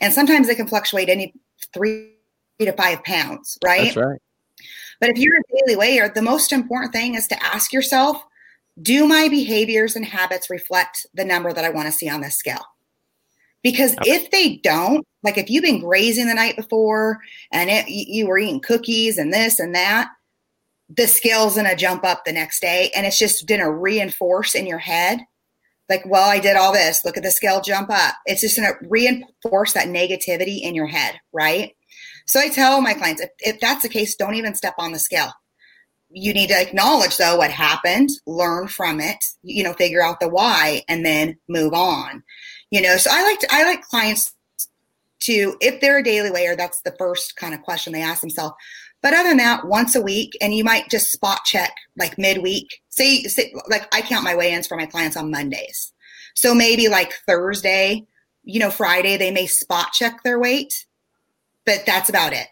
and 0.00 0.12
sometimes 0.12 0.48
it 0.48 0.56
can 0.56 0.66
fluctuate 0.66 1.08
any 1.08 1.34
three 1.72 2.14
to 2.60 2.72
five 2.72 3.02
pounds 3.04 3.58
right 3.64 3.84
that's 3.84 3.96
right 3.96 4.20
but 5.00 5.10
if 5.10 5.18
you're 5.18 5.36
a 5.36 5.66
daily 5.66 5.76
weigher 5.76 6.12
the 6.14 6.22
most 6.22 6.52
important 6.52 6.92
thing 6.92 7.14
is 7.14 7.26
to 7.26 7.42
ask 7.42 7.72
yourself 7.72 8.22
do 8.80 9.06
my 9.06 9.28
behaviors 9.28 9.96
and 9.96 10.04
habits 10.04 10.50
reflect 10.50 11.06
the 11.14 11.24
number 11.24 11.52
that 11.52 11.64
i 11.64 11.70
want 11.70 11.86
to 11.86 11.92
see 11.92 12.08
on 12.08 12.20
this 12.20 12.36
scale? 12.36 12.64
Because 13.62 13.96
okay. 13.98 14.10
if 14.10 14.30
they 14.30 14.56
don't 14.58 15.04
like 15.22 15.36
if 15.36 15.50
you've 15.50 15.64
been 15.64 15.80
grazing 15.80 16.28
the 16.28 16.34
night 16.34 16.56
before 16.56 17.18
and 17.52 17.70
it, 17.70 17.88
you 17.88 18.26
were 18.26 18.38
eating 18.38 18.60
cookies 18.60 19.18
and 19.18 19.32
this 19.32 19.58
and 19.58 19.74
that 19.74 20.08
the 20.88 21.06
scale's 21.06 21.56
going 21.56 21.68
to 21.68 21.76
jump 21.76 22.04
up 22.04 22.24
the 22.24 22.32
next 22.32 22.60
day 22.60 22.90
and 22.94 23.04
it's 23.04 23.18
just 23.18 23.46
going 23.46 23.60
to 23.60 23.70
reinforce 23.70 24.54
in 24.54 24.66
your 24.66 24.78
head 24.78 25.20
like 25.88 26.02
well 26.06 26.30
i 26.30 26.38
did 26.38 26.56
all 26.56 26.72
this 26.72 27.04
look 27.04 27.16
at 27.16 27.22
the 27.22 27.30
scale 27.30 27.60
jump 27.60 27.90
up. 27.90 28.14
It's 28.26 28.42
just 28.42 28.56
going 28.56 28.68
to 28.68 28.88
reinforce 28.88 29.72
that 29.72 29.88
negativity 29.88 30.60
in 30.60 30.74
your 30.74 30.86
head 30.86 31.18
right 31.32 31.74
so 32.28 32.38
i 32.40 32.48
tell 32.48 32.80
my 32.80 32.94
clients 32.94 33.20
if, 33.20 33.30
if 33.40 33.60
that's 33.60 33.82
the 33.82 33.88
case 33.88 34.14
don't 34.14 34.34
even 34.34 34.54
step 34.54 34.74
on 34.78 34.92
the 34.92 34.98
scale 34.98 35.32
you 36.10 36.32
need 36.32 36.48
to 36.48 36.60
acknowledge 36.60 37.16
though 37.16 37.36
what 37.36 37.50
happened 37.50 38.10
learn 38.26 38.68
from 38.68 39.00
it 39.00 39.24
you 39.42 39.64
know 39.64 39.72
figure 39.74 40.02
out 40.02 40.20
the 40.20 40.28
why 40.28 40.82
and 40.88 41.04
then 41.04 41.36
move 41.48 41.74
on 41.74 42.22
you 42.70 42.80
know 42.80 42.96
so 42.96 43.10
i 43.12 43.22
like 43.22 43.38
to 43.38 43.48
i 43.50 43.64
like 43.64 43.82
clients 43.82 44.34
to 45.20 45.56
if 45.60 45.80
they're 45.80 45.98
a 45.98 46.04
daily 46.04 46.30
weigher 46.30 46.56
that's 46.56 46.80
the 46.82 46.94
first 46.98 47.36
kind 47.36 47.54
of 47.54 47.62
question 47.62 47.92
they 47.92 48.02
ask 48.02 48.20
themselves 48.20 48.54
but 49.02 49.14
other 49.14 49.28
than 49.28 49.36
that, 49.38 49.66
once 49.66 49.94
a 49.94 50.02
week, 50.02 50.36
and 50.40 50.54
you 50.54 50.64
might 50.64 50.90
just 50.90 51.12
spot 51.12 51.40
check 51.44 51.72
like 51.96 52.18
midweek. 52.18 52.80
Say, 52.88 53.22
say 53.24 53.54
like 53.68 53.92
I 53.94 54.02
count 54.02 54.24
my 54.24 54.34
weigh-ins 54.34 54.66
for 54.66 54.76
my 54.76 54.86
clients 54.86 55.16
on 55.16 55.30
Mondays. 55.30 55.92
So 56.34 56.54
maybe 56.54 56.88
like 56.88 57.12
Thursday, 57.26 58.06
you 58.42 58.58
know, 58.58 58.70
Friday, 58.70 59.16
they 59.16 59.30
may 59.30 59.46
spot 59.46 59.92
check 59.92 60.22
their 60.22 60.38
weight, 60.38 60.86
but 61.68 61.84
that's 61.86 62.08
about 62.08 62.32
it. 62.32 62.46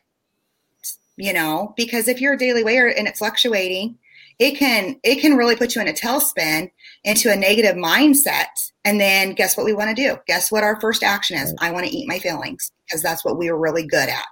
You 1.16 1.32
know, 1.32 1.72
because 1.76 2.08
if 2.08 2.20
you're 2.20 2.34
a 2.34 2.38
daily 2.38 2.62
weigher 2.62 2.92
and 2.94 3.08
it's 3.08 3.20
fluctuating, 3.20 3.96
it 4.38 4.58
can 4.58 5.00
it 5.02 5.20
can 5.22 5.34
really 5.36 5.56
put 5.56 5.74
you 5.74 5.80
in 5.80 5.88
a 5.88 5.94
tailspin 5.94 6.70
into 7.04 7.32
a 7.32 7.36
negative 7.36 7.74
mindset. 7.76 8.48
And 8.84 9.00
then 9.00 9.32
guess 9.32 9.56
what 9.56 9.64
we 9.64 9.72
want 9.72 9.96
to 9.96 10.00
do? 10.00 10.18
Guess 10.26 10.52
what 10.52 10.62
our 10.62 10.78
first 10.80 11.02
action 11.02 11.38
is? 11.38 11.54
I 11.60 11.70
want 11.70 11.86
to 11.86 11.92
eat 11.96 12.06
my 12.06 12.18
feelings 12.18 12.70
because 12.84 13.02
that's 13.02 13.24
what 13.24 13.38
we 13.38 13.48
are 13.48 13.56
really 13.58 13.86
good 13.86 14.08
at 14.10 14.24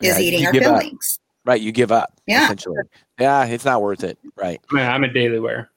is 0.00 0.18
eating 0.20 0.44
our 0.44 0.52
feelings 0.52 1.18
up. 1.20 1.48
right 1.50 1.60
you 1.60 1.72
give 1.72 1.92
up 1.92 2.20
yeah. 2.26 2.44
essentially. 2.44 2.76
Yeah 3.18 3.44
it's 3.46 3.64
not 3.64 3.80
worth 3.80 4.02
it 4.04 4.18
right. 4.36 4.60
Man, 4.72 4.90
i'm 4.90 5.04
a 5.04 5.08
daily 5.08 5.38
wear 5.38 5.70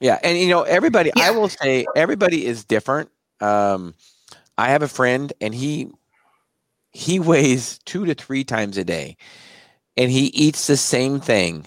yeah 0.00 0.18
and 0.22 0.38
you 0.38 0.48
know 0.48 0.62
everybody 0.62 1.10
Yeah. 1.16 1.28
i 1.28 1.30
will 1.30 1.48
say 1.48 1.86
everybody 1.96 2.46
is 2.46 2.64
different. 2.64 3.10
Um 3.40 3.94
i 4.58 4.68
have 4.68 4.82
a 4.82 4.88
friend 4.88 5.32
and 5.40 5.54
he 5.54 5.88
he 6.92 7.18
weighs 7.18 7.78
two 7.84 8.04
to 8.06 8.14
three 8.14 8.44
times 8.44 8.76
a 8.76 8.84
day 8.84 9.16
and 9.96 10.10
he 10.10 10.26
eats 10.26 10.66
the 10.66 10.76
same 10.76 11.20
thing 11.20 11.66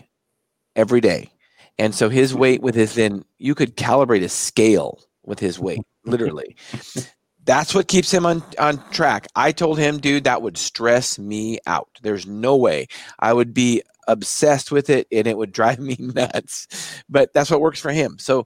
every 0.76 1.02
day. 1.02 1.32
And 1.78 1.94
so 1.94 2.10
his 2.10 2.34
weight 2.34 2.62
with 2.62 2.76
his 2.76 2.96
then 2.96 3.26
you 3.38 3.56
could 3.56 3.76
calibrate 3.76 4.24
a 4.24 4.30
scale 4.30 5.02
with 5.24 5.40
his 5.40 5.60
weight 5.60 5.82
literally. 6.06 6.56
That's 7.44 7.76
what 7.76 7.88
keeps 7.88 8.12
him 8.12 8.26
on 8.26 8.44
on 8.58 8.82
track. 8.90 9.28
I 9.36 9.52
told 9.52 9.78
him 9.78 10.00
dude 10.00 10.24
that 10.24 10.42
would 10.42 10.58
stress 10.58 11.20
me 11.20 11.60
out. 11.68 11.90
There's 12.02 12.26
no 12.26 12.56
way. 12.56 12.88
I 13.20 13.34
would 13.34 13.54
be 13.54 13.84
obsessed 14.08 14.72
with 14.72 14.90
it 14.90 15.08
and 15.12 15.28
it 15.28 15.38
would 15.38 15.52
drive 15.52 15.80
me 15.80 15.96
nuts. 16.00 16.68
But 17.10 17.34
that's 17.34 17.52
what 17.52 17.62
works 17.62 17.80
for 17.80 17.92
him. 17.92 18.18
So 18.20 18.46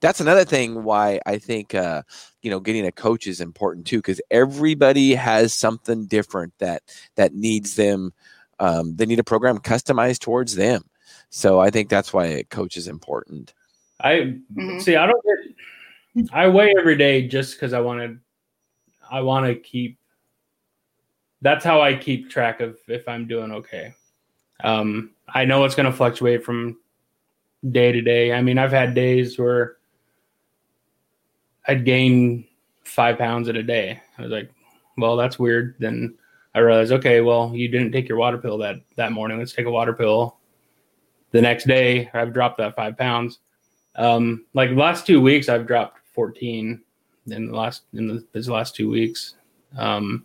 that's 0.00 0.20
another 0.20 0.44
thing 0.44 0.84
why 0.84 1.20
i 1.26 1.38
think 1.38 1.74
uh 1.74 2.02
you 2.42 2.50
know 2.50 2.60
getting 2.60 2.86
a 2.86 2.92
coach 2.92 3.26
is 3.26 3.40
important 3.40 3.86
too 3.86 3.98
because 3.98 4.20
everybody 4.30 5.14
has 5.14 5.52
something 5.52 6.06
different 6.06 6.52
that 6.58 6.82
that 7.16 7.34
needs 7.34 7.76
them 7.76 8.12
um, 8.60 8.96
they 8.96 9.06
need 9.06 9.18
a 9.18 9.24
program 9.24 9.58
customized 9.58 10.20
towards 10.20 10.54
them 10.54 10.82
so 11.30 11.60
i 11.60 11.70
think 11.70 11.88
that's 11.88 12.12
why 12.12 12.24
a 12.26 12.44
coach 12.44 12.76
is 12.76 12.88
important 12.88 13.52
I 14.00 14.38
Mhm. 14.54 14.80
see. 14.80 14.94
I 14.94 15.06
don't 15.06 15.24
get. 15.24 16.28
I 16.32 16.46
weigh 16.48 16.72
every 16.78 16.96
day 16.96 17.26
just 17.26 17.54
because 17.54 17.72
I 17.72 17.80
want 17.80 18.00
to. 18.00 18.16
I 19.10 19.20
want 19.22 19.46
to 19.46 19.56
keep. 19.56 19.98
That's 21.42 21.64
how 21.64 21.80
I 21.80 21.96
keep 21.96 22.30
track 22.30 22.60
of 22.60 22.78
if 22.86 23.08
I'm 23.08 23.26
doing 23.26 23.50
okay. 23.50 23.92
Um, 24.62 25.10
I 25.34 25.44
know 25.44 25.64
it's 25.64 25.74
going 25.74 25.90
to 25.90 25.96
fluctuate 25.96 26.44
from 26.44 26.78
day 27.70 27.90
to 27.90 28.00
day. 28.00 28.32
I 28.32 28.40
mean, 28.42 28.56
I've 28.56 28.70
had 28.70 28.94
days 28.94 29.36
where 29.36 29.77
I'd 31.68 31.84
gain 31.84 32.46
five 32.84 33.18
pounds 33.18 33.48
in 33.48 33.56
a 33.56 33.62
day. 33.62 34.00
I 34.18 34.22
was 34.22 34.30
like, 34.30 34.50
"Well, 34.96 35.16
that's 35.16 35.38
weird." 35.38 35.76
Then 35.78 36.16
I 36.54 36.60
realized, 36.60 36.92
okay, 36.92 37.20
well, 37.20 37.52
you 37.54 37.68
didn't 37.68 37.92
take 37.92 38.08
your 38.08 38.18
water 38.18 38.38
pill 38.38 38.58
that 38.58 38.76
that 38.96 39.12
morning. 39.12 39.38
Let's 39.38 39.52
take 39.52 39.66
a 39.66 39.70
water 39.70 39.92
pill. 39.92 40.38
The 41.30 41.42
next 41.42 41.66
day, 41.66 42.10
I've 42.14 42.32
dropped 42.32 42.58
that 42.58 42.74
five 42.74 42.96
pounds 42.96 43.38
um, 43.98 44.46
like 44.54 44.70
last 44.70 45.06
two 45.06 45.20
weeks, 45.20 45.48
I've 45.48 45.66
dropped 45.66 45.98
14 46.14 46.80
in 47.26 47.46
the 47.46 47.54
last 47.54 47.82
in 47.92 48.06
the, 48.06 48.24
these 48.32 48.48
last 48.48 48.74
two 48.74 48.88
weeks. 48.88 49.34
Um, 49.76 50.24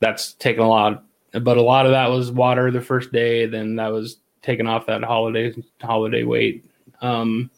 that's 0.00 0.34
taken 0.34 0.62
a 0.62 0.68
lot, 0.68 1.04
but 1.32 1.56
a 1.56 1.62
lot 1.62 1.86
of 1.86 1.92
that 1.92 2.10
was 2.10 2.32
water 2.32 2.70
the 2.70 2.80
first 2.80 3.12
day. 3.12 3.46
Then 3.46 3.76
that 3.76 3.88
was 3.88 4.18
taken 4.42 4.66
off 4.66 4.86
that 4.86 5.04
holiday 5.04 5.54
holiday 5.80 6.24
weight. 6.24 6.64
Um, 7.00 7.50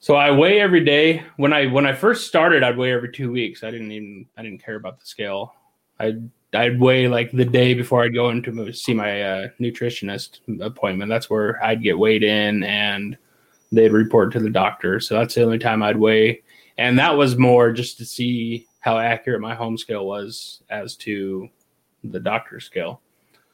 so 0.00 0.14
I 0.14 0.30
weigh 0.30 0.60
every 0.60 0.84
day. 0.84 1.24
When 1.36 1.52
I 1.52 1.66
when 1.66 1.86
I 1.86 1.92
first 1.92 2.26
started, 2.26 2.62
I'd 2.62 2.76
weigh 2.76 2.92
every 2.92 3.12
two 3.12 3.30
weeks. 3.30 3.64
I 3.64 3.70
didn't 3.70 3.92
even 3.92 4.26
I 4.36 4.42
didn't 4.42 4.62
care 4.62 4.76
about 4.76 5.00
the 5.00 5.06
scale. 5.06 5.54
I'd 5.98 6.30
I'd 6.54 6.80
weigh 6.80 7.08
like 7.08 7.32
the 7.32 7.44
day 7.44 7.74
before 7.74 8.02
I'd 8.02 8.14
go 8.14 8.30
into 8.30 8.72
see 8.72 8.94
my 8.94 9.22
uh, 9.22 9.48
nutritionist 9.60 10.40
appointment. 10.60 11.10
That's 11.10 11.28
where 11.28 11.62
I'd 11.62 11.82
get 11.82 11.98
weighed 11.98 12.22
in 12.22 12.62
and 12.62 13.18
they'd 13.72 13.92
report 13.92 14.32
to 14.32 14.40
the 14.40 14.50
doctor. 14.50 15.00
So 15.00 15.18
that's 15.18 15.34
the 15.34 15.42
only 15.42 15.58
time 15.58 15.82
I'd 15.82 15.98
weigh. 15.98 16.42
And 16.78 16.98
that 16.98 17.16
was 17.16 17.36
more 17.36 17.72
just 17.72 17.98
to 17.98 18.06
see 18.06 18.66
how 18.80 18.98
accurate 18.98 19.40
my 19.40 19.54
home 19.54 19.76
scale 19.76 20.06
was 20.06 20.62
as 20.70 20.94
to 20.96 21.48
the 22.04 22.20
doctor's 22.20 22.64
scale. 22.64 23.02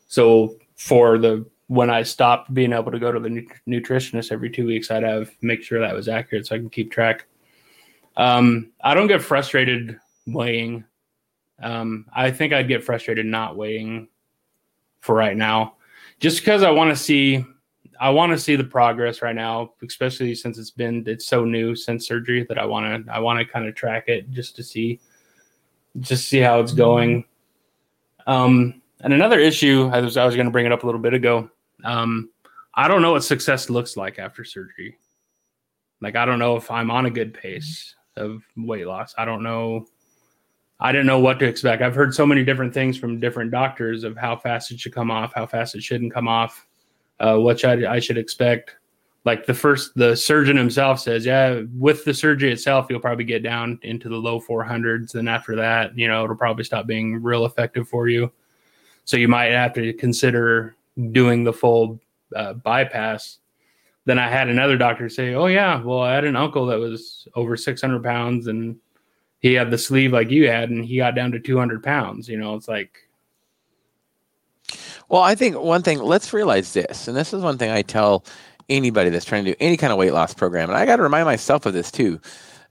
So 0.06 0.56
for 0.76 1.18
the 1.18 1.46
when 1.74 1.90
I 1.90 2.04
stopped 2.04 2.54
being 2.54 2.72
able 2.72 2.92
to 2.92 3.00
go 3.00 3.10
to 3.10 3.18
the 3.18 3.28
nut- 3.28 3.44
nutritionist 3.68 4.30
every 4.30 4.48
two 4.48 4.64
weeks, 4.64 4.90
I'd 4.90 5.02
have 5.02 5.30
make 5.42 5.62
sure 5.62 5.80
that 5.80 5.94
was 5.94 6.08
accurate 6.08 6.46
so 6.46 6.54
I 6.54 6.58
can 6.58 6.70
keep 6.70 6.92
track. 6.92 7.26
Um, 8.16 8.70
I 8.82 8.94
don't 8.94 9.08
get 9.08 9.20
frustrated 9.20 9.98
weighing. 10.26 10.84
Um, 11.60 12.06
I 12.14 12.30
think 12.30 12.52
I'd 12.52 12.68
get 12.68 12.84
frustrated 12.84 13.26
not 13.26 13.56
weighing 13.56 14.08
for 15.00 15.16
right 15.16 15.36
now, 15.36 15.74
just 16.20 16.38
because 16.38 16.62
I 16.62 16.70
want 16.70 16.90
to 16.90 16.96
see 16.96 17.44
I 18.00 18.10
want 18.10 18.32
to 18.32 18.38
see 18.38 18.56
the 18.56 18.64
progress 18.64 19.20
right 19.20 19.34
now, 19.34 19.72
especially 19.84 20.34
since 20.34 20.58
it's 20.58 20.70
been 20.70 21.02
it's 21.06 21.26
so 21.26 21.44
new 21.44 21.74
since 21.74 22.06
surgery 22.06 22.44
that 22.48 22.58
I 22.58 22.64
want 22.64 23.06
to 23.06 23.12
I 23.12 23.18
want 23.18 23.40
to 23.40 23.44
kind 23.44 23.66
of 23.66 23.74
track 23.74 24.04
it 24.08 24.30
just 24.30 24.54
to 24.56 24.62
see 24.62 25.00
just 25.98 26.28
see 26.28 26.38
how 26.38 26.60
it's 26.60 26.72
going. 26.72 27.24
Um, 28.26 28.80
and 29.00 29.12
another 29.12 29.40
issue 29.40 29.90
I 29.92 30.00
was 30.00 30.14
going 30.14 30.46
to 30.46 30.50
bring 30.50 30.66
it 30.66 30.72
up 30.72 30.84
a 30.84 30.86
little 30.86 31.00
bit 31.00 31.14
ago. 31.14 31.50
Um, 31.84 32.30
I 32.74 32.88
don't 32.88 33.02
know 33.02 33.12
what 33.12 33.24
success 33.24 33.70
looks 33.70 33.96
like 33.96 34.18
after 34.18 34.44
surgery. 34.44 34.98
Like 36.00 36.16
I 36.16 36.24
don't 36.24 36.38
know 36.38 36.56
if 36.56 36.70
I'm 36.70 36.90
on 36.90 37.06
a 37.06 37.10
good 37.10 37.32
pace 37.32 37.94
of 38.16 38.42
weight 38.56 38.86
loss. 38.86 39.14
I 39.16 39.24
don't 39.24 39.42
know. 39.42 39.86
I 40.80 40.92
didn't 40.92 41.06
know 41.06 41.20
what 41.20 41.38
to 41.38 41.46
expect. 41.46 41.82
I've 41.82 41.94
heard 41.94 42.14
so 42.14 42.26
many 42.26 42.44
different 42.44 42.74
things 42.74 42.98
from 42.98 43.20
different 43.20 43.50
doctors 43.50 44.04
of 44.04 44.16
how 44.16 44.36
fast 44.36 44.70
it 44.70 44.80
should 44.80 44.92
come 44.92 45.10
off, 45.10 45.32
how 45.34 45.46
fast 45.46 45.74
it 45.74 45.82
shouldn't 45.82 46.12
come 46.12 46.28
off 46.28 46.66
uh, 47.20 47.36
what 47.36 47.64
I, 47.64 47.94
I 47.94 48.00
should 48.00 48.18
expect. 48.18 48.76
Like 49.24 49.46
the 49.46 49.54
first, 49.54 49.92
the 49.94 50.14
surgeon 50.14 50.56
himself 50.56 51.00
says, 51.00 51.24
yeah, 51.24 51.62
with 51.78 52.04
the 52.04 52.12
surgery 52.12 52.52
itself, 52.52 52.88
you'll 52.90 53.00
probably 53.00 53.24
get 53.24 53.42
down 53.42 53.78
into 53.82 54.10
the 54.10 54.16
low 54.16 54.40
400s. 54.40 55.14
And 55.14 55.28
after 55.28 55.56
that, 55.56 55.96
you 55.96 56.08
know, 56.08 56.24
it'll 56.24 56.36
probably 56.36 56.64
stop 56.64 56.86
being 56.86 57.22
real 57.22 57.46
effective 57.46 57.88
for 57.88 58.08
you. 58.08 58.30
So 59.06 59.16
you 59.16 59.28
might 59.28 59.52
have 59.52 59.72
to 59.74 59.94
consider 59.94 60.76
doing 61.12 61.44
the 61.44 61.52
full 61.52 62.00
uh, 62.34 62.54
bypass. 62.54 63.38
Then 64.04 64.18
I 64.18 64.28
had 64.28 64.48
another 64.48 64.76
doctor 64.76 65.08
say, 65.08 65.34
oh, 65.34 65.46
yeah, 65.46 65.82
well, 65.82 66.00
I 66.00 66.14
had 66.14 66.24
an 66.24 66.36
uncle 66.36 66.66
that 66.66 66.78
was 66.78 67.26
over 67.34 67.56
600 67.56 68.02
pounds 68.02 68.46
and 68.46 68.76
he 69.40 69.54
had 69.54 69.70
the 69.70 69.78
sleeve 69.78 70.12
like 70.12 70.30
you 70.30 70.48
had 70.48 70.70
and 70.70 70.84
he 70.84 70.98
got 70.98 71.14
down 71.14 71.32
to 71.32 71.40
200 71.40 71.82
pounds. 71.82 72.28
You 72.28 72.36
know, 72.36 72.54
it's 72.54 72.68
like, 72.68 72.98
Well, 75.08 75.22
I 75.22 75.34
think 75.34 75.58
one 75.58 75.82
thing, 75.82 75.98
let's 75.98 76.32
realize 76.32 76.72
this, 76.72 77.08
and 77.08 77.16
this 77.16 77.32
is 77.32 77.42
one 77.42 77.58
thing 77.58 77.70
I 77.70 77.82
tell 77.82 78.24
anybody 78.68 79.10
that's 79.10 79.24
trying 79.24 79.44
to 79.44 79.52
do 79.52 79.56
any 79.60 79.76
kind 79.76 79.92
of 79.92 79.98
weight 79.98 80.12
loss 80.12 80.34
program, 80.34 80.70
and 80.70 80.78
I 80.78 80.86
got 80.86 80.96
to 80.96 81.02
remind 81.02 81.26
myself 81.26 81.66
of 81.66 81.74
this 81.74 81.90
too, 81.90 82.20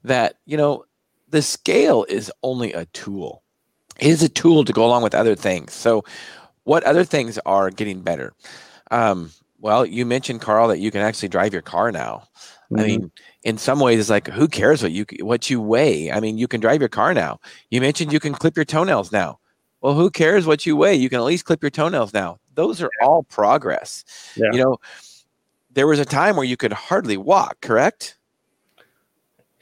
that, 0.04 0.38
you 0.46 0.58
know, 0.58 0.86
the 1.30 1.42
scale 1.42 2.06
is 2.10 2.32
only 2.42 2.74
a 2.74 2.86
tool. 2.88 3.44
It 4.00 4.08
is 4.08 4.24
a 4.24 4.30
tool 4.30 4.66
to 4.66 4.74
go 4.74 4.86
along 4.86 5.04
with 5.04 5.16
other 5.16 5.36
things. 5.36 5.74
So, 5.74 6.04
what 6.64 6.84
other 6.84 7.04
things 7.04 7.40
are 7.46 7.70
getting 7.70 8.02
better? 8.02 8.34
Um, 8.92 9.32
well, 9.60 9.86
you 9.86 10.06
mentioned 10.06 10.42
Carl 10.42 10.68
that 10.68 10.80
you 10.80 10.92
can 10.92 11.02
actually 11.02 11.30
drive 11.30 11.54
your 11.54 11.62
car 11.62 11.92
now. 11.92 12.24
I 12.76 12.88
mean, 12.88 13.12
in 13.44 13.60
some 13.60 13.80
ways, 13.80 14.00
it's 14.00 14.10
like 14.10 14.28
who 14.28 14.48
cares 14.48 14.82
what 14.82 14.92
you 14.92 15.06
what 15.20 15.48
you 15.48 15.62
weigh? 15.62 16.12
I 16.12 16.20
mean, 16.20 16.40
you 16.40 16.48
can 16.48 16.60
drive 16.60 16.82
your 16.82 16.90
car 16.90 17.14
now. 17.14 17.40
You 17.70 17.82
mentioned 17.82 18.12
you 18.12 18.20
can 18.20 18.34
clip 18.34 18.56
your 18.56 18.66
toenails 18.66 19.12
now. 19.12 19.40
Well, 19.82 19.94
who 19.94 20.10
cares 20.10 20.48
what 20.48 20.66
you 20.66 20.76
weigh? 20.76 20.96
You 20.96 21.08
can 21.08 21.20
at 21.20 21.26
least 21.26 21.46
clip 21.46 21.62
your 21.62 21.70
toenails 21.70 22.14
now. 22.14 22.40
Those 22.56 22.82
are 22.82 22.90
all 23.04 23.24
progress. 23.24 24.04
Yeah. 24.36 24.50
You 24.54 24.64
know, 24.64 24.78
there 25.72 25.86
was 25.86 26.00
a 26.00 26.06
time 26.06 26.36
where 26.36 26.46
you 26.46 26.58
could 26.58 26.74
hardly 26.74 27.16
walk, 27.16 27.62
correct? 27.62 28.18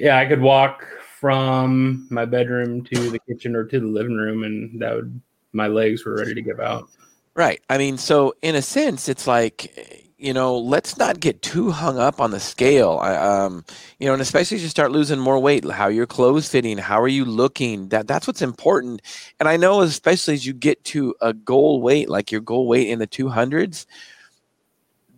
yeah, 0.02 0.18
I 0.18 0.26
could 0.26 0.42
walk 0.42 0.84
from 1.20 2.08
my 2.10 2.26
bedroom 2.26 2.84
to 2.86 3.12
the 3.12 3.20
kitchen 3.20 3.56
or 3.56 3.66
to 3.66 3.80
the 3.80 3.86
living 3.86 4.16
room, 4.16 4.44
and 4.44 4.82
that 4.82 4.96
would 4.96 5.22
my 5.54 5.68
legs 5.68 6.06
were 6.06 6.16
ready 6.16 6.34
to 6.34 6.42
give 6.42 6.60
out. 6.60 6.90
Right. 7.36 7.62
I 7.70 7.78
mean, 7.78 7.98
so 7.98 8.36
in 8.42 8.56
a 8.56 8.62
sense, 8.62 9.08
it's 9.08 9.26
like, 9.26 10.08
you 10.18 10.34
know, 10.34 10.58
let's 10.58 10.98
not 10.98 11.20
get 11.20 11.42
too 11.42 11.72
hung 11.72 11.98
up 11.98 12.20
on 12.22 12.32
the 12.32 12.40
scale. 12.40 13.00
Um, 13.00 13.66
you 14.00 14.06
know, 14.06 14.14
and 14.14 14.22
especially 14.22 14.58
as 14.58 14.64
you 14.64 14.70
start 14.70 14.92
losing 14.92 15.18
more 15.18 15.40
weight, 15.40 15.66
how 15.70 15.88
your 15.88 16.06
clothes 16.06 16.50
fitting, 16.50 16.78
how 16.78 17.02
are 17.02 17.08
you 17.08 17.26
looking? 17.26 17.90
That 17.90 18.08
that's 18.08 18.28
what's 18.28 18.42
important. 18.42 19.02
And 19.40 19.50
I 19.50 19.58
know, 19.58 19.82
especially 19.82 20.36
as 20.36 20.46
you 20.46 20.54
get 20.54 20.84
to 20.86 21.16
a 21.22 21.34
goal 21.34 21.82
weight, 21.82 22.10
like 22.10 22.32
your 22.32 22.42
goal 22.42 22.68
weight 22.68 22.90
in 22.90 23.00
the 23.00 23.08
two 23.08 23.30
hundreds, 23.30 23.88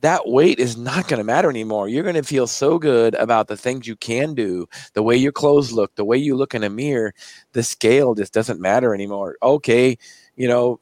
that 0.02 0.28
weight 0.28 0.60
is 0.60 0.78
not 0.78 1.08
going 1.08 1.18
to 1.18 1.24
matter 1.24 1.50
anymore. 1.50 1.90
You're 1.90 2.04
going 2.04 2.16
to 2.16 2.24
feel 2.24 2.46
so 2.46 2.78
good 2.78 3.16
about 3.16 3.48
the 3.48 3.58
things 3.58 3.88
you 3.88 3.96
can 3.96 4.36
do, 4.36 4.68
the 4.94 5.02
way 5.02 5.16
your 5.16 5.32
clothes 5.32 5.72
look, 5.72 5.96
the 5.96 6.06
way 6.06 6.18
you 6.18 6.36
look 6.36 6.54
in 6.54 6.64
a 6.64 6.70
mirror. 6.70 7.14
The 7.54 7.64
scale 7.64 8.14
just 8.14 8.34
doesn't 8.34 8.60
matter 8.60 8.94
anymore. 8.94 9.38
Okay, 9.42 9.98
you 10.36 10.48
know, 10.48 10.80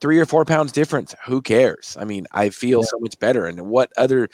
three 0.00 0.18
or 0.18 0.26
four 0.26 0.44
pounds 0.44 0.72
difference. 0.72 1.14
Who 1.26 1.42
cares? 1.42 1.96
I 2.00 2.04
mean, 2.04 2.26
I 2.32 2.50
feel 2.50 2.80
Yeah. 2.80 2.86
so 2.86 2.98
much 3.00 3.18
better. 3.18 3.46
And 3.46 3.60
what 3.68 3.92
other, 3.96 4.28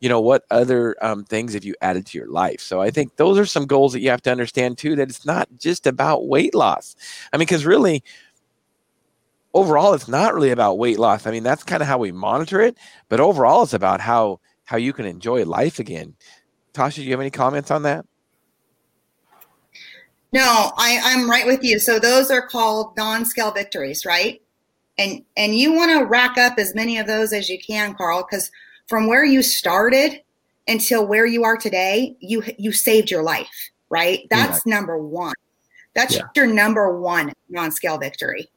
you 0.00 0.08
know, 0.08 0.20
what 0.20 0.44
other 0.50 0.96
um, 1.00 1.24
things 1.24 1.54
have 1.54 1.64
you 1.64 1.74
added 1.80 2.06
to 2.06 2.18
your 2.18 2.26
life? 2.28 2.60
So 2.60 2.80
I 2.80 2.90
think 2.90 3.16
those 3.16 3.38
are 3.38 3.46
some 3.46 3.66
goals 3.66 3.92
that 3.92 4.00
you 4.00 4.10
have 4.10 4.22
to 4.22 4.32
understand 4.32 4.78
too. 4.78 4.96
That 4.96 5.10
it's 5.10 5.24
not 5.24 5.48
just 5.58 5.86
about 5.86 6.26
weight 6.26 6.54
loss. 6.54 6.96
I 7.32 7.36
mean, 7.36 7.46
because 7.46 7.64
really, 7.64 8.02
overall, 9.54 9.94
it's 9.94 10.08
not 10.08 10.34
really 10.34 10.50
about 10.50 10.78
weight 10.78 10.98
loss. 10.98 11.26
I 11.26 11.30
mean, 11.30 11.44
that's 11.44 11.62
kind 11.62 11.82
of 11.82 11.88
how 11.88 11.98
we 11.98 12.12
monitor 12.12 12.60
it. 12.60 12.76
But 13.08 13.20
overall, 13.20 13.62
it's 13.62 13.74
about 13.74 14.00
how 14.00 14.40
how 14.64 14.76
you 14.76 14.92
can 14.92 15.06
enjoy 15.06 15.44
life 15.44 15.78
again. 15.78 16.16
Tosha, 16.74 16.96
do 16.96 17.04
you 17.04 17.10
have 17.10 17.20
any 17.20 17.30
comments 17.30 17.70
on 17.70 17.82
that? 17.82 18.06
No, 20.32 20.72
I, 20.76 20.98
I'm 21.02 21.28
right 21.28 21.46
with 21.46 21.62
you. 21.62 21.78
So 21.78 21.98
those 21.98 22.30
are 22.30 22.46
called 22.46 22.96
non-scale 22.96 23.52
victories, 23.52 24.06
right? 24.06 24.40
And 24.98 25.24
and 25.36 25.56
you 25.56 25.72
want 25.72 25.90
to 25.90 26.04
rack 26.04 26.38
up 26.38 26.58
as 26.58 26.74
many 26.74 26.98
of 26.98 27.06
those 27.06 27.32
as 27.32 27.48
you 27.48 27.58
can, 27.58 27.94
Carl, 27.94 28.26
because 28.28 28.50
from 28.88 29.06
where 29.06 29.24
you 29.24 29.42
started 29.42 30.22
until 30.68 31.06
where 31.06 31.26
you 31.26 31.44
are 31.44 31.56
today, 31.56 32.16
you 32.20 32.42
you 32.58 32.72
saved 32.72 33.10
your 33.10 33.22
life, 33.22 33.70
right? 33.90 34.26
That's 34.30 34.62
yeah. 34.64 34.74
number 34.74 34.98
one. 34.98 35.34
That's 35.94 36.16
yeah. 36.16 36.22
your 36.34 36.46
number 36.46 36.98
one 36.98 37.32
non-scale 37.48 37.98
victory. 37.98 38.48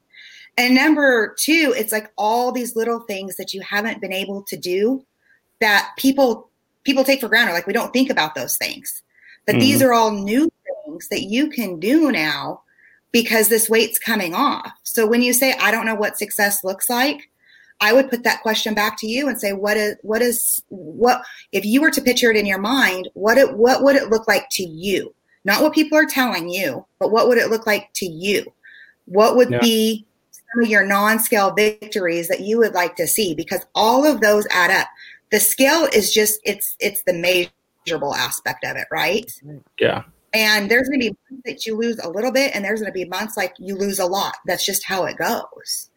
And 0.57 0.75
number 0.75 1.35
two, 1.37 1.73
it's 1.75 1.91
like 1.91 2.11
all 2.17 2.51
these 2.51 2.75
little 2.75 3.01
things 3.01 3.35
that 3.35 3.53
you 3.53 3.61
haven't 3.61 3.99
been 3.99 4.13
able 4.13 4.43
to 4.43 4.55
do 4.55 5.05
that 5.59 5.91
people 5.97 6.49
people 6.83 7.03
take 7.03 7.19
for 7.19 7.27
granted. 7.27 7.53
Like 7.53 7.67
we 7.67 7.73
don't 7.73 7.91
think 7.91 8.09
about 8.09 8.35
those 8.35 8.57
things. 8.57 9.03
But 9.45 9.53
mm-hmm. 9.53 9.59
these 9.59 9.81
are 9.81 9.93
all 9.93 10.11
new 10.11 10.49
things 10.85 11.09
that 11.09 11.23
you 11.23 11.49
can 11.49 11.79
do 11.79 12.11
now 12.11 12.61
because 13.11 13.47
this 13.47 13.69
weight's 13.69 13.99
coming 13.99 14.33
off. 14.33 14.71
So 14.83 15.07
when 15.07 15.21
you 15.21 15.33
say 15.33 15.53
I 15.59 15.71
don't 15.71 15.85
know 15.85 15.95
what 15.95 16.17
success 16.17 16.63
looks 16.63 16.89
like, 16.89 17.29
I 17.81 17.93
would 17.93 18.09
put 18.09 18.23
that 18.23 18.41
question 18.41 18.73
back 18.73 18.97
to 18.99 19.07
you 19.07 19.27
and 19.27 19.39
say 19.39 19.53
what 19.53 19.77
is 19.77 19.95
what 20.01 20.21
is 20.21 20.63
what 20.69 21.23
if 21.51 21.65
you 21.65 21.81
were 21.81 21.91
to 21.91 22.01
picture 22.01 22.31
it 22.31 22.37
in 22.37 22.45
your 22.45 22.59
mind, 22.59 23.09
what 23.13 23.37
it 23.37 23.57
what 23.57 23.83
would 23.83 23.95
it 23.95 24.09
look 24.09 24.27
like 24.27 24.47
to 24.51 24.63
you? 24.63 25.13
Not 25.43 25.61
what 25.61 25.73
people 25.73 25.97
are 25.97 26.05
telling 26.05 26.49
you, 26.49 26.85
but 26.99 27.11
what 27.11 27.27
would 27.27 27.37
it 27.37 27.49
look 27.49 27.67
like 27.67 27.89
to 27.95 28.05
you? 28.05 28.51
What 29.05 29.35
would 29.35 29.51
yeah. 29.51 29.59
be 29.59 30.05
some 30.55 30.63
of 30.63 30.69
your 30.69 30.85
non-scale 30.85 31.53
victories 31.53 32.27
that 32.27 32.41
you 32.41 32.57
would 32.57 32.73
like 32.73 32.95
to 32.95 33.07
see 33.07 33.35
because 33.35 33.65
all 33.75 34.05
of 34.05 34.21
those 34.21 34.47
add 34.51 34.71
up. 34.71 34.87
The 35.31 35.39
scale 35.39 35.87
is 35.93 36.13
just 36.13 36.39
it's 36.43 36.75
it's 36.79 37.03
the 37.03 37.13
measurable 37.13 38.15
aspect 38.15 38.63
of 38.63 38.77
it, 38.77 38.87
right? 38.91 39.29
Yeah. 39.79 40.03
And 40.35 40.69
there's 40.69 40.89
going 40.89 40.99
to 40.99 41.11
be 41.11 41.17
months 41.29 41.43
that 41.45 41.65
you 41.65 41.77
lose 41.77 41.97
a 41.99 42.09
little 42.09 42.31
bit, 42.31 42.53
and 42.53 42.63
there's 42.63 42.81
going 42.81 42.91
to 42.91 42.93
be 42.93 43.05
months 43.05 43.37
like 43.37 43.53
you 43.57 43.75
lose 43.75 43.99
a 43.99 44.05
lot. 44.05 44.35
That's 44.45 44.65
just 44.65 44.83
how 44.83 45.05
it 45.05 45.17
goes. 45.17 45.89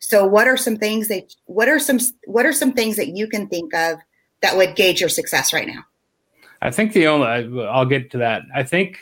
So, 0.00 0.26
what 0.26 0.48
are 0.48 0.56
some 0.56 0.76
things 0.76 1.08
that 1.08 1.34
what 1.46 1.68
are 1.68 1.78
some 1.78 1.98
what 2.26 2.44
are 2.44 2.52
some 2.52 2.72
things 2.72 2.96
that 2.96 3.08
you 3.08 3.28
can 3.28 3.48
think 3.48 3.72
of 3.72 3.98
that 4.42 4.56
would 4.56 4.76
gauge 4.76 5.00
your 5.00 5.08
success 5.08 5.52
right 5.52 5.66
now? 5.66 5.84
I 6.60 6.70
think 6.70 6.92
the 6.92 7.06
only 7.06 7.66
I'll 7.66 7.86
get 7.86 8.10
to 8.10 8.18
that. 8.18 8.42
I 8.54 8.64
think 8.64 8.98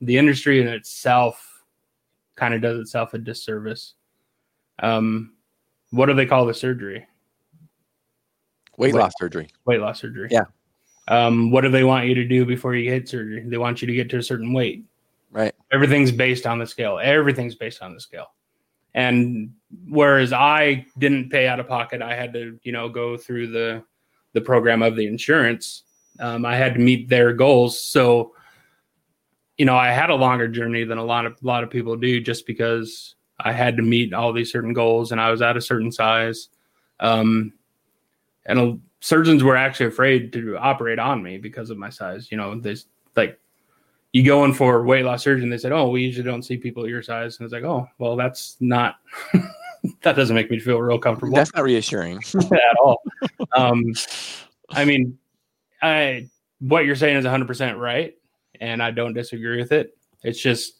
the 0.00 0.16
industry 0.16 0.60
in 0.60 0.68
itself 0.68 1.64
kind 2.36 2.54
of 2.54 2.62
does 2.62 2.78
itself 2.78 3.12
a 3.14 3.18
disservice. 3.18 3.94
Um, 4.78 5.34
what 5.90 6.06
do 6.06 6.14
they 6.14 6.26
call 6.26 6.46
the 6.46 6.54
surgery? 6.54 7.06
Weight, 8.76 8.94
weight 8.94 9.00
loss 9.00 9.12
surgery. 9.18 9.48
Weight 9.64 9.80
loss 9.80 10.00
surgery. 10.00 10.28
Yeah. 10.30 10.44
Um, 11.08 11.50
what 11.50 11.62
do 11.62 11.70
they 11.70 11.84
want 11.84 12.06
you 12.06 12.14
to 12.14 12.24
do 12.24 12.44
before 12.44 12.74
you 12.74 12.90
hit 12.90 13.08
surgery? 13.08 13.42
They 13.46 13.58
want 13.58 13.80
you 13.80 13.86
to 13.88 13.94
get 13.94 14.10
to 14.10 14.18
a 14.18 14.22
certain 14.22 14.52
weight. 14.52 14.84
Right. 15.30 15.54
Everything's 15.72 16.12
based 16.12 16.46
on 16.46 16.58
the 16.58 16.66
scale. 16.66 16.98
Everything's 17.02 17.54
based 17.54 17.82
on 17.82 17.94
the 17.94 18.00
scale. 18.00 18.32
And 18.94 19.54
whereas 19.88 20.32
I 20.32 20.86
didn't 20.98 21.30
pay 21.30 21.46
out 21.48 21.60
of 21.60 21.68
pocket, 21.68 22.02
I 22.02 22.14
had 22.14 22.32
to, 22.34 22.58
you 22.62 22.72
know, 22.72 22.88
go 22.88 23.16
through 23.16 23.48
the 23.48 23.84
the 24.34 24.40
program 24.40 24.82
of 24.82 24.96
the 24.96 25.06
insurance. 25.06 25.84
Um, 26.20 26.44
I 26.44 26.56
had 26.56 26.74
to 26.74 26.80
meet 26.80 27.08
their 27.08 27.32
goals. 27.32 27.80
So, 27.80 28.34
you 29.56 29.64
know, 29.64 29.76
I 29.76 29.90
had 29.90 30.10
a 30.10 30.14
longer 30.14 30.48
journey 30.48 30.84
than 30.84 30.98
a 30.98 31.04
lot 31.04 31.26
of 31.26 31.32
a 31.42 31.46
lot 31.46 31.64
of 31.64 31.70
people 31.70 31.96
do, 31.96 32.20
just 32.20 32.46
because 32.46 33.14
I 33.38 33.52
had 33.52 33.76
to 33.76 33.82
meet 33.82 34.12
all 34.12 34.32
these 34.32 34.50
certain 34.50 34.72
goals, 34.72 35.12
and 35.12 35.20
I 35.20 35.30
was 35.30 35.42
at 35.42 35.56
a 35.56 35.60
certain 35.60 35.92
size. 35.92 36.48
Um, 37.00 37.52
and 38.46 38.80
surgeons 39.00 39.44
were 39.44 39.56
actually 39.56 39.86
afraid 39.86 40.32
to 40.32 40.56
operate 40.56 40.98
on 40.98 41.22
me 41.22 41.38
because 41.38 41.70
of 41.70 41.78
my 41.78 41.90
size. 41.90 42.30
You 42.30 42.36
know, 42.36 42.58
there's 42.58 42.86
like 43.16 43.38
you 44.12 44.24
go 44.24 44.44
in 44.44 44.54
for 44.54 44.84
weight 44.84 45.04
loss 45.04 45.22
surgery 45.22 45.48
they 45.48 45.58
said, 45.58 45.72
Oh, 45.72 45.88
we 45.88 46.02
usually 46.02 46.24
don't 46.24 46.42
see 46.42 46.56
people 46.56 46.88
your 46.88 47.02
size. 47.02 47.38
And 47.38 47.44
it's 47.44 47.52
like, 47.52 47.64
Oh, 47.64 47.88
well, 47.98 48.16
that's 48.16 48.56
not 48.60 48.96
that 50.02 50.16
doesn't 50.16 50.34
make 50.34 50.50
me 50.50 50.58
feel 50.58 50.80
real 50.80 50.98
comfortable. 50.98 51.34
That's 51.34 51.54
not 51.54 51.64
reassuring 51.64 52.20
at 52.52 52.76
all. 52.82 53.00
Um, 53.52 53.92
I 54.70 54.84
mean, 54.84 55.18
I 55.82 56.28
what 56.60 56.84
you're 56.84 56.96
saying 56.96 57.16
is 57.16 57.24
100 57.24 57.46
percent 57.46 57.78
right, 57.78 58.16
and 58.60 58.82
I 58.82 58.90
don't 58.90 59.14
disagree 59.14 59.58
with 59.60 59.72
it. 59.72 59.96
It's 60.22 60.40
just 60.40 60.74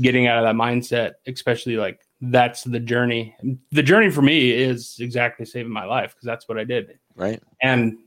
getting 0.00 0.26
out 0.26 0.38
of 0.38 0.44
that 0.44 0.60
mindset, 0.60 1.12
especially 1.26 1.76
like 1.76 2.00
that's 2.20 2.64
the 2.64 2.80
journey. 2.80 3.34
The 3.72 3.82
journey 3.82 4.10
for 4.10 4.22
me 4.22 4.50
is 4.50 4.96
exactly 5.00 5.46
saving 5.46 5.72
my 5.72 5.84
life 5.84 6.14
because 6.14 6.26
that's 6.26 6.48
what 6.48 6.58
I 6.58 6.64
did. 6.64 6.98
Right. 7.20 7.42
And 7.60 7.98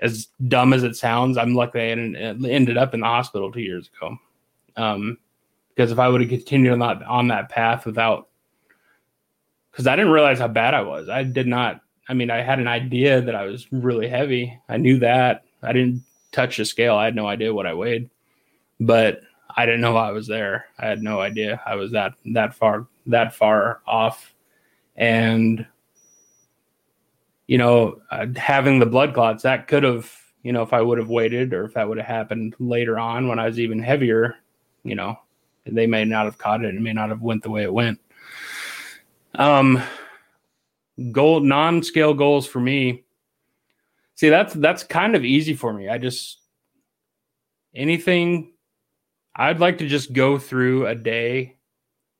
as 0.00 0.28
dumb 0.46 0.72
as 0.72 0.84
it 0.84 0.94
sounds, 0.94 1.36
I'm 1.36 1.56
lucky 1.56 1.80
I 1.80 1.88
ended 1.88 2.76
up 2.76 2.94
in 2.94 3.00
the 3.00 3.06
hospital 3.06 3.50
two 3.50 3.62
years 3.62 3.90
ago. 3.96 4.16
Um, 4.76 5.18
because 5.70 5.90
if 5.90 5.98
I 5.98 6.08
would 6.08 6.20
have 6.20 6.30
continued 6.30 6.72
on 6.72 6.78
that 6.78 7.02
on 7.02 7.26
that 7.28 7.48
path 7.48 7.84
without, 7.84 8.28
because 9.72 9.88
I 9.88 9.96
didn't 9.96 10.12
realize 10.12 10.38
how 10.38 10.46
bad 10.46 10.72
I 10.72 10.82
was. 10.82 11.08
I 11.08 11.24
did 11.24 11.48
not. 11.48 11.80
I 12.08 12.14
mean, 12.14 12.30
I 12.30 12.42
had 12.42 12.60
an 12.60 12.68
idea 12.68 13.20
that 13.20 13.34
I 13.34 13.46
was 13.46 13.66
really 13.72 14.06
heavy. 14.06 14.56
I 14.68 14.76
knew 14.76 15.00
that. 15.00 15.44
I 15.64 15.72
didn't 15.72 16.04
touch 16.30 16.58
the 16.58 16.64
scale. 16.64 16.94
I 16.94 17.06
had 17.06 17.16
no 17.16 17.26
idea 17.26 17.52
what 17.52 17.66
I 17.66 17.74
weighed, 17.74 18.08
but 18.78 19.22
I 19.56 19.66
didn't 19.66 19.80
know 19.80 19.96
I 19.96 20.12
was 20.12 20.28
there. 20.28 20.66
I 20.78 20.86
had 20.86 21.02
no 21.02 21.20
idea 21.20 21.60
I 21.66 21.74
was 21.74 21.90
that 21.90 22.12
that 22.26 22.54
far 22.54 22.86
that 23.06 23.34
far 23.34 23.80
off, 23.84 24.32
and 24.94 25.66
you 27.46 27.58
know, 27.58 28.00
uh, 28.10 28.26
having 28.36 28.78
the 28.78 28.86
blood 28.86 29.14
clots 29.14 29.42
that 29.42 29.68
could 29.68 29.82
have, 29.82 30.10
you 30.42 30.52
know, 30.52 30.62
if 30.62 30.72
I 30.72 30.80
would 30.80 30.98
have 30.98 31.10
waited 31.10 31.52
or 31.52 31.64
if 31.64 31.74
that 31.74 31.88
would 31.88 31.98
have 31.98 32.06
happened 32.06 32.54
later 32.58 32.98
on 32.98 33.28
when 33.28 33.38
I 33.38 33.46
was 33.46 33.60
even 33.60 33.82
heavier, 33.82 34.36
you 34.82 34.94
know, 34.94 35.18
they 35.66 35.86
may 35.86 36.04
not 36.04 36.24
have 36.24 36.38
caught 36.38 36.64
it. 36.64 36.74
It 36.74 36.80
may 36.80 36.92
not 36.92 37.10
have 37.10 37.22
went 37.22 37.42
the 37.42 37.50
way 37.50 37.62
it 37.62 37.72
went. 37.72 38.00
Um, 39.34 39.82
goal 41.12 41.40
non-scale 41.40 42.14
goals 42.14 42.46
for 42.46 42.60
me. 42.60 43.04
See, 44.14 44.28
that's 44.28 44.54
that's 44.54 44.84
kind 44.84 45.16
of 45.16 45.24
easy 45.24 45.54
for 45.54 45.72
me. 45.72 45.88
I 45.88 45.98
just 45.98 46.38
anything 47.74 48.52
I'd 49.34 49.58
like 49.58 49.78
to 49.78 49.88
just 49.88 50.12
go 50.12 50.38
through 50.38 50.86
a 50.86 50.94
day 50.94 51.56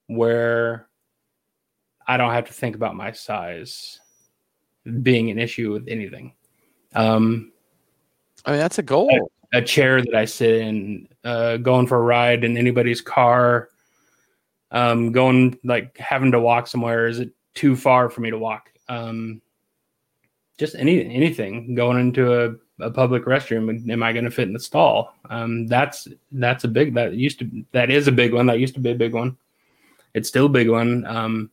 where 0.08 0.88
I 2.06 2.16
don't 2.16 2.32
have 2.32 2.46
to 2.46 2.52
think 2.52 2.74
about 2.74 2.96
my 2.96 3.12
size 3.12 4.00
being 5.02 5.30
an 5.30 5.38
issue 5.38 5.72
with 5.72 5.88
anything. 5.88 6.32
Um, 6.94 7.52
I 8.44 8.52
mean, 8.52 8.60
that's 8.60 8.78
a 8.78 8.82
goal. 8.82 9.08
A, 9.52 9.58
a 9.58 9.62
chair 9.62 10.02
that 10.02 10.14
I 10.14 10.24
sit 10.24 10.60
in, 10.60 11.08
uh, 11.24 11.56
going 11.58 11.86
for 11.86 11.96
a 11.96 12.02
ride 12.02 12.44
in 12.44 12.56
anybody's 12.56 13.00
car, 13.00 13.70
um, 14.70 15.12
going 15.12 15.58
like 15.64 15.96
having 15.96 16.32
to 16.32 16.40
walk 16.40 16.66
somewhere. 16.66 17.06
Is 17.06 17.20
it 17.20 17.30
too 17.54 17.76
far 17.76 18.10
for 18.10 18.20
me 18.20 18.30
to 18.30 18.38
walk? 18.38 18.70
Um, 18.88 19.40
just 20.58 20.74
any 20.74 21.04
anything 21.04 21.74
going 21.74 21.98
into 21.98 22.44
a, 22.44 22.84
a 22.84 22.90
public 22.90 23.24
restroom. 23.24 23.90
Am 23.90 24.02
I 24.02 24.12
going 24.12 24.24
to 24.24 24.30
fit 24.30 24.48
in 24.48 24.52
the 24.52 24.60
stall? 24.60 25.14
Um, 25.30 25.66
that's 25.66 26.08
that's 26.32 26.64
a 26.64 26.68
big 26.68 26.94
that 26.94 27.14
used 27.14 27.38
to 27.38 27.64
that 27.72 27.90
is 27.90 28.08
a 28.08 28.12
big 28.12 28.34
one. 28.34 28.46
That 28.46 28.60
used 28.60 28.74
to 28.74 28.80
be 28.80 28.90
a 28.90 28.96
big 28.96 29.14
one. 29.14 29.36
It's 30.12 30.28
still 30.28 30.46
a 30.46 30.50
big 30.50 30.68
one. 30.68 31.04
Um, 31.06 31.50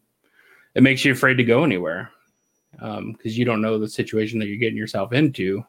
it 0.76 0.84
makes 0.84 1.04
you 1.04 1.14
afraid 1.14 1.36
to 1.36 1.44
go 1.44 1.64
anywhere 1.64 2.12
because 2.74 2.98
um, 3.00 3.16
you 3.24 3.46
don't 3.46 3.62
know 3.62 3.78
the 3.78 3.88
situation 3.88 4.40
that 4.40 4.48
you're 4.48 4.58
getting 4.58 4.78
yourself 4.78 5.14
into. 5.14 5.64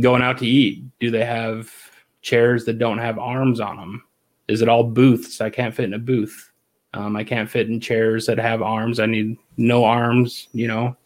Going 0.00 0.22
out 0.22 0.38
to 0.38 0.46
eat, 0.46 0.84
do 1.00 1.10
they 1.10 1.24
have 1.24 1.72
chairs 2.22 2.64
that 2.66 2.78
don't 2.78 2.98
have 2.98 3.18
arms 3.18 3.60
on 3.60 3.76
them? 3.76 4.04
Is 4.48 4.62
it 4.62 4.68
all 4.68 4.84
booths? 4.84 5.40
I 5.40 5.50
can't 5.50 5.74
fit 5.74 5.86
in 5.86 5.94
a 5.94 5.98
booth. 5.98 6.50
Um, 6.92 7.16
I 7.16 7.24
can't 7.24 7.48
fit 7.48 7.68
in 7.68 7.80
chairs 7.80 8.26
that 8.26 8.38
have 8.38 8.62
arms. 8.62 8.98
I 8.98 9.06
need 9.06 9.36
no 9.56 9.84
arms, 9.84 10.48
you 10.52 10.66
know. 10.66 10.96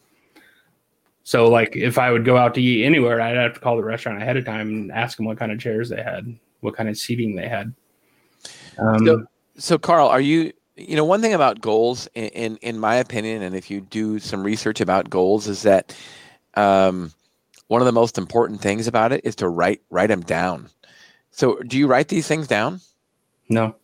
So, 1.25 1.49
like, 1.49 1.77
if 1.77 1.99
I 1.99 2.11
would 2.11 2.25
go 2.25 2.37
out 2.37 2.55
to 2.55 2.63
eat 2.63 2.85
anywhere, 2.85 3.21
I'd 3.21 3.37
have 3.37 3.55
to 3.55 3.61
call 3.61 3.77
the 3.77 3.85
restaurant 3.85 4.21
ahead 4.21 4.37
of 4.37 4.45
time 4.45 4.69
and 4.69 4.93
ask 4.93 5.17
them 5.17 5.27
what 5.27 5.39
kind 5.39 5.53
of 5.53 5.59
chairs 5.59 5.89
they 5.89 6.03
had, 6.03 6.39
what 6.61 6.77
kind 6.77 6.89
of 6.89 6.99
seating 6.99 7.35
they 7.35 7.49
had. 7.49 7.75
Um, 8.79 9.07
so, 9.07 9.27
so, 9.57 9.79
Carl, 9.79 10.09
are 10.09 10.21
you 10.21 10.53
you 10.77 10.97
know, 10.97 11.05
one 11.05 11.21
thing 11.21 11.35
about 11.35 11.61
goals, 11.61 12.09
in, 12.15 12.29
in, 12.29 12.57
in 12.57 12.79
my 12.79 12.97
opinion, 12.97 13.43
and 13.43 13.55
if 13.55 13.71
you 13.71 13.81
do 13.81 14.19
some 14.19 14.43
research 14.43 14.81
about 14.81 15.11
goals, 15.11 15.47
is 15.47 15.63
that 15.63 15.97
um, 16.55 17.13
one 17.69 17.81
of 17.81 17.87
the 17.87 17.93
most 17.93 18.19
important 18.19 18.61
things 18.61 18.87
about 18.87 19.13
it 19.13 19.21
is 19.25 19.37
to 19.37 19.49
write 19.49 19.83
write 19.91 20.09
them 20.09 20.21
down. 20.21 20.69
So, 21.31 21.59
do 21.61 21.79
you 21.79 21.87
write 21.87 22.09
these 22.09 22.27
things 22.27 22.47
down? 22.47 22.81
No. 23.49 23.77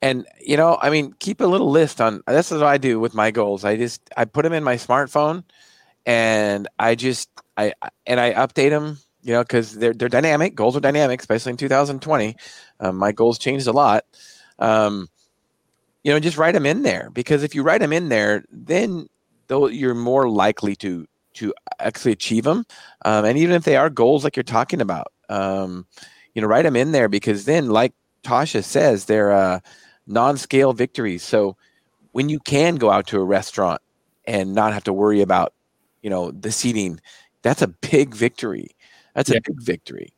And 0.00 0.26
you 0.40 0.56
know, 0.56 0.78
I 0.80 0.90
mean, 0.90 1.14
keep 1.18 1.40
a 1.40 1.46
little 1.46 1.70
list 1.70 2.00
on. 2.00 2.22
This 2.26 2.52
is 2.52 2.60
what 2.60 2.68
I 2.68 2.78
do 2.78 3.00
with 3.00 3.14
my 3.14 3.30
goals. 3.30 3.64
I 3.64 3.76
just 3.76 4.00
I 4.16 4.24
put 4.24 4.42
them 4.42 4.52
in 4.52 4.64
my 4.64 4.76
smartphone, 4.76 5.44
and 6.06 6.68
I 6.78 6.94
just 6.94 7.30
I 7.56 7.74
and 8.06 8.20
I 8.20 8.32
update 8.34 8.70
them. 8.70 8.98
You 9.24 9.34
know, 9.34 9.42
because 9.42 9.74
they're 9.74 9.92
they're 9.92 10.08
dynamic. 10.08 10.56
Goals 10.56 10.76
are 10.76 10.80
dynamic, 10.80 11.20
especially 11.20 11.50
in 11.50 11.56
2020. 11.56 12.36
Um, 12.80 12.96
my 12.96 13.12
goals 13.12 13.38
changed 13.38 13.68
a 13.68 13.72
lot. 13.72 14.04
Um, 14.58 15.08
you 16.04 16.12
know, 16.12 16.18
just 16.20 16.36
write 16.36 16.52
them 16.52 16.66
in 16.66 16.82
there 16.82 17.10
because 17.12 17.42
if 17.42 17.54
you 17.54 17.62
write 17.62 17.80
them 17.80 17.92
in 17.92 18.08
there, 18.08 18.44
then 18.50 19.08
though 19.46 19.68
you're 19.68 19.94
more 19.94 20.28
likely 20.28 20.74
to 20.76 21.06
to 21.34 21.54
actually 21.78 22.12
achieve 22.12 22.44
them. 22.44 22.64
Um, 23.04 23.24
and 23.24 23.38
even 23.38 23.54
if 23.54 23.64
they 23.64 23.76
are 23.76 23.88
goals 23.88 24.24
like 24.24 24.36
you're 24.36 24.42
talking 24.42 24.80
about, 24.80 25.12
um, 25.28 25.86
you 26.34 26.42
know, 26.42 26.48
write 26.48 26.62
them 26.62 26.76
in 26.76 26.92
there 26.92 27.08
because 27.08 27.44
then, 27.46 27.68
like 27.68 27.94
Tosha 28.22 28.62
says, 28.62 29.06
they're 29.06 29.32
uh, 29.32 29.60
non-scale 30.06 30.72
victories. 30.74 31.22
So 31.22 31.56
when 32.12 32.28
you 32.28 32.38
can 32.40 32.76
go 32.76 32.90
out 32.90 33.06
to 33.08 33.18
a 33.18 33.24
restaurant 33.24 33.80
and 34.26 34.54
not 34.54 34.72
have 34.72 34.84
to 34.84 34.92
worry 34.92 35.22
about, 35.22 35.54
you 36.02 36.10
know, 36.10 36.30
the 36.30 36.52
seating, 36.52 37.00
that's 37.42 37.62
a 37.62 37.68
big 37.68 38.14
victory. 38.14 38.68
That's 39.14 39.30
a 39.30 39.34
big 39.34 39.62
victory. 39.62 40.12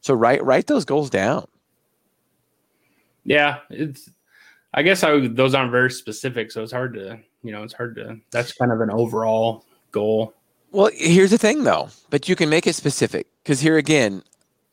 So 0.00 0.14
write 0.14 0.44
write 0.44 0.66
those 0.66 0.84
goals 0.84 1.10
down. 1.10 1.46
Yeah, 3.24 3.58
it's. 3.70 4.10
I 4.78 4.82
guess 4.82 5.02
I 5.02 5.26
those 5.26 5.54
aren't 5.54 5.72
very 5.72 5.90
specific, 5.90 6.52
so 6.52 6.62
it's 6.62 6.70
hard 6.70 6.94
to 6.94 7.18
you 7.42 7.50
know 7.50 7.64
it's 7.64 7.74
hard 7.74 7.96
to. 7.96 8.16
That's 8.30 8.52
kind 8.52 8.70
of 8.70 8.80
an 8.80 8.92
overall 8.92 9.66
goal. 9.90 10.34
Well, 10.70 10.90
here's 10.94 11.32
the 11.32 11.38
thing 11.38 11.64
though, 11.64 11.88
but 12.10 12.28
you 12.28 12.36
can 12.36 12.48
make 12.48 12.64
it 12.64 12.76
specific 12.76 13.26
because 13.42 13.58
here 13.58 13.76
again, 13.76 14.22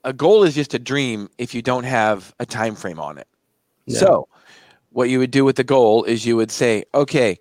a 0.04 0.14
goal 0.14 0.44
is 0.44 0.54
just 0.54 0.76
a 0.76 0.80
dream 0.80 1.28
if 1.40 1.56
you 1.56 1.64
don't 1.64 1.86
have 1.86 2.36
a 2.40 2.46
time 2.46 2.76
frame 2.76 3.00
on 3.00 3.18
it. 3.18 3.28
Yeah. 3.88 3.98
So, 3.98 4.28
what 4.92 5.10
you 5.10 5.18
would 5.18 5.32
do 5.32 5.44
with 5.44 5.56
the 5.56 5.64
goal 5.64 6.04
is 6.04 6.24
you 6.24 6.36
would 6.36 6.52
say, 6.52 6.84
okay, 6.94 7.40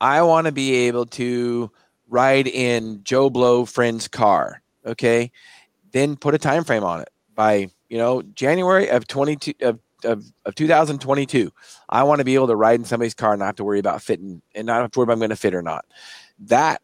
I 0.00 0.22
want 0.22 0.48
to 0.48 0.52
be 0.52 0.74
able 0.88 1.06
to 1.06 1.70
ride 2.08 2.48
in 2.48 3.04
Joe 3.04 3.30
Blow 3.30 3.64
friend's 3.64 4.08
car. 4.08 4.60
Okay, 4.84 5.30
then 5.92 6.16
put 6.16 6.34
a 6.34 6.38
time 6.38 6.64
frame 6.64 6.82
on 6.82 7.00
it 7.02 7.10
by 7.36 7.70
you 7.88 7.96
know 7.96 8.22
January 8.22 8.90
of 8.90 9.06
22 9.06 9.54
of 9.60 9.78
of, 10.04 10.24
of 10.44 10.54
2022. 10.54 11.52
I 11.88 12.02
want 12.02 12.18
to 12.18 12.24
be 12.24 12.34
able 12.34 12.48
to 12.48 12.56
ride 12.56 12.78
in 12.78 12.84
somebody's 12.84 13.14
car 13.14 13.32
and 13.32 13.40
not 13.40 13.46
have 13.46 13.56
to 13.56 13.64
worry 13.64 13.78
about 13.78 14.02
fitting 14.02 14.42
and 14.54 14.66
not 14.66 14.80
have 14.80 14.90
to 14.92 14.98
worry 14.98 15.04
about 15.04 15.14
I'm 15.14 15.18
going 15.18 15.30
to 15.30 15.36
fit 15.36 15.54
or 15.54 15.62
not. 15.62 15.84
That 16.40 16.82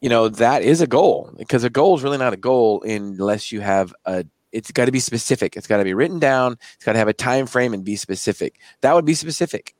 you 0.00 0.08
know 0.08 0.28
that 0.28 0.62
is 0.62 0.80
a 0.80 0.86
goal 0.86 1.32
because 1.36 1.64
a 1.64 1.70
goal 1.70 1.96
is 1.96 2.02
really 2.02 2.18
not 2.18 2.32
a 2.32 2.36
goal 2.36 2.82
unless 2.82 3.50
you 3.50 3.60
have 3.60 3.94
a 4.04 4.24
it's 4.50 4.70
got 4.70 4.86
to 4.86 4.92
be 4.92 5.00
specific. 5.00 5.56
It's 5.56 5.66
got 5.66 5.76
to 5.76 5.84
be 5.84 5.92
written 5.92 6.18
down. 6.18 6.56
It's 6.74 6.84
got 6.84 6.92
to 6.92 6.98
have 6.98 7.08
a 7.08 7.12
time 7.12 7.46
frame 7.46 7.74
and 7.74 7.84
be 7.84 7.96
specific. 7.96 8.58
That 8.80 8.94
would 8.94 9.04
be 9.04 9.14
specific. 9.14 9.74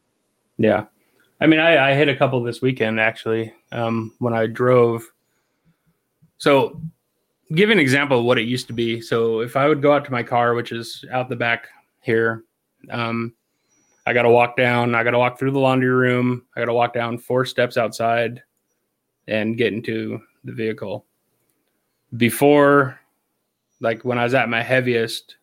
Yeah. 0.58 0.86
I 1.40 1.46
mean 1.46 1.60
i, 1.60 1.90
I 1.90 1.94
hit 1.94 2.08
a 2.08 2.16
couple 2.16 2.42
this 2.42 2.60
weekend 2.60 2.98
actually 3.00 3.52
um, 3.72 4.14
when 4.18 4.34
i 4.34 4.46
drove. 4.46 5.04
So 6.38 6.80
give 7.54 7.70
an 7.70 7.78
example 7.78 8.20
of 8.20 8.24
what 8.24 8.38
it 8.38 8.42
used 8.42 8.66
to 8.68 8.72
be. 8.72 9.00
So 9.00 9.40
if 9.40 9.56
i 9.56 9.68
would 9.68 9.82
go 9.82 9.92
out 9.92 10.04
to 10.06 10.12
my 10.12 10.22
car 10.22 10.54
which 10.54 10.72
is 10.72 11.04
out 11.12 11.28
the 11.28 11.36
back 11.36 11.68
here 12.08 12.44
um, 12.90 13.34
i 14.06 14.12
got 14.12 14.22
to 14.22 14.30
walk 14.30 14.56
down 14.56 14.94
i 14.94 15.04
got 15.04 15.12
to 15.12 15.18
walk 15.18 15.38
through 15.38 15.52
the 15.52 15.58
laundry 15.58 15.90
room 15.90 16.44
i 16.56 16.60
got 16.60 16.66
to 16.66 16.72
walk 16.72 16.92
down 16.92 17.18
four 17.18 17.44
steps 17.44 17.76
outside 17.76 18.42
and 19.28 19.58
get 19.58 19.72
into 19.72 20.20
the 20.42 20.52
vehicle. 20.52 21.06
Before, 22.16 22.98
like 23.80 24.04
when 24.04 24.18
I 24.18 24.24
was 24.24 24.34
at 24.34 24.48
my 24.48 24.62
heaviest, 24.62 25.36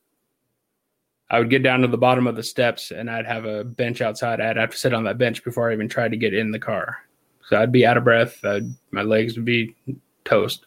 I 1.30 1.40
would 1.40 1.50
get 1.50 1.64
down 1.64 1.82
to 1.82 1.88
the 1.88 1.98
bottom 1.98 2.28
of 2.28 2.36
the 2.36 2.44
steps 2.44 2.92
and 2.92 3.10
I'd 3.10 3.26
have 3.26 3.46
a 3.46 3.64
bench 3.64 4.02
outside. 4.02 4.42
I'd 4.42 4.58
have 4.58 4.72
to 4.72 4.78
sit 4.78 4.94
on 4.94 5.04
that 5.06 5.18
bench 5.18 5.44
before 5.44 5.70
I 5.70 5.74
even 5.74 5.88
tried 5.88 6.12
to 6.12 6.18
get 6.18 6.34
in 6.34 6.52
the 6.52 6.60
car. 6.60 6.98
So 7.48 7.62
I'd 7.62 7.72
be 7.72 7.86
out 7.86 7.98
of 7.98 8.04
breath. 8.04 8.44
I'd, 8.44 8.74
my 8.92 9.04
legs 9.04 9.36
would 9.36 9.46
be 9.46 9.76
toast. 10.24 10.66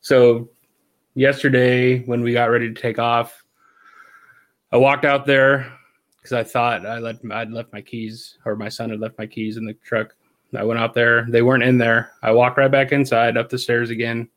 So 0.00 0.48
yesterday, 1.14 2.00
when 2.04 2.22
we 2.22 2.32
got 2.32 2.50
ready 2.50 2.72
to 2.72 2.80
take 2.80 2.98
off, 2.98 3.44
I 4.70 4.76
walked 4.76 5.04
out 5.04 5.24
there 5.24 5.72
because 6.16 6.32
I 6.32 6.44
thought 6.44 6.86
I 6.86 6.98
let 6.98 7.16
I'd 7.30 7.50
left 7.50 7.72
my 7.72 7.80
keys 7.80 8.38
or 8.44 8.56
my 8.56 8.68
son 8.68 8.90
had 8.90 9.00
left 9.00 9.18
my 9.18 9.26
keys 9.26 9.56
in 9.56 9.64
the 9.64 9.74
truck. 9.74 10.14
I 10.56 10.64
went 10.64 10.80
out 10.80 10.94
there. 10.94 11.26
They 11.28 11.42
weren't 11.42 11.62
in 11.62 11.78
there. 11.78 12.12
I 12.22 12.32
walked 12.32 12.58
right 12.58 12.70
back 12.70 12.92
inside, 12.92 13.36
up 13.36 13.50
the 13.50 13.58
stairs 13.58 13.90
again, 13.90 14.28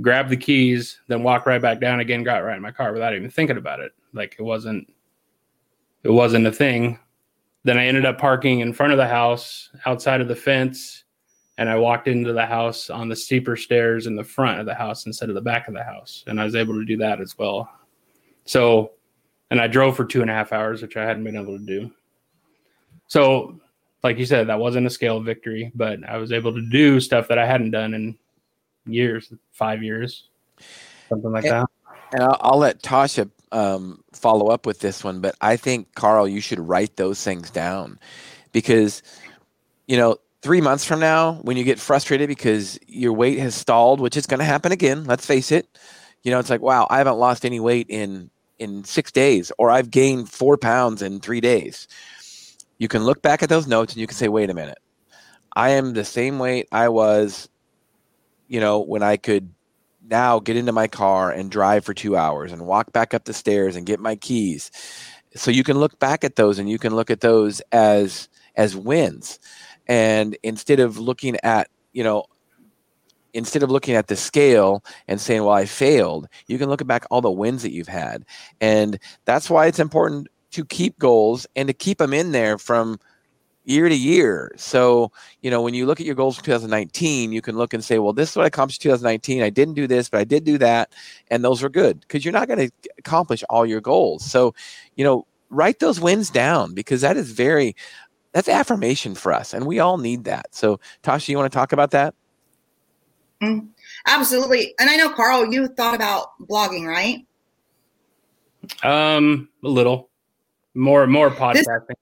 grabbed 0.00 0.30
the 0.30 0.36
keys, 0.36 1.00
then 1.06 1.22
walked 1.22 1.46
right 1.46 1.62
back 1.62 1.80
down 1.80 2.00
again, 2.00 2.24
got 2.24 2.44
right 2.44 2.56
in 2.56 2.62
my 2.62 2.72
car 2.72 2.92
without 2.92 3.14
even 3.14 3.30
thinking 3.30 3.56
about 3.56 3.80
it. 3.80 3.92
Like 4.12 4.36
it 4.38 4.42
wasn't 4.42 4.92
it 6.02 6.10
wasn't 6.10 6.46
a 6.46 6.52
thing. 6.52 6.98
Then 7.64 7.78
I 7.78 7.86
ended 7.86 8.06
up 8.06 8.18
parking 8.18 8.60
in 8.60 8.72
front 8.72 8.92
of 8.92 8.96
the 8.96 9.08
house, 9.08 9.70
outside 9.86 10.20
of 10.20 10.28
the 10.28 10.36
fence, 10.36 11.02
and 11.58 11.68
I 11.68 11.76
walked 11.76 12.06
into 12.06 12.32
the 12.32 12.46
house 12.46 12.90
on 12.90 13.08
the 13.08 13.16
steeper 13.16 13.56
stairs 13.56 14.06
in 14.06 14.14
the 14.14 14.22
front 14.22 14.60
of 14.60 14.66
the 14.66 14.74
house 14.74 15.06
instead 15.06 15.30
of 15.30 15.34
the 15.34 15.40
back 15.40 15.66
of 15.66 15.74
the 15.74 15.82
house. 15.82 16.22
And 16.28 16.40
I 16.40 16.44
was 16.44 16.54
able 16.54 16.74
to 16.74 16.84
do 16.84 16.96
that 16.98 17.20
as 17.20 17.36
well. 17.36 17.68
So 18.44 18.92
and 19.50 19.60
I 19.60 19.66
drove 19.66 19.96
for 19.96 20.04
two 20.04 20.22
and 20.22 20.30
a 20.30 20.34
half 20.34 20.52
hours, 20.52 20.82
which 20.82 20.96
I 20.96 21.04
hadn't 21.04 21.24
been 21.24 21.36
able 21.36 21.58
to 21.58 21.64
do. 21.64 21.90
So 23.08 23.60
like 24.02 24.18
you 24.18 24.26
said, 24.26 24.46
that 24.46 24.58
wasn't 24.58 24.86
a 24.86 24.90
scale 24.90 25.20
victory, 25.20 25.72
but 25.74 25.98
I 26.08 26.16
was 26.18 26.30
able 26.30 26.54
to 26.54 26.62
do 26.62 27.00
stuff 27.00 27.28
that 27.28 27.38
I 27.38 27.46
hadn't 27.46 27.72
done 27.72 27.92
in 27.92 28.16
years, 28.86 29.32
five 29.52 29.82
years, 29.82 30.28
something 31.08 31.32
like 31.32 31.44
and, 31.44 31.52
that. 31.52 31.70
And 32.12 32.22
I'll, 32.22 32.36
I'll 32.40 32.58
let 32.58 32.82
Tosha 32.82 33.28
um, 33.50 34.04
follow 34.12 34.46
up 34.48 34.64
with 34.64 34.78
this 34.78 35.02
one, 35.02 35.20
but 35.20 35.34
I 35.40 35.56
think 35.56 35.94
Carl, 35.94 36.28
you 36.28 36.40
should 36.40 36.60
write 36.60 36.96
those 36.96 37.22
things 37.22 37.50
down 37.50 37.98
because, 38.52 39.02
you 39.88 39.96
know, 39.96 40.18
three 40.42 40.60
months 40.60 40.84
from 40.84 41.00
now, 41.00 41.34
when 41.42 41.56
you 41.56 41.64
get 41.64 41.80
frustrated 41.80 42.28
because 42.28 42.78
your 42.86 43.12
weight 43.12 43.40
has 43.40 43.56
stalled, 43.56 44.00
which 44.00 44.16
is 44.16 44.26
going 44.26 44.38
to 44.38 44.44
happen 44.44 44.70
again, 44.70 45.04
let's 45.04 45.26
face 45.26 45.50
it. 45.50 45.66
You 46.22 46.30
know, 46.30 46.38
it's 46.38 46.50
like, 46.50 46.60
wow, 46.60 46.86
I 46.90 46.98
haven't 46.98 47.18
lost 47.18 47.44
any 47.44 47.58
weight 47.58 47.86
in 47.88 48.30
in 48.58 48.84
six 48.84 49.12
days, 49.12 49.52
or 49.58 49.70
I've 49.70 49.90
gained 49.90 50.28
four 50.30 50.56
pounds 50.56 51.02
in 51.02 51.20
three 51.20 51.40
days 51.40 51.88
you 52.78 52.88
can 52.88 53.04
look 53.04 53.22
back 53.22 53.42
at 53.42 53.48
those 53.48 53.66
notes 53.66 53.92
and 53.92 54.00
you 54.00 54.06
can 54.06 54.16
say, 54.16 54.28
wait 54.28 54.50
a 54.50 54.54
minute, 54.54 54.78
I 55.54 55.70
am 55.70 55.92
the 55.92 56.04
same 56.04 56.38
weight 56.38 56.68
I 56.70 56.88
was, 56.88 57.48
you 58.48 58.60
know, 58.60 58.80
when 58.80 59.02
I 59.02 59.16
could 59.16 59.52
now 60.08 60.38
get 60.38 60.56
into 60.56 60.72
my 60.72 60.86
car 60.86 61.30
and 61.30 61.50
drive 61.50 61.84
for 61.84 61.94
two 61.94 62.16
hours 62.16 62.52
and 62.52 62.66
walk 62.66 62.92
back 62.92 63.14
up 63.14 63.24
the 63.24 63.32
stairs 63.32 63.76
and 63.76 63.86
get 63.86 63.98
my 63.98 64.16
keys. 64.16 64.70
So 65.34 65.50
you 65.50 65.64
can 65.64 65.78
look 65.78 65.98
back 65.98 66.22
at 66.22 66.36
those 66.36 66.58
and 66.58 66.68
you 66.68 66.78
can 66.78 66.94
look 66.94 67.10
at 67.10 67.20
those 67.20 67.60
as 67.72 68.28
as 68.54 68.76
wins. 68.76 69.38
And 69.86 70.36
instead 70.42 70.80
of 70.80 70.98
looking 70.98 71.36
at, 71.42 71.68
you 71.92 72.02
know, 72.02 72.24
instead 73.36 73.62
of 73.62 73.70
looking 73.70 73.94
at 73.94 74.06
the 74.06 74.16
scale 74.16 74.82
and 75.06 75.20
saying, 75.20 75.44
well, 75.44 75.54
I 75.54 75.66
failed, 75.66 76.26
you 76.46 76.58
can 76.58 76.70
look 76.70 76.84
back 76.86 77.04
all 77.10 77.20
the 77.20 77.30
wins 77.30 77.62
that 77.62 77.72
you've 77.72 77.86
had. 77.86 78.24
And 78.60 78.98
that's 79.26 79.50
why 79.50 79.66
it's 79.66 79.78
important 79.78 80.28
to 80.52 80.64
keep 80.64 80.98
goals 80.98 81.46
and 81.54 81.68
to 81.68 81.74
keep 81.74 81.98
them 81.98 82.14
in 82.14 82.32
there 82.32 82.56
from 82.56 82.98
year 83.64 83.88
to 83.88 83.94
year. 83.94 84.52
So, 84.56 85.12
you 85.42 85.50
know, 85.50 85.60
when 85.60 85.74
you 85.74 85.84
look 85.84 86.00
at 86.00 86.06
your 86.06 86.14
goals 86.14 86.38
for 86.38 86.44
2019, 86.44 87.30
you 87.30 87.42
can 87.42 87.58
look 87.58 87.74
and 87.74 87.84
say, 87.84 87.98
well, 87.98 88.14
this 88.14 88.30
is 88.30 88.36
what 88.36 88.44
I 88.44 88.46
accomplished 88.46 88.80
2019. 88.80 89.42
I 89.42 89.50
didn't 89.50 89.74
do 89.74 89.86
this, 89.86 90.08
but 90.08 90.18
I 90.18 90.24
did 90.24 90.44
do 90.44 90.56
that. 90.58 90.94
And 91.30 91.44
those 91.44 91.62
were 91.62 91.68
good 91.68 92.00
because 92.00 92.24
you're 92.24 92.32
not 92.32 92.48
going 92.48 92.70
to 92.70 92.70
accomplish 92.98 93.44
all 93.50 93.66
your 93.66 93.82
goals. 93.82 94.24
So, 94.24 94.54
you 94.94 95.04
know, 95.04 95.26
write 95.50 95.80
those 95.80 96.00
wins 96.00 96.30
down 96.30 96.72
because 96.72 97.02
that 97.02 97.18
is 97.18 97.32
very, 97.32 97.76
that's 98.32 98.48
affirmation 98.48 99.14
for 99.14 99.32
us. 99.32 99.52
And 99.52 99.66
we 99.66 99.78
all 99.78 99.98
need 99.98 100.24
that. 100.24 100.54
So, 100.54 100.80
Tosha, 101.02 101.28
you 101.28 101.36
want 101.36 101.52
to 101.52 101.56
talk 101.56 101.72
about 101.72 101.90
that? 101.90 102.14
Mm, 103.42 103.68
absolutely. 104.06 104.74
And 104.78 104.88
I 104.88 104.96
know, 104.96 105.10
Carl, 105.10 105.52
you 105.52 105.68
thought 105.68 105.94
about 105.94 106.38
blogging, 106.40 106.86
right? 106.86 107.26
Um, 108.82 109.48
a 109.62 109.68
little. 109.68 110.10
More 110.74 111.06
more 111.06 111.30
podcasting. 111.30 111.86
This, 111.88 111.96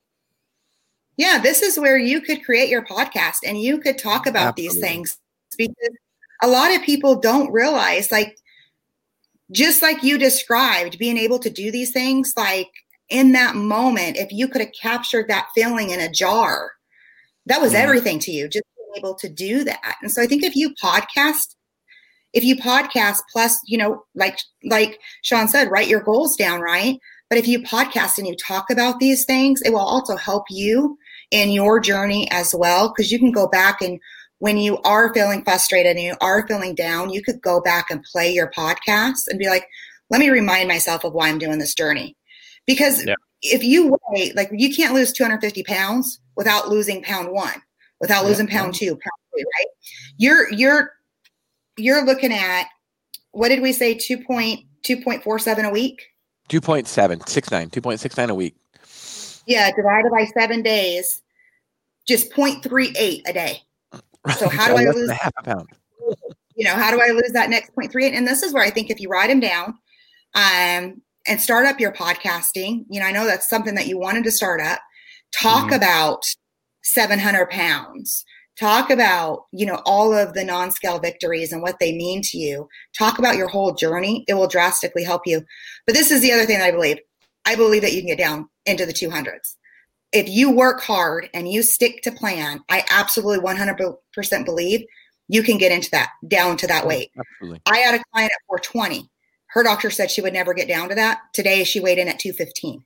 yeah, 1.17 1.39
this 1.41 1.63
is 1.63 1.79
where 1.79 1.97
you 1.97 2.21
could 2.21 2.45
create 2.45 2.69
your 2.69 2.85
podcast 2.85 3.39
and 3.47 3.61
you 3.61 3.79
could 3.79 3.99
talk 3.99 4.27
about 4.27 4.49
Absolutely. 4.49 4.81
these 4.81 4.81
things 4.81 5.19
because 5.57 5.97
a 6.43 6.49
lot 6.49 6.75
of 6.75 6.83
people 6.83 7.21
don't 7.21 7.53
realize 7.53 8.11
like 8.11 8.37
just 9.53 9.83
like 9.83 10.03
you 10.03 10.19
described 10.19 10.99
being 10.99 11.17
able 11.17 11.39
to 11.39 11.51
do 11.51 11.71
these 11.71 11.93
things 11.93 12.33
like 12.37 12.71
in 13.09 13.33
that 13.33 13.55
moment 13.55 14.17
if 14.17 14.33
you 14.33 14.49
could 14.49 14.61
have 14.61 14.73
captured 14.73 15.29
that 15.29 15.49
feeling 15.55 15.91
in 15.91 16.01
a 16.01 16.11
jar 16.11 16.73
that 17.47 17.61
was 17.61 17.73
mm. 17.73 17.77
everything 17.77 18.19
to 18.19 18.33
you 18.33 18.49
just 18.49 18.65
being 18.74 18.74
able 18.97 19.15
to 19.15 19.29
do 19.29 19.65
that 19.65 19.97
and 20.03 20.11
so 20.11 20.23
i 20.23 20.27
think 20.27 20.43
if 20.43 20.57
you 20.57 20.75
podcast 20.83 21.55
if 22.33 22.43
you 22.43 22.57
podcast 22.57 23.19
plus 23.33 23.59
you 23.67 23.79
know 23.79 24.05
like 24.15 24.39
like 24.65 24.99
Shawn 25.23 25.49
said 25.49 25.71
write 25.71 25.89
your 25.89 26.01
goals 26.01 26.37
down 26.37 26.61
right 26.61 26.99
but 27.35 27.39
if 27.39 27.49
you 27.49 27.61
podcast 27.63 28.19
and 28.19 28.27
you 28.27 28.37
talk 28.37 28.71
about 28.71 29.01
these 29.01 29.25
things, 29.25 29.61
it 29.63 29.71
will 29.71 29.81
also 29.81 30.17
help 30.17 30.45
you 30.51 30.97
in 31.31 31.51
your 31.51 31.81
journey 31.81 32.31
as 32.31 32.55
well. 32.55 32.93
Because 32.95 33.11
you 33.11 33.19
can 33.19 33.33
go 33.33 33.49
back 33.49 33.83
and 33.83 33.99
when 34.39 34.57
you 34.59 34.79
are 34.83 35.13
feeling 35.13 35.43
frustrated 35.43 35.97
and 35.97 36.05
you 36.05 36.15
are 36.21 36.47
feeling 36.47 36.77
down, 36.77 37.11
you 37.11 37.23
could 37.23 37.41
go 37.41 37.61
back 37.61 37.91
and 37.91 38.05
play 38.05 38.31
your 38.31 38.53
podcast 38.57 39.27
and 39.29 39.39
be 39.39 39.49
like, 39.49 39.67
let 40.11 40.21
me 40.21 40.29
remind 40.29 40.69
myself 40.69 41.03
of 41.03 41.13
why 41.13 41.29
I'm 41.29 41.39
doing 41.39 41.59
this 41.59 41.75
journey. 41.75 42.17
Because 42.67 43.05
yeah. 43.05 43.15
if 43.43 43.65
you 43.65 43.97
weigh, 44.11 44.33
like, 44.37 44.51
you 44.53 44.73
can't 44.73 44.95
lose 44.95 45.13
250 45.13 45.65
pounds 45.65 46.21
without 46.37 46.69
losing 46.69 47.03
pound 47.03 47.33
one, 47.33 47.63
without 48.05 48.23
yeah. 48.23 48.29
losing 48.29 48.47
pound 48.47 48.75
two, 48.75 48.91
pound 48.91 49.21
three, 49.33 49.45
right? 49.45 49.67
You're, 50.19 50.53
you're, 50.53 50.91
you're 51.79 52.05
looking 52.05 52.33
at, 52.33 52.67
what 53.31 53.49
did 53.49 53.63
we 53.63 53.73
say, 53.73 53.95
2.2.47 53.95 55.65
a 55.65 55.71
week? 55.71 56.03
2.769, 56.51 57.71
2.69 57.71 58.29
a 58.29 58.35
week. 58.35 58.55
Yeah, 59.47 59.71
divided 59.75 60.11
by 60.11 60.27
seven 60.39 60.63
days, 60.63 61.23
just 62.07 62.31
0.38 62.33 63.23
a 63.27 63.33
day. 63.33 63.63
So 64.39 64.49
how 64.49 64.69
do 64.69 64.77
I 64.77 64.91
lose 64.91 65.11
half 65.11 65.33
a 65.39 65.43
pound? 65.43 65.69
you 66.55 66.65
know, 66.65 66.75
how 66.75 66.91
do 66.91 67.01
I 67.01 67.09
lose 67.09 67.33
that 67.33 67.49
next 67.49 67.75
0.3? 67.75 68.13
And 68.13 68.27
this 68.27 68.43
is 68.43 68.53
where 68.53 68.63
I 68.63 68.71
think 68.71 68.91
if 68.91 69.01
you 69.01 69.09
write 69.09 69.29
them 69.29 69.41
down 69.41 69.79
um, 70.35 71.01
and 71.27 71.41
start 71.41 71.67
up 71.67 71.81
your 71.81 71.93
podcasting, 71.93 72.85
you 72.91 73.01
know, 73.01 73.07
I 73.07 73.13
know 73.13 73.27
that's 73.27 73.49
something 73.49 73.75
that 73.75 73.87
you 73.87 73.99
wanted 73.99 74.25
to 74.25 74.31
start 74.31 74.61
up. 74.61 74.81
Talk 75.33 75.67
mm-hmm. 75.67 75.75
about 75.75 76.25
700 76.85 77.51
pounds. 77.51 78.25
Talk 78.59 78.91
about, 78.91 79.47
you 79.53 79.67
know, 79.67 79.83
all 79.85 80.15
of 80.15 80.35
the 80.35 80.45
non-scale 80.45 81.01
victories 81.01 81.51
and 81.51 81.61
what 81.61 81.81
they 81.81 81.93
mean 81.93 82.23
to 82.23 82.39
you. 82.39 82.69
Talk 82.97 83.19
about 83.19 83.37
your 83.37 83.49
whole 83.49 83.75
journey. 83.75 84.25
It 84.29 84.35
will 84.35 84.47
drastically 84.47 85.03
help 85.03 85.23
you. 85.27 85.45
But 85.87 85.95
this 85.95 86.13
is 86.13 86.23
the 86.23 86.31
other 86.31 86.45
thing 86.45 86.59
that 86.59 86.69
I 86.69 86.71
believe. 86.71 86.99
I 87.45 87.57
believe 87.57 87.83
that 87.83 87.93
you 87.93 88.01
can 88.01 88.09
get 88.09 88.19
down 88.19 88.49
into 88.65 88.87
the 88.87 88.93
200s. 88.93 89.57
If 90.13 90.29
you 90.29 90.51
work 90.53 90.81
hard 90.81 91.29
and 91.35 91.51
you 91.51 91.65
stick 91.65 92.03
to 92.03 92.13
plan, 92.13 92.61
I 92.69 92.85
absolutely 92.91 93.45
100% 93.45 94.45
believe 94.45 94.85
you 95.27 95.43
can 95.43 95.59
get 95.59 95.73
into 95.73 95.91
that, 95.91 96.11
down 96.29 96.57
to 96.59 96.67
that 96.69 96.87
weight. 96.87 97.11
Absolutely. 97.19 97.61
I 97.67 97.79
had 97.79 97.95
a 97.97 98.05
client 98.13 98.31
at 98.33 98.47
420. 98.47 99.11
Her 99.49 99.63
doctor 99.65 99.91
said 99.91 100.11
she 100.11 100.21
would 100.21 100.33
never 100.33 100.55
get 100.55 100.69
down 100.69 100.89
to 100.91 100.95
that. 100.95 101.23
Today 101.33 101.65
she 101.65 101.81
weighed 101.81 101.99
in 101.99 102.09
at 102.09 102.21
215. 102.21 102.85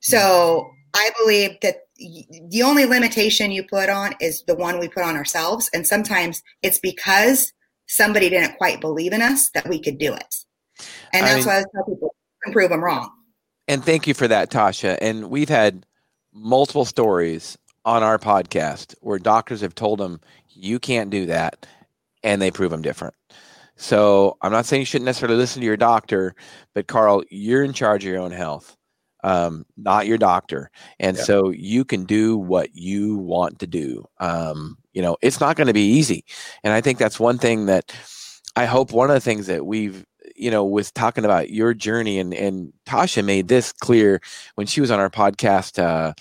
So 0.00 0.70
I 0.94 1.10
believe 1.20 1.58
that 1.62 1.87
the 1.98 2.62
only 2.62 2.84
limitation 2.84 3.50
you 3.50 3.64
put 3.64 3.88
on 3.88 4.14
is 4.20 4.44
the 4.46 4.54
one 4.54 4.78
we 4.78 4.88
put 4.88 5.02
on 5.02 5.16
ourselves. 5.16 5.68
And 5.74 5.86
sometimes 5.86 6.42
it's 6.62 6.78
because 6.78 7.52
somebody 7.86 8.28
didn't 8.28 8.56
quite 8.56 8.80
believe 8.80 9.12
in 9.12 9.22
us 9.22 9.50
that 9.50 9.68
we 9.68 9.80
could 9.80 9.98
do 9.98 10.14
it. 10.14 10.34
And 11.12 11.26
that's 11.26 11.32
I 11.32 11.36
mean, 11.36 11.46
why 11.46 11.58
I 11.58 11.64
tell 11.74 11.84
people 11.84 12.14
prove 12.52 12.70
them 12.70 12.84
wrong. 12.84 13.10
And 13.66 13.84
thank 13.84 14.06
you 14.06 14.14
for 14.14 14.28
that, 14.28 14.50
Tosha. 14.50 14.96
And 15.00 15.28
we've 15.28 15.48
had 15.48 15.84
multiple 16.32 16.84
stories 16.84 17.58
on 17.84 18.02
our 18.02 18.18
podcast 18.18 18.94
where 19.00 19.18
doctors 19.18 19.60
have 19.60 19.74
told 19.74 19.98
them 19.98 20.20
you 20.48 20.78
can't 20.78 21.10
do 21.10 21.26
that, 21.26 21.66
and 22.22 22.40
they 22.40 22.50
prove 22.50 22.70
them 22.70 22.82
different. 22.82 23.14
So 23.76 24.36
I'm 24.42 24.52
not 24.52 24.66
saying 24.66 24.80
you 24.82 24.86
shouldn't 24.86 25.06
necessarily 25.06 25.38
listen 25.38 25.60
to 25.60 25.66
your 25.66 25.76
doctor, 25.76 26.34
but 26.74 26.88
Carl, 26.88 27.22
you're 27.30 27.62
in 27.62 27.72
charge 27.72 28.04
of 28.04 28.10
your 28.10 28.20
own 28.20 28.32
health, 28.32 28.76
um, 29.24 29.64
not 29.76 30.06
your 30.06 30.18
doctor, 30.18 30.70
and 30.98 31.16
yeah. 31.16 31.22
so 31.22 31.50
you 31.50 31.84
can 31.84 32.04
do 32.04 32.36
what 32.36 32.74
you 32.74 33.16
want 33.16 33.58
to 33.60 33.66
do. 33.66 34.04
Um, 34.18 34.78
you 34.92 35.02
know, 35.02 35.16
it's 35.22 35.40
not 35.40 35.56
going 35.56 35.66
to 35.66 35.72
be 35.72 35.92
easy, 35.92 36.24
and 36.62 36.72
I 36.72 36.80
think 36.80 36.98
that's 36.98 37.20
one 37.20 37.38
thing 37.38 37.66
that 37.66 37.94
I 38.56 38.66
hope 38.66 38.92
one 38.92 39.10
of 39.10 39.14
the 39.14 39.20
things 39.20 39.46
that 39.46 39.66
we've 39.66 40.04
you 40.34 40.50
know 40.50 40.64
with 40.64 40.94
talking 40.94 41.24
about 41.24 41.50
your 41.50 41.74
journey 41.74 42.18
and 42.18 42.32
and 42.34 42.72
Tosha 42.86 43.24
made 43.24 43.48
this 43.48 43.72
clear 43.72 44.20
when 44.54 44.66
she 44.66 44.80
was 44.80 44.90
on 44.90 45.00
our 45.00 45.10
podcast 45.10 45.82
uh, 45.82 46.12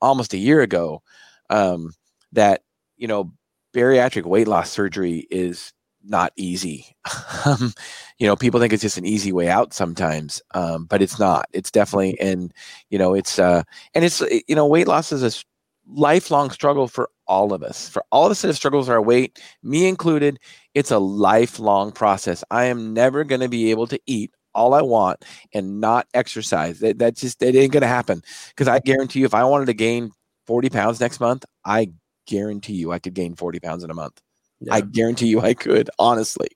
almost 0.00 0.34
a 0.34 0.38
year 0.38 0.60
ago 0.60 1.02
um, 1.50 1.92
that 2.32 2.62
you 2.96 3.08
know 3.08 3.32
bariatric 3.74 4.24
weight 4.24 4.48
loss 4.48 4.70
surgery 4.70 5.26
is 5.30 5.72
not 6.04 6.32
easy. 6.36 6.86
um, 7.46 7.72
you 8.18 8.26
know, 8.26 8.36
people 8.36 8.60
think 8.60 8.72
it's 8.72 8.82
just 8.82 8.98
an 8.98 9.06
easy 9.06 9.32
way 9.32 9.48
out 9.48 9.74
sometimes, 9.74 10.42
um, 10.54 10.84
but 10.86 11.02
it's 11.02 11.18
not. 11.18 11.46
It's 11.52 11.70
definitely, 11.70 12.18
and 12.20 12.52
you 12.90 12.98
know, 12.98 13.14
it's 13.14 13.38
uh, 13.38 13.62
and 13.94 14.04
it's 14.04 14.20
you 14.20 14.54
know, 14.54 14.66
weight 14.66 14.88
loss 14.88 15.12
is 15.12 15.22
a 15.22 15.44
lifelong 15.88 16.50
struggle 16.50 16.88
for 16.88 17.10
all 17.26 17.52
of 17.52 17.62
us. 17.62 17.88
For 17.88 18.04
all 18.10 18.26
of 18.26 18.32
us 18.32 18.42
that 18.42 18.48
have 18.48 18.56
struggles 18.56 18.88
with 18.88 18.94
our 18.94 19.02
weight, 19.02 19.40
me 19.62 19.86
included, 19.88 20.38
it's 20.74 20.90
a 20.90 20.98
lifelong 20.98 21.92
process. 21.92 22.44
I 22.50 22.64
am 22.64 22.94
never 22.94 23.24
going 23.24 23.40
to 23.40 23.48
be 23.48 23.70
able 23.70 23.86
to 23.88 24.00
eat 24.06 24.32
all 24.54 24.74
I 24.74 24.82
want 24.82 25.24
and 25.54 25.80
not 25.80 26.06
exercise. 26.14 26.80
That, 26.80 26.98
that 26.98 27.16
just 27.16 27.40
that 27.40 27.54
ain't 27.54 27.72
going 27.72 27.82
to 27.82 27.86
happen. 27.86 28.22
Because 28.48 28.68
I 28.68 28.80
guarantee 28.80 29.20
you, 29.20 29.26
if 29.26 29.34
I 29.34 29.44
wanted 29.44 29.66
to 29.66 29.74
gain 29.74 30.10
40 30.46 30.70
pounds 30.70 31.00
next 31.00 31.20
month, 31.20 31.44
I 31.64 31.90
guarantee 32.26 32.74
you 32.74 32.92
I 32.92 32.98
could 32.98 33.14
gain 33.14 33.34
40 33.34 33.60
pounds 33.60 33.84
in 33.84 33.90
a 33.90 33.94
month. 33.94 34.20
Yeah. 34.60 34.74
I 34.74 34.80
guarantee 34.80 35.28
you 35.28 35.40
I 35.40 35.54
could, 35.54 35.88
honestly. 35.98 36.48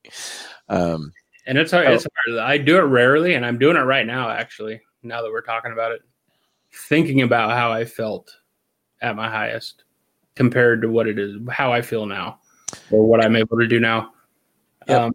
Um, 0.68 1.12
and 1.46 1.58
it's 1.58 1.70
hard, 1.70 1.86
it's 1.86 2.06
hard. 2.26 2.38
I 2.38 2.58
do 2.58 2.78
it 2.78 2.82
rarely, 2.82 3.34
and 3.34 3.46
I'm 3.46 3.58
doing 3.58 3.76
it 3.76 3.80
right 3.80 4.06
now, 4.06 4.30
actually, 4.30 4.80
now 5.02 5.22
that 5.22 5.30
we're 5.30 5.42
talking 5.42 5.72
about 5.72 5.92
it. 5.92 6.02
Thinking 6.88 7.22
about 7.22 7.50
how 7.50 7.70
I 7.70 7.84
felt 7.84 8.34
at 9.00 9.14
my 9.16 9.28
highest 9.28 9.84
compared 10.34 10.82
to 10.82 10.88
what 10.88 11.06
it 11.06 11.18
is, 11.18 11.36
how 11.50 11.72
I 11.72 11.82
feel 11.82 12.06
now, 12.06 12.38
or 12.90 13.06
what 13.06 13.22
I'm 13.22 13.36
able 13.36 13.58
to 13.58 13.66
do 13.66 13.78
now. 13.78 14.12
Yep. 14.88 15.00
Um, 15.00 15.12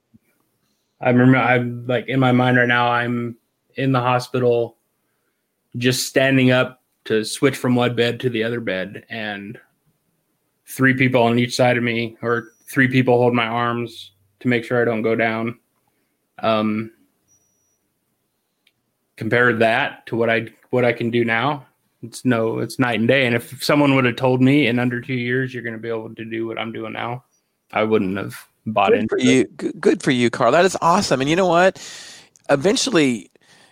I 1.01 1.09
remember 1.09 1.37
I'm 1.37 1.87
like 1.87 2.07
in 2.07 2.19
my 2.19 2.31
mind 2.31 2.57
right 2.57 2.67
now, 2.67 2.89
I'm 2.91 3.37
in 3.75 3.91
the 3.91 3.99
hospital, 3.99 4.77
just 5.77 6.07
standing 6.07 6.51
up 6.51 6.83
to 7.05 7.23
switch 7.23 7.55
from 7.55 7.75
one 7.75 7.95
bed 7.95 8.19
to 8.19 8.29
the 8.29 8.43
other 8.43 8.59
bed, 8.59 9.05
and 9.09 9.59
three 10.67 10.93
people 10.93 11.23
on 11.23 11.39
each 11.39 11.55
side 11.55 11.77
of 11.77 11.83
me, 11.83 12.17
or 12.21 12.49
three 12.69 12.87
people 12.87 13.17
hold 13.17 13.33
my 13.33 13.47
arms 13.47 14.11
to 14.41 14.47
make 14.47 14.63
sure 14.63 14.81
I 14.81 14.85
don't 14.85 15.01
go 15.01 15.15
down. 15.15 15.59
Um, 16.39 16.91
compare 19.15 19.53
that 19.53 20.05
to 20.07 20.15
what 20.15 20.29
I 20.29 20.47
what 20.69 20.85
I 20.85 20.93
can 20.93 21.09
do 21.09 21.25
now. 21.25 21.65
It's 22.03 22.23
no, 22.23 22.59
it's 22.59 22.77
night 22.77 22.99
and 22.99 23.07
day. 23.07 23.25
And 23.25 23.35
if 23.35 23.63
someone 23.63 23.95
would 23.95 24.05
have 24.05 24.15
told 24.15 24.41
me 24.41 24.67
in 24.67 24.79
under 24.79 25.01
two 25.01 25.15
years 25.15 25.53
you're 25.53 25.63
going 25.63 25.73
to 25.75 25.81
be 25.81 25.89
able 25.89 26.13
to 26.13 26.25
do 26.25 26.45
what 26.45 26.59
I'm 26.59 26.71
doing 26.71 26.93
now, 26.93 27.23
I 27.71 27.83
wouldn't 27.83 28.17
have 28.17 28.35
bought 28.67 28.89
good 28.89 28.99
into 28.99 29.15
for 29.15 29.19
you. 29.19 29.45
Good 29.45 30.03
for 30.03 30.11
you, 30.11 30.29
Carl. 30.29 30.51
That 30.51 30.65
is 30.65 30.77
awesome. 30.81 31.21
And 31.21 31.29
you 31.29 31.35
know 31.35 31.47
what? 31.47 31.77
Eventually, 32.49 33.31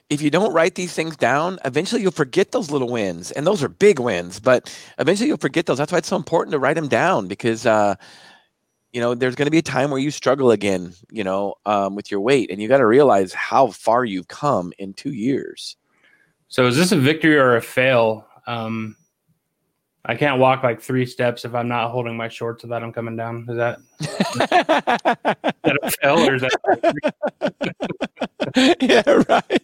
if 0.09 0.21
you 0.21 0.29
don't 0.31 0.53
write 0.53 0.75
these 0.75 0.93
things 0.93 1.15
down, 1.15 1.59
eventually 1.65 2.01
you'll 2.01 2.11
forget 2.11 2.51
those 2.51 2.71
little 2.71 2.89
wins, 2.89 3.31
and 3.31 3.45
those 3.45 3.63
are 3.63 3.69
big 3.69 3.99
wins. 3.99 4.39
But 4.39 4.75
eventually 4.97 5.27
you'll 5.27 5.37
forget 5.37 5.67
those. 5.67 5.77
That's 5.77 5.91
why 5.91 5.99
it's 5.99 6.07
so 6.07 6.15
important 6.15 6.51
to 6.53 6.59
write 6.59 6.75
them 6.75 6.87
down 6.87 7.27
because, 7.27 7.65
uh, 7.65 7.95
you 8.95 9.01
know, 9.01 9.13
there's 9.13 9.35
going 9.35 9.45
to 9.45 9.51
be 9.51 9.57
a 9.57 9.61
time 9.61 9.91
where 9.91 9.99
you 9.99 10.09
struggle 10.09 10.51
again, 10.51 10.93
you 11.11 11.25
know, 11.25 11.55
um, 11.65 11.95
with 11.95 12.09
your 12.09 12.21
weight, 12.21 12.49
and 12.49 12.61
you 12.61 12.69
got 12.69 12.77
to 12.77 12.85
realize 12.85 13.33
how 13.33 13.67
far 13.67 14.05
you've 14.05 14.29
come 14.29 14.71
in 14.79 14.93
two 14.93 15.11
years. 15.11 15.75
So, 16.47 16.65
is 16.65 16.77
this 16.77 16.93
a 16.93 16.95
victory 16.95 17.35
or 17.35 17.57
a 17.57 17.61
fail? 17.61 18.25
Um, 18.47 18.95
I 20.05 20.15
can't 20.15 20.39
walk 20.39 20.63
like 20.63 20.79
three 20.79 21.05
steps 21.05 21.43
if 21.43 21.53
I'm 21.53 21.67
not 21.67 21.91
holding 21.91 22.15
my 22.15 22.29
shorts 22.29 22.61
so 22.61 22.69
that 22.69 22.83
I'm 22.83 22.93
coming 22.93 23.17
down. 23.17 23.45
Is 23.49 23.57
that, 23.57 23.79
that 23.99 25.77
a 25.83 25.91
fail 26.01 26.19
or 26.19 26.35
is 26.35 26.43
that? 26.43 28.19
yeah, 28.81 29.03
right. 29.05 29.61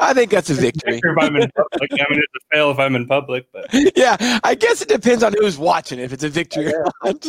I 0.00 0.12
think 0.14 0.30
that's 0.30 0.50
a 0.50 0.54
victory. 0.54 1.00
if 1.02 1.18
I'm 1.18 1.36
in 1.36 1.50
public. 1.50 1.90
I 1.92 2.06
mean, 2.10 2.20
it's 2.20 2.44
a 2.44 2.56
fail 2.56 2.70
if 2.70 2.78
I'm 2.78 2.96
in 2.96 3.06
public, 3.06 3.46
but 3.52 3.66
yeah, 3.96 4.40
I 4.42 4.54
guess 4.54 4.82
it 4.82 4.88
depends 4.88 5.22
on 5.22 5.34
who's 5.38 5.58
watching. 5.58 5.98
If 5.98 6.12
it's 6.12 6.24
a 6.24 6.28
victory 6.28 6.72
or 6.74 6.86
not. 7.04 7.26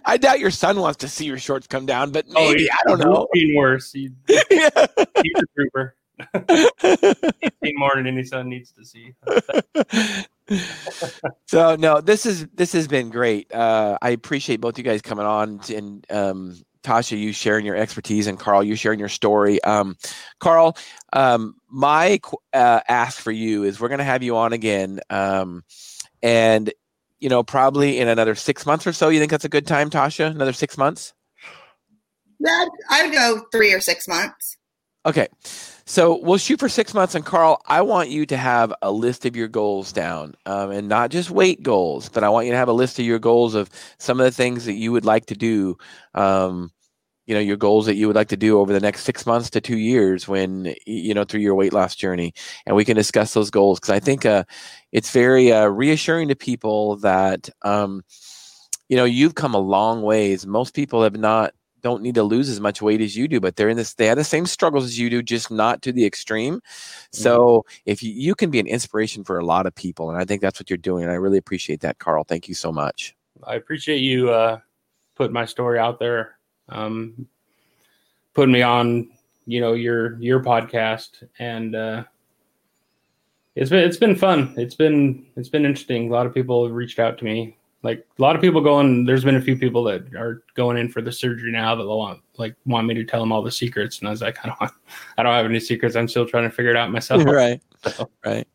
I 0.04 0.16
doubt 0.16 0.40
your 0.40 0.50
son 0.50 0.78
wants 0.80 0.98
to 0.98 1.08
see 1.08 1.24
your 1.24 1.38
shorts 1.38 1.66
come 1.66 1.86
down, 1.86 2.12
but 2.12 2.26
oh, 2.34 2.48
maybe 2.48 2.68
oh, 2.70 2.74
I 2.74 2.88
don't 2.88 3.00
know. 3.00 3.28
Being 3.32 3.56
worse, 3.56 3.92
he, 3.92 4.10
yeah. 4.28 4.38
he's 4.50 5.32
a 5.36 5.46
trooper. 5.56 5.96
he's 7.40 7.50
seen 7.64 7.74
more 7.76 7.92
than 7.96 8.06
any 8.06 8.22
son 8.22 8.48
needs 8.48 8.70
to 8.72 8.84
see 8.84 9.12
so 11.46 11.76
no, 11.76 12.00
this 12.00 12.26
is 12.26 12.46
this 12.54 12.72
has 12.72 12.88
been 12.88 13.10
great. 13.10 13.52
Uh, 13.52 13.98
I 14.02 14.10
appreciate 14.10 14.60
both 14.60 14.78
you 14.78 14.84
guys 14.84 15.02
coming 15.02 15.26
on 15.26 15.60
and 15.74 16.06
um, 16.10 16.56
Tosha, 16.82 17.18
you 17.18 17.32
sharing 17.32 17.64
your 17.64 17.76
expertise, 17.76 18.26
and 18.26 18.38
Carl, 18.38 18.62
you 18.62 18.76
sharing 18.76 18.98
your 18.98 19.08
story. 19.08 19.62
Um, 19.62 19.96
Carl, 20.40 20.76
um, 21.12 21.56
my 21.68 22.20
uh, 22.52 22.80
ask 22.88 23.20
for 23.20 23.30
you 23.30 23.64
is 23.64 23.80
we're 23.80 23.88
going 23.88 23.98
to 23.98 24.04
have 24.04 24.22
you 24.22 24.36
on 24.36 24.52
again, 24.52 25.00
um, 25.10 25.64
and 26.22 26.72
you 27.20 27.28
know 27.28 27.42
probably 27.42 27.98
in 27.98 28.08
another 28.08 28.34
six 28.34 28.66
months 28.66 28.86
or 28.86 28.92
so. 28.92 29.08
You 29.08 29.18
think 29.18 29.30
that's 29.30 29.44
a 29.44 29.48
good 29.50 29.66
time, 29.66 29.90
Tosha? 29.90 30.30
Another 30.30 30.52
six 30.52 30.76
months? 30.76 31.14
Yeah, 32.38 32.66
I 32.90 33.04
would 33.04 33.12
go 33.12 33.46
three 33.52 33.72
or 33.72 33.80
six 33.80 34.08
months. 34.08 34.56
Okay. 35.04 35.26
So 35.84 36.20
we'll 36.22 36.38
shoot 36.38 36.60
for 36.60 36.68
six 36.68 36.94
months. 36.94 37.14
And 37.14 37.24
Carl, 37.24 37.60
I 37.66 37.82
want 37.82 38.08
you 38.08 38.24
to 38.26 38.36
have 38.36 38.72
a 38.82 38.92
list 38.92 39.26
of 39.26 39.34
your 39.34 39.48
goals 39.48 39.92
down 39.92 40.34
um, 40.46 40.70
and 40.70 40.88
not 40.88 41.10
just 41.10 41.30
weight 41.30 41.62
goals, 41.62 42.08
but 42.08 42.22
I 42.22 42.28
want 42.28 42.46
you 42.46 42.52
to 42.52 42.58
have 42.58 42.68
a 42.68 42.72
list 42.72 42.98
of 43.00 43.04
your 43.04 43.18
goals 43.18 43.54
of 43.54 43.68
some 43.98 44.20
of 44.20 44.24
the 44.24 44.30
things 44.30 44.64
that 44.66 44.74
you 44.74 44.92
would 44.92 45.04
like 45.04 45.26
to 45.26 45.34
do. 45.34 45.76
Um, 46.14 46.70
you 47.26 47.34
know, 47.34 47.40
your 47.40 47.56
goals 47.56 47.86
that 47.86 47.94
you 47.94 48.06
would 48.08 48.16
like 48.16 48.28
to 48.28 48.36
do 48.36 48.58
over 48.58 48.72
the 48.72 48.80
next 48.80 49.04
six 49.04 49.26
months 49.26 49.48
to 49.50 49.60
two 49.60 49.78
years 49.78 50.26
when, 50.26 50.74
you 50.86 51.14
know, 51.14 51.24
through 51.24 51.40
your 51.40 51.54
weight 51.54 51.72
loss 51.72 51.94
journey. 51.94 52.34
And 52.66 52.74
we 52.74 52.84
can 52.84 52.96
discuss 52.96 53.32
those 53.32 53.50
goals 53.50 53.78
because 53.78 53.94
I 53.94 54.00
think 54.00 54.26
uh, 54.26 54.44
it's 54.90 55.10
very 55.10 55.52
uh, 55.52 55.66
reassuring 55.66 56.28
to 56.28 56.36
people 56.36 56.96
that, 56.96 57.48
um, 57.62 58.02
you 58.88 58.96
know, 58.96 59.04
you've 59.04 59.36
come 59.36 59.54
a 59.54 59.58
long 59.58 60.02
ways. 60.02 60.46
Most 60.46 60.74
people 60.74 61.02
have 61.02 61.16
not 61.16 61.54
don't 61.82 62.02
need 62.02 62.14
to 62.14 62.22
lose 62.22 62.48
as 62.48 62.60
much 62.60 62.80
weight 62.80 63.00
as 63.00 63.16
you 63.16 63.28
do, 63.28 63.40
but 63.40 63.56
they're 63.56 63.68
in 63.68 63.76
this, 63.76 63.94
they 63.94 64.06
have 64.06 64.16
the 64.16 64.24
same 64.24 64.46
struggles 64.46 64.84
as 64.84 64.98
you 64.98 65.10
do, 65.10 65.22
just 65.22 65.50
not 65.50 65.82
to 65.82 65.92
the 65.92 66.06
extreme. 66.06 66.60
So 67.10 67.38
mm-hmm. 67.38 67.82
if 67.86 68.02
you, 68.02 68.12
you 68.12 68.34
can 68.34 68.50
be 68.50 68.60
an 68.60 68.66
inspiration 68.66 69.24
for 69.24 69.38
a 69.38 69.44
lot 69.44 69.66
of 69.66 69.74
people, 69.74 70.10
and 70.10 70.18
I 70.18 70.24
think 70.24 70.40
that's 70.40 70.58
what 70.58 70.70
you're 70.70 70.76
doing. 70.76 71.02
And 71.02 71.12
I 71.12 71.16
really 71.16 71.38
appreciate 71.38 71.80
that, 71.80 71.98
Carl. 71.98 72.24
Thank 72.24 72.48
you 72.48 72.54
so 72.54 72.72
much. 72.72 73.14
I 73.44 73.56
appreciate 73.56 73.98
you 73.98 74.30
uh, 74.30 74.58
putting 75.16 75.32
my 75.32 75.44
story 75.44 75.78
out 75.78 75.98
there, 75.98 76.38
um, 76.68 77.26
putting 78.34 78.52
me 78.52 78.62
on, 78.62 79.10
you 79.46 79.60
know, 79.60 79.72
your 79.72 80.20
your 80.20 80.40
podcast, 80.42 81.24
and 81.40 81.74
uh, 81.74 82.04
it's 83.56 83.70
been 83.70 83.80
it's 83.80 83.96
been 83.96 84.14
fun. 84.14 84.54
It's 84.56 84.76
been 84.76 85.26
it's 85.36 85.48
been 85.48 85.64
interesting. 85.64 86.08
A 86.08 86.12
lot 86.12 86.26
of 86.26 86.34
people 86.34 86.64
have 86.64 86.74
reached 86.74 87.00
out 87.00 87.18
to 87.18 87.24
me 87.24 87.56
Like 87.82 88.06
a 88.18 88.22
lot 88.22 88.36
of 88.36 88.42
people 88.42 88.60
going, 88.60 89.04
there's 89.04 89.24
been 89.24 89.34
a 89.34 89.40
few 89.40 89.56
people 89.56 89.82
that 89.84 90.14
are 90.14 90.44
going 90.54 90.76
in 90.76 90.88
for 90.88 91.02
the 91.02 91.10
surgery 91.10 91.50
now 91.50 91.74
that 91.74 91.84
want 91.84 92.20
like 92.38 92.54
want 92.64 92.86
me 92.86 92.94
to 92.94 93.04
tell 93.04 93.20
them 93.20 93.32
all 93.32 93.42
the 93.42 93.50
secrets, 93.50 93.98
and 93.98 94.08
I 94.08 94.10
was 94.12 94.22
like, 94.22 94.38
I 94.44 94.48
don't, 94.48 94.72
I 95.18 95.22
don't 95.22 95.32
have 95.32 95.46
any 95.46 95.60
secrets. 95.60 95.96
I'm 95.96 96.08
still 96.08 96.26
trying 96.26 96.44
to 96.44 96.50
figure 96.50 96.70
it 96.70 96.76
out 96.76 96.90
myself. 96.90 97.24
right, 97.26 97.60
right. 98.24 98.46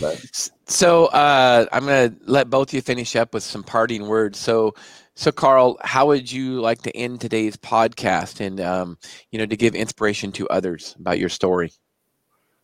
But. 0.00 0.50
So 0.66 1.06
uh, 1.06 1.66
I'm 1.72 1.84
going 1.84 2.10
to 2.10 2.16
let 2.24 2.48
both 2.48 2.70
of 2.70 2.74
you 2.74 2.80
finish 2.80 3.16
up 3.16 3.34
with 3.34 3.42
some 3.42 3.62
parting 3.62 4.06
words. 4.06 4.38
So, 4.38 4.74
so 5.14 5.30
Carl, 5.30 5.78
how 5.82 6.06
would 6.06 6.32
you 6.32 6.60
like 6.60 6.82
to 6.82 6.96
end 6.96 7.20
today's 7.20 7.56
podcast, 7.56 8.40
and 8.40 8.60
um, 8.60 8.98
you 9.30 9.38
know, 9.38 9.46
to 9.46 9.56
give 9.56 9.74
inspiration 9.74 10.32
to 10.32 10.48
others 10.48 10.96
about 10.98 11.18
your 11.18 11.28
story? 11.28 11.70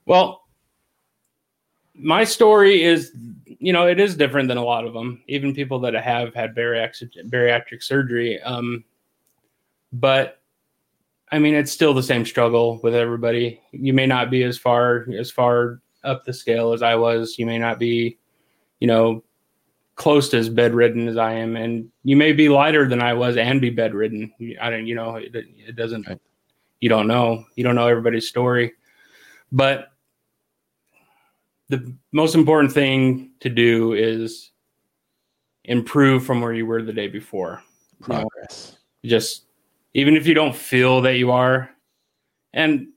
Well, 0.07 0.43
my 1.95 2.25
story 2.25 2.83
is, 2.83 3.13
you 3.61 3.75
know, 3.75 3.87
it 3.87 4.01
is 4.01 4.17
different 4.17 4.49
than 4.49 4.57
a 4.57 4.65
lot 4.65 4.87
of 4.87 4.95
them, 4.95 5.23
even 5.29 5.55
people 5.55 5.79
that 5.81 5.93
have 5.95 6.35
had 6.35 6.55
bariatric, 6.55 7.11
bariatric 7.29 7.83
surgery. 7.83 8.41
Um, 8.43 8.83
but 9.93 10.41
I 11.31 11.39
mean, 11.39 11.55
it's 11.55 11.71
still 11.71 11.93
the 11.93 12.03
same 12.03 12.25
struggle 12.25 12.81
with 12.83 12.95
everybody. 12.95 13.61
You 13.71 13.93
may 13.93 14.07
not 14.07 14.31
be 14.31 14.43
as 14.45 14.57
far 14.57 15.07
as 15.13 15.31
far 15.31 15.81
up 16.03 16.25
the 16.25 16.33
scale 16.33 16.73
as 16.73 16.83
I 16.83 16.95
was. 16.97 17.39
You 17.39 17.45
may 17.45 17.59
not 17.59 17.79
be, 17.79 18.19
you 18.81 18.87
know, 18.87 19.23
close 19.95 20.31
to 20.31 20.39
as 20.39 20.49
bedridden 20.49 21.07
as 21.07 21.19
I 21.19 21.35
am, 21.35 21.55
and 21.55 21.91
you 22.03 22.17
may 22.17 22.33
be 22.33 22.49
lighter 22.49 22.89
than 22.89 23.03
I 23.03 23.13
was 23.13 23.37
and 23.37 23.61
be 23.61 23.69
bedridden. 23.69 24.33
I 24.61 24.71
don't, 24.71 24.87
you 24.87 24.95
know, 24.95 25.17
it, 25.17 25.35
it 25.35 25.77
doesn't. 25.77 26.09
You 26.81 26.89
don't 26.89 27.07
know. 27.07 27.45
You 27.57 27.65
don't 27.65 27.75
know 27.75 27.87
everybody's 27.87 28.27
story, 28.27 28.73
but 29.53 29.93
the 31.71 31.95
most 32.13 32.35
important 32.35 32.73
thing 32.73 33.31
to 33.41 33.49
do 33.49 33.93
is 33.93 34.51
improve 35.65 36.27
from 36.27 36.41
where 36.41 36.53
you 36.53 36.67
were 36.67 36.83
the 36.83 36.93
day 36.93 37.07
before. 37.07 37.63
Progress. 38.01 38.77
You 39.03 39.11
know, 39.11 39.17
just 39.17 39.45
even 39.95 40.17
if 40.17 40.27
you 40.27 40.35
don't 40.35 40.55
feel 40.55 41.01
that 41.03 41.17
you 41.17 41.31
are, 41.31 41.71
and 42.53 42.89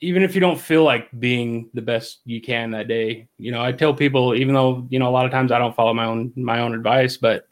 even 0.00 0.22
if 0.22 0.34
you 0.34 0.40
don't 0.40 0.60
feel 0.60 0.82
like 0.82 1.08
being 1.18 1.70
the 1.74 1.80
best 1.80 2.20
you 2.24 2.40
can 2.40 2.72
that 2.72 2.88
day, 2.88 3.28
you 3.38 3.52
know, 3.52 3.62
I 3.62 3.72
tell 3.72 3.94
people, 3.94 4.34
even 4.34 4.54
though, 4.54 4.86
you 4.90 4.98
know, 4.98 5.08
a 5.08 5.14
lot 5.14 5.24
of 5.24 5.32
times 5.32 5.52
I 5.52 5.58
don't 5.58 5.74
follow 5.74 5.94
my 5.94 6.04
own, 6.04 6.32
my 6.36 6.60
own 6.60 6.74
advice, 6.74 7.16
but 7.16 7.48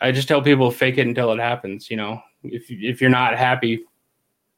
I 0.00 0.12
just 0.12 0.28
tell 0.28 0.42
people 0.42 0.70
fake 0.70 0.98
it 0.98 1.06
until 1.06 1.30
it 1.32 1.38
happens. 1.38 1.90
You 1.90 1.98
know, 1.98 2.22
if, 2.42 2.70
if 2.70 3.00
you're 3.00 3.10
not 3.10 3.36
happy, 3.36 3.84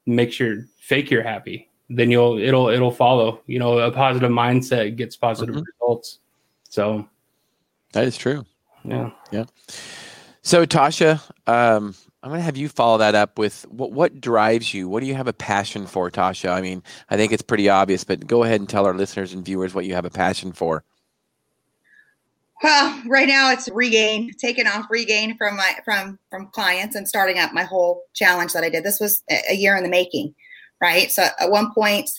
make 0.05 0.31
sure 0.31 0.65
fake 0.79 1.11
you're 1.11 1.21
happy, 1.21 1.69
then 1.89 2.09
you'll, 2.11 2.37
it'll, 2.37 2.69
it'll 2.69 2.91
follow, 2.91 3.41
you 3.47 3.59
know, 3.59 3.79
a 3.79 3.91
positive 3.91 4.31
mindset 4.31 4.95
gets 4.95 5.15
positive 5.15 5.55
mm-hmm. 5.55 5.63
results. 5.81 6.19
So 6.69 7.07
that 7.93 8.05
is 8.05 8.17
true. 8.17 8.45
Yeah. 8.83 9.11
Yeah. 9.31 9.45
So 10.41 10.65
Tosha, 10.65 11.21
um, 11.47 11.95
I'm 12.21 12.29
going 12.29 12.39
to 12.39 12.45
have 12.45 12.57
you 12.57 12.69
follow 12.69 12.97
that 12.99 13.15
up 13.15 13.37
with 13.37 13.63
what, 13.69 13.91
what 13.91 14.21
drives 14.21 14.73
you? 14.73 14.87
What 14.87 15.01
do 15.01 15.07
you 15.07 15.15
have 15.15 15.27
a 15.27 15.33
passion 15.33 15.85
for, 15.85 16.09
Tosha? 16.09 16.51
I 16.51 16.61
mean, 16.61 16.81
I 17.09 17.17
think 17.17 17.33
it's 17.33 17.41
pretty 17.41 17.69
obvious, 17.69 18.03
but 18.03 18.25
go 18.25 18.43
ahead 18.43 18.61
and 18.61 18.69
tell 18.69 18.85
our 18.85 18.93
listeners 18.93 19.33
and 19.33 19.43
viewers 19.43 19.73
what 19.73 19.85
you 19.85 19.93
have 19.93 20.05
a 20.05 20.09
passion 20.09 20.53
for. 20.53 20.83
Well, 22.63 23.01
right 23.07 23.27
now 23.27 23.51
it's 23.51 23.67
regain, 23.73 24.31
taking 24.39 24.67
off 24.67 24.85
regain 24.89 25.37
from 25.37 25.57
my 25.57 25.79
from 25.83 26.17
from 26.29 26.47
clients 26.47 26.95
and 26.95 27.05
starting 27.05 27.37
up 27.37 27.51
my 27.51 27.63
whole 27.63 28.03
challenge 28.13 28.53
that 28.53 28.63
I 28.63 28.69
did. 28.69 28.85
This 28.85 29.01
was 29.01 29.21
a 29.49 29.53
year 29.53 29.75
in 29.75 29.83
the 29.83 29.89
making, 29.89 30.33
right? 30.83 31.11
So 31.11 31.25
at 31.39 31.49
one 31.49 31.73
point, 31.73 32.11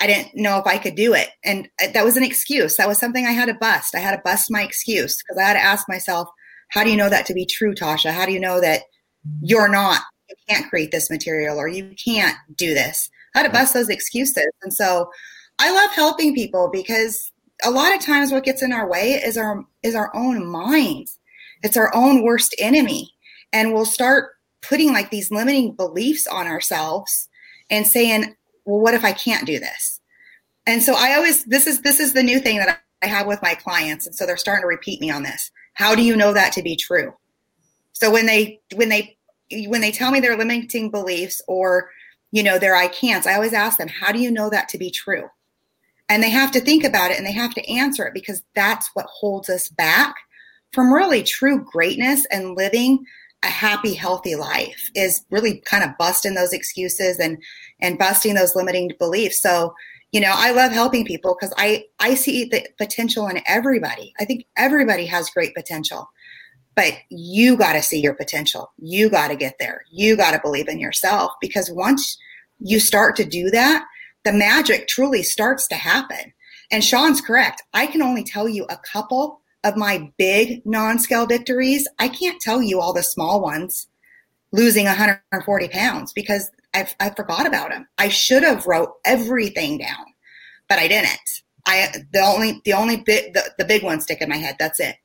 I 0.00 0.08
didn't 0.08 0.34
know 0.34 0.58
if 0.58 0.66
I 0.66 0.78
could 0.78 0.96
do 0.96 1.14
it, 1.14 1.28
and 1.44 1.68
uh, 1.80 1.86
that 1.94 2.04
was 2.04 2.16
an 2.16 2.24
excuse. 2.24 2.76
That 2.76 2.88
was 2.88 2.98
something 2.98 3.26
I 3.26 3.32
had 3.32 3.46
to 3.46 3.54
bust. 3.54 3.94
I 3.94 4.00
had 4.00 4.16
to 4.16 4.22
bust 4.24 4.50
my 4.50 4.62
excuse 4.62 5.22
because 5.22 5.40
I 5.40 5.46
had 5.46 5.54
to 5.54 5.60
ask 5.60 5.88
myself, 5.88 6.28
"How 6.70 6.82
do 6.82 6.90
you 6.90 6.96
know 6.96 7.08
that 7.08 7.26
to 7.26 7.34
be 7.34 7.46
true, 7.46 7.74
Tosha? 7.74 8.10
How 8.10 8.26
do 8.26 8.32
you 8.32 8.40
know 8.40 8.60
that?" 8.60 8.82
you're 9.40 9.68
not, 9.68 10.02
you 10.28 10.36
can't 10.48 10.68
create 10.68 10.90
this 10.90 11.10
material 11.10 11.58
or 11.58 11.68
you 11.68 11.94
can't 12.02 12.36
do 12.56 12.74
this. 12.74 13.10
How 13.34 13.42
to 13.42 13.50
bust 13.50 13.74
those 13.74 13.88
excuses. 13.88 14.46
And 14.62 14.72
so 14.72 15.10
I 15.58 15.72
love 15.72 15.90
helping 15.92 16.34
people 16.34 16.70
because 16.72 17.32
a 17.64 17.70
lot 17.70 17.94
of 17.94 18.00
times 18.00 18.32
what 18.32 18.44
gets 18.44 18.62
in 18.62 18.72
our 18.72 18.88
way 18.88 19.12
is 19.12 19.36
our 19.36 19.64
is 19.82 19.94
our 19.94 20.14
own 20.14 20.46
minds. 20.46 21.18
It's 21.62 21.76
our 21.76 21.94
own 21.94 22.22
worst 22.22 22.54
enemy. 22.58 23.12
And 23.52 23.72
we'll 23.72 23.84
start 23.84 24.30
putting 24.62 24.92
like 24.92 25.10
these 25.10 25.30
limiting 25.30 25.74
beliefs 25.74 26.26
on 26.26 26.46
ourselves 26.46 27.28
and 27.70 27.86
saying, 27.86 28.34
well, 28.64 28.80
what 28.80 28.94
if 28.94 29.04
I 29.04 29.12
can't 29.12 29.46
do 29.46 29.58
this? 29.58 30.00
And 30.66 30.82
so 30.82 30.94
I 30.96 31.14
always 31.14 31.44
this 31.44 31.66
is 31.66 31.82
this 31.82 32.00
is 32.00 32.12
the 32.12 32.22
new 32.22 32.40
thing 32.40 32.58
that 32.58 32.80
I 33.02 33.06
have 33.06 33.26
with 33.26 33.42
my 33.42 33.54
clients. 33.54 34.06
And 34.06 34.14
so 34.14 34.26
they're 34.26 34.36
starting 34.36 34.62
to 34.62 34.68
repeat 34.68 35.00
me 35.00 35.10
on 35.10 35.22
this. 35.22 35.50
How 35.74 35.94
do 35.94 36.02
you 36.02 36.16
know 36.16 36.32
that 36.32 36.52
to 36.54 36.62
be 36.62 36.76
true? 36.76 37.12
So 37.92 38.10
when 38.10 38.26
they 38.26 38.60
when 38.74 38.88
they 38.88 39.16
when 39.66 39.80
they 39.80 39.92
tell 39.92 40.10
me 40.10 40.20
their 40.20 40.36
limiting 40.36 40.90
beliefs 40.90 41.42
or 41.46 41.90
you 42.32 42.42
know 42.42 42.58
their 42.58 42.74
I 42.74 42.88
can'ts, 42.88 43.26
I 43.26 43.34
always 43.34 43.52
ask 43.52 43.78
them, 43.78 43.88
how 43.88 44.12
do 44.12 44.20
you 44.20 44.30
know 44.30 44.48
that 44.50 44.68
to 44.70 44.78
be 44.78 44.90
true? 44.90 45.28
And 46.08 46.22
they 46.22 46.30
have 46.30 46.50
to 46.52 46.60
think 46.60 46.84
about 46.84 47.10
it 47.10 47.18
and 47.18 47.26
they 47.26 47.32
have 47.32 47.54
to 47.54 47.70
answer 47.70 48.06
it 48.06 48.14
because 48.14 48.42
that's 48.54 48.90
what 48.94 49.06
holds 49.06 49.48
us 49.48 49.68
back 49.68 50.14
from 50.72 50.92
really 50.92 51.22
true 51.22 51.64
greatness 51.64 52.26
and 52.26 52.56
living 52.56 53.04
a 53.44 53.48
happy, 53.48 53.94
healthy 53.94 54.34
life 54.34 54.90
is 54.94 55.24
really 55.30 55.58
kind 55.60 55.84
of 55.84 55.96
busting 55.98 56.34
those 56.34 56.52
excuses 56.52 57.18
and 57.18 57.38
and 57.80 57.98
busting 57.98 58.34
those 58.34 58.56
limiting 58.56 58.90
beliefs. 58.98 59.40
So, 59.40 59.74
you 60.12 60.20
know, 60.20 60.32
I 60.32 60.52
love 60.52 60.72
helping 60.72 61.04
people 61.04 61.36
because 61.38 61.54
I 61.58 61.84
I 62.00 62.14
see 62.14 62.44
the 62.44 62.66
potential 62.78 63.28
in 63.28 63.40
everybody. 63.46 64.12
I 64.18 64.24
think 64.24 64.46
everybody 64.56 65.06
has 65.06 65.30
great 65.30 65.54
potential. 65.54 66.08
But 66.76 66.94
you 67.08 67.56
got 67.56 67.74
to 67.74 67.82
see 67.82 68.00
your 68.00 68.14
potential. 68.14 68.72
You 68.78 69.08
got 69.08 69.28
to 69.28 69.36
get 69.36 69.56
there. 69.60 69.82
You 69.92 70.16
got 70.16 70.32
to 70.32 70.40
believe 70.42 70.68
in 70.68 70.80
yourself 70.80 71.32
because 71.40 71.70
once 71.70 72.18
you 72.58 72.80
start 72.80 73.14
to 73.16 73.24
do 73.24 73.48
that, 73.50 73.84
the 74.24 74.32
magic 74.32 74.88
truly 74.88 75.22
starts 75.22 75.68
to 75.68 75.76
happen. 75.76 76.32
And 76.72 76.82
Shawn's 76.82 77.20
correct. 77.20 77.62
I 77.74 77.86
can 77.86 78.02
only 78.02 78.24
tell 78.24 78.48
you 78.48 78.64
a 78.68 78.80
couple 78.92 79.40
of 79.64 79.76
my 79.76 80.12
big 80.18 80.64
non 80.64 80.98
scale 80.98 81.26
victories. 81.26 81.88
I 81.98 82.08
can't 82.08 82.40
tell 82.40 82.62
you 82.62 82.80
all 82.80 82.92
the 82.92 83.02
small 83.02 83.40
ones 83.40 83.88
losing 84.52 84.84
140 84.84 85.68
pounds 85.68 86.12
because 86.12 86.50
I've, 86.74 86.94
I 87.00 87.10
forgot 87.10 87.46
about 87.46 87.70
them. 87.70 87.88
I 87.98 88.08
should 88.08 88.42
have 88.42 88.66
wrote 88.66 88.92
everything 89.04 89.78
down, 89.78 90.04
but 90.68 90.78
I 90.78 90.86
didn't. 90.86 91.42
I 91.66 91.88
the 92.12 92.20
only 92.20 92.60
the 92.64 92.74
only 92.74 92.98
bit 92.98 93.32
the, 93.32 93.42
the 93.58 93.64
big 93.64 93.82
one 93.82 94.00
stick 94.00 94.20
in 94.20 94.28
my 94.28 94.36
head. 94.36 94.56
That's 94.58 94.78
it. 94.80 94.96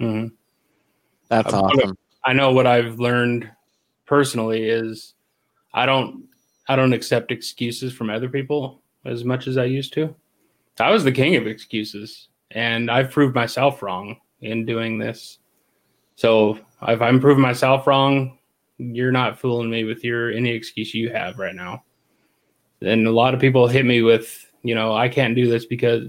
Mm-hmm. 0.00 0.28
That's 1.28 1.52
awesome. 1.52 1.96
I 2.24 2.32
know 2.32 2.52
what 2.52 2.66
I've 2.66 2.98
learned 2.98 3.50
personally 4.06 4.68
is 4.68 5.14
I 5.74 5.84
don't 5.84 6.24
I 6.68 6.76
don't 6.76 6.94
accept 6.94 7.32
excuses 7.32 7.92
from 7.92 8.08
other 8.08 8.30
people 8.30 8.80
as 9.04 9.24
much 9.24 9.46
as 9.46 9.58
I 9.58 9.64
used 9.64 9.92
to. 9.94 10.14
I 10.80 10.90
was 10.90 11.04
the 11.04 11.12
king 11.12 11.36
of 11.36 11.46
excuses 11.46 12.28
and 12.54 12.90
I've 12.90 13.10
proved 13.10 13.34
myself 13.34 13.82
wrong 13.82 14.16
in 14.40 14.66
doing 14.66 14.98
this. 14.98 15.38
So 16.16 16.58
if 16.86 17.00
I'm 17.02 17.20
proving 17.20 17.42
myself 17.42 17.86
wrong, 17.86 18.38
you're 18.78 19.12
not 19.12 19.38
fooling 19.38 19.70
me 19.70 19.84
with 19.84 20.04
your 20.04 20.30
any 20.30 20.50
excuse 20.50 20.94
you 20.94 21.10
have 21.10 21.38
right 21.38 21.54
now. 21.54 21.84
And 22.80 23.06
a 23.06 23.12
lot 23.12 23.34
of 23.34 23.40
people 23.40 23.68
hit 23.68 23.86
me 23.86 24.02
with 24.02 24.48
you 24.64 24.76
know, 24.76 24.94
I 24.94 25.08
can't 25.08 25.34
do 25.34 25.50
this 25.50 25.66
because 25.66 26.08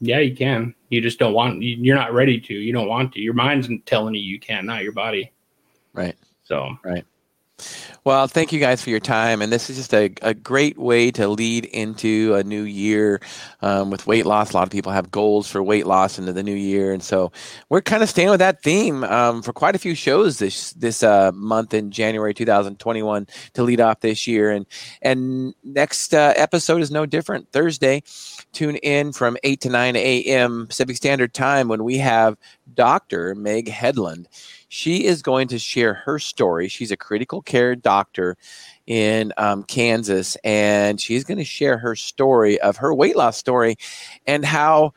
yeah, 0.00 0.20
you 0.20 0.36
can. 0.36 0.74
You 0.88 1.00
just 1.00 1.18
don't 1.18 1.34
want. 1.34 1.62
You're 1.62 1.96
not 1.96 2.12
ready 2.12 2.40
to. 2.40 2.54
You 2.54 2.72
don't 2.72 2.88
want 2.88 3.12
to. 3.14 3.20
Your 3.20 3.34
mind's 3.34 3.68
telling 3.86 4.14
you 4.14 4.20
you 4.20 4.38
can't, 4.38 4.66
not 4.66 4.84
your 4.84 4.92
body. 4.92 5.32
Right. 5.92 6.16
So 6.44 6.76
right. 6.84 7.04
Well, 8.04 8.26
thank 8.26 8.52
you 8.52 8.58
guys 8.58 8.82
for 8.82 8.90
your 8.90 8.98
time. 8.98 9.40
And 9.42 9.52
this 9.52 9.70
is 9.70 9.76
just 9.76 9.94
a, 9.94 10.12
a 10.22 10.34
great 10.34 10.76
way 10.76 11.12
to 11.12 11.28
lead 11.28 11.66
into 11.66 12.34
a 12.34 12.42
new 12.42 12.62
year 12.62 13.20
um, 13.60 13.90
with 13.90 14.08
weight 14.08 14.26
loss. 14.26 14.52
A 14.52 14.56
lot 14.56 14.64
of 14.64 14.72
people 14.72 14.90
have 14.90 15.12
goals 15.12 15.48
for 15.48 15.62
weight 15.62 15.86
loss 15.86 16.18
into 16.18 16.32
the 16.32 16.42
new 16.42 16.54
year. 16.54 16.92
And 16.92 17.02
so 17.02 17.30
we're 17.68 17.80
kind 17.80 18.02
of 18.02 18.08
staying 18.08 18.30
with 18.30 18.40
that 18.40 18.62
theme 18.62 19.04
um, 19.04 19.40
for 19.40 19.52
quite 19.52 19.76
a 19.76 19.78
few 19.78 19.94
shows 19.94 20.38
this 20.38 20.72
this 20.72 21.04
uh, 21.04 21.30
month 21.32 21.74
in 21.74 21.92
January 21.92 22.34
2021 22.34 23.26
to 23.54 23.62
lead 23.62 23.80
off 23.80 24.00
this 24.00 24.26
year. 24.26 24.50
And, 24.50 24.66
and 25.00 25.54
next 25.62 26.12
uh, 26.12 26.32
episode 26.36 26.82
is 26.82 26.90
no 26.90 27.06
different. 27.06 27.52
Thursday, 27.52 28.02
tune 28.52 28.76
in 28.76 29.12
from 29.12 29.36
8 29.44 29.60
to 29.60 29.68
9 29.68 29.94
a.m. 29.94 30.66
Pacific 30.66 30.96
Standard 30.96 31.34
Time 31.34 31.68
when 31.68 31.84
we 31.84 31.98
have 31.98 32.36
Dr. 32.74 33.36
Meg 33.36 33.68
Headland. 33.68 34.28
She 34.74 35.04
is 35.04 35.20
going 35.20 35.48
to 35.48 35.58
share 35.58 35.92
her 35.92 36.18
story. 36.18 36.66
She's 36.66 36.90
a 36.90 36.96
critical 36.96 37.42
care 37.42 37.76
doctor 37.76 38.38
in 38.86 39.30
um, 39.36 39.64
Kansas, 39.64 40.34
and 40.44 40.98
she's 40.98 41.24
going 41.24 41.36
to 41.36 41.44
share 41.44 41.76
her 41.76 41.94
story 41.94 42.58
of 42.58 42.78
her 42.78 42.94
weight 42.94 43.14
loss 43.14 43.36
story 43.36 43.76
and 44.26 44.46
how 44.46 44.94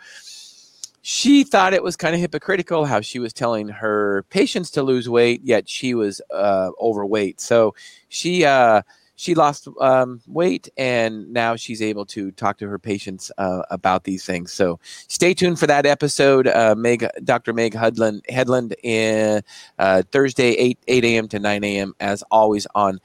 she 1.01 1.43
thought 1.43 1.73
it 1.73 1.83
was 1.83 1.97
kind 1.97 2.15
of 2.15 2.21
hypocritical 2.21 2.85
how 2.85 3.01
she 3.01 3.19
was 3.19 3.33
telling 3.33 3.67
her 3.67 4.23
patients 4.29 4.71
to 4.71 4.81
lose 4.81 5.09
weight, 5.09 5.41
yet 5.43 5.67
she 5.67 5.93
was 5.93 6.21
uh, 6.33 6.69
overweight. 6.79 7.41
So 7.41 7.75
she 8.07 8.45
uh, 8.45 8.81
she 9.15 9.33
lost 9.33 9.67
um, 9.79 10.21
weight 10.27 10.69
and 10.77 11.31
now 11.31 11.55
she's 11.55 11.81
able 11.81 12.05
to 12.05 12.31
talk 12.31 12.57
to 12.57 12.67
her 12.67 12.77
patients 12.77 13.31
uh, 13.37 13.63
about 13.71 14.03
these 14.03 14.25
things. 14.25 14.51
So 14.51 14.79
stay 15.07 15.33
tuned 15.33 15.59
for 15.59 15.67
that 15.67 15.85
episode. 15.85 16.47
Uh, 16.47 16.75
Meg, 16.77 17.07
Dr. 17.23 17.53
Meg 17.53 17.73
Headland, 17.73 18.23
Headland 18.29 18.75
in 18.83 19.41
uh, 19.79 20.03
Thursday, 20.11 20.51
8, 20.51 20.79
8 20.87 21.05
a.m. 21.05 21.27
to 21.29 21.39
9 21.39 21.63
a.m. 21.63 21.95
as 21.99 22.23
always 22.29 22.67
on 22.75 22.99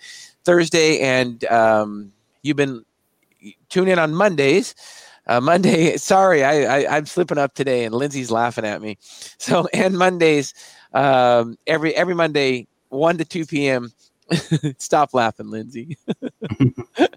Thursday. 0.44 1.00
And 1.00 1.44
um, 1.44 2.12
you've 2.42 2.56
been 2.56 2.84
tune 3.68 3.88
in 3.88 3.98
on 3.98 4.14
Mondays. 4.14 4.74
Uh, 5.26 5.40
Monday, 5.40 5.96
sorry, 5.96 6.42
I, 6.42 6.78
I, 6.88 6.96
am 6.96 7.06
slipping 7.06 7.38
up 7.38 7.54
today 7.54 7.84
and 7.84 7.94
Lindsay's 7.94 8.30
laughing 8.30 8.64
at 8.64 8.82
me. 8.82 8.98
So, 9.38 9.66
and 9.72 9.96
Mondays, 9.96 10.52
um, 10.92 11.56
every, 11.66 11.94
every 11.94 12.14
Monday, 12.14 12.66
1 12.90 13.16
to 13.18 13.24
2 13.24 13.46
p.m., 13.46 13.90
Stop 14.78 15.14
laughing, 15.14 15.50
Lindsay. 15.50 15.96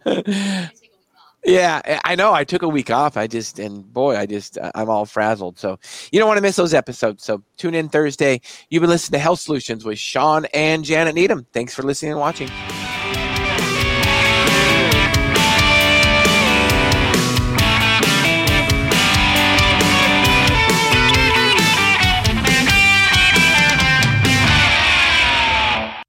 yeah, 1.45 1.99
I 2.03 2.16
know. 2.16 2.34
I 2.34 2.43
took 2.43 2.61
a 2.61 2.68
week 2.68 2.89
off. 2.89 3.18
I 3.18 3.28
just, 3.28 3.59
and 3.59 3.91
boy, 3.93 4.18
I 4.18 4.26
just, 4.26 4.57
uh, 4.57 4.72
I'm 4.76 4.89
all 4.89 5.05
frazzled. 5.05 5.59
So 5.59 5.80
you 6.11 6.20
don't 6.20 6.28
want 6.28 6.38
to 6.38 6.41
miss 6.41 6.55
those 6.55 6.74
episodes. 6.74 7.24
So 7.24 7.43
tune 7.57 7.76
in 7.76 7.89
Thursday. 7.89 8.41
You've 8.70 8.82
been 8.82 8.89
listening 8.89 9.20
to 9.20 9.24
Health 9.24 9.39
Solutions 9.39 9.86
with 9.86 9.99
Shawn 9.99 10.45
and 10.53 10.84
Janet 10.84 11.16
Needham. 11.16 11.45
Thanks 11.53 11.74
for 11.74 11.84
listening 11.84 12.11
and 12.11 12.20
watching. 12.20 12.49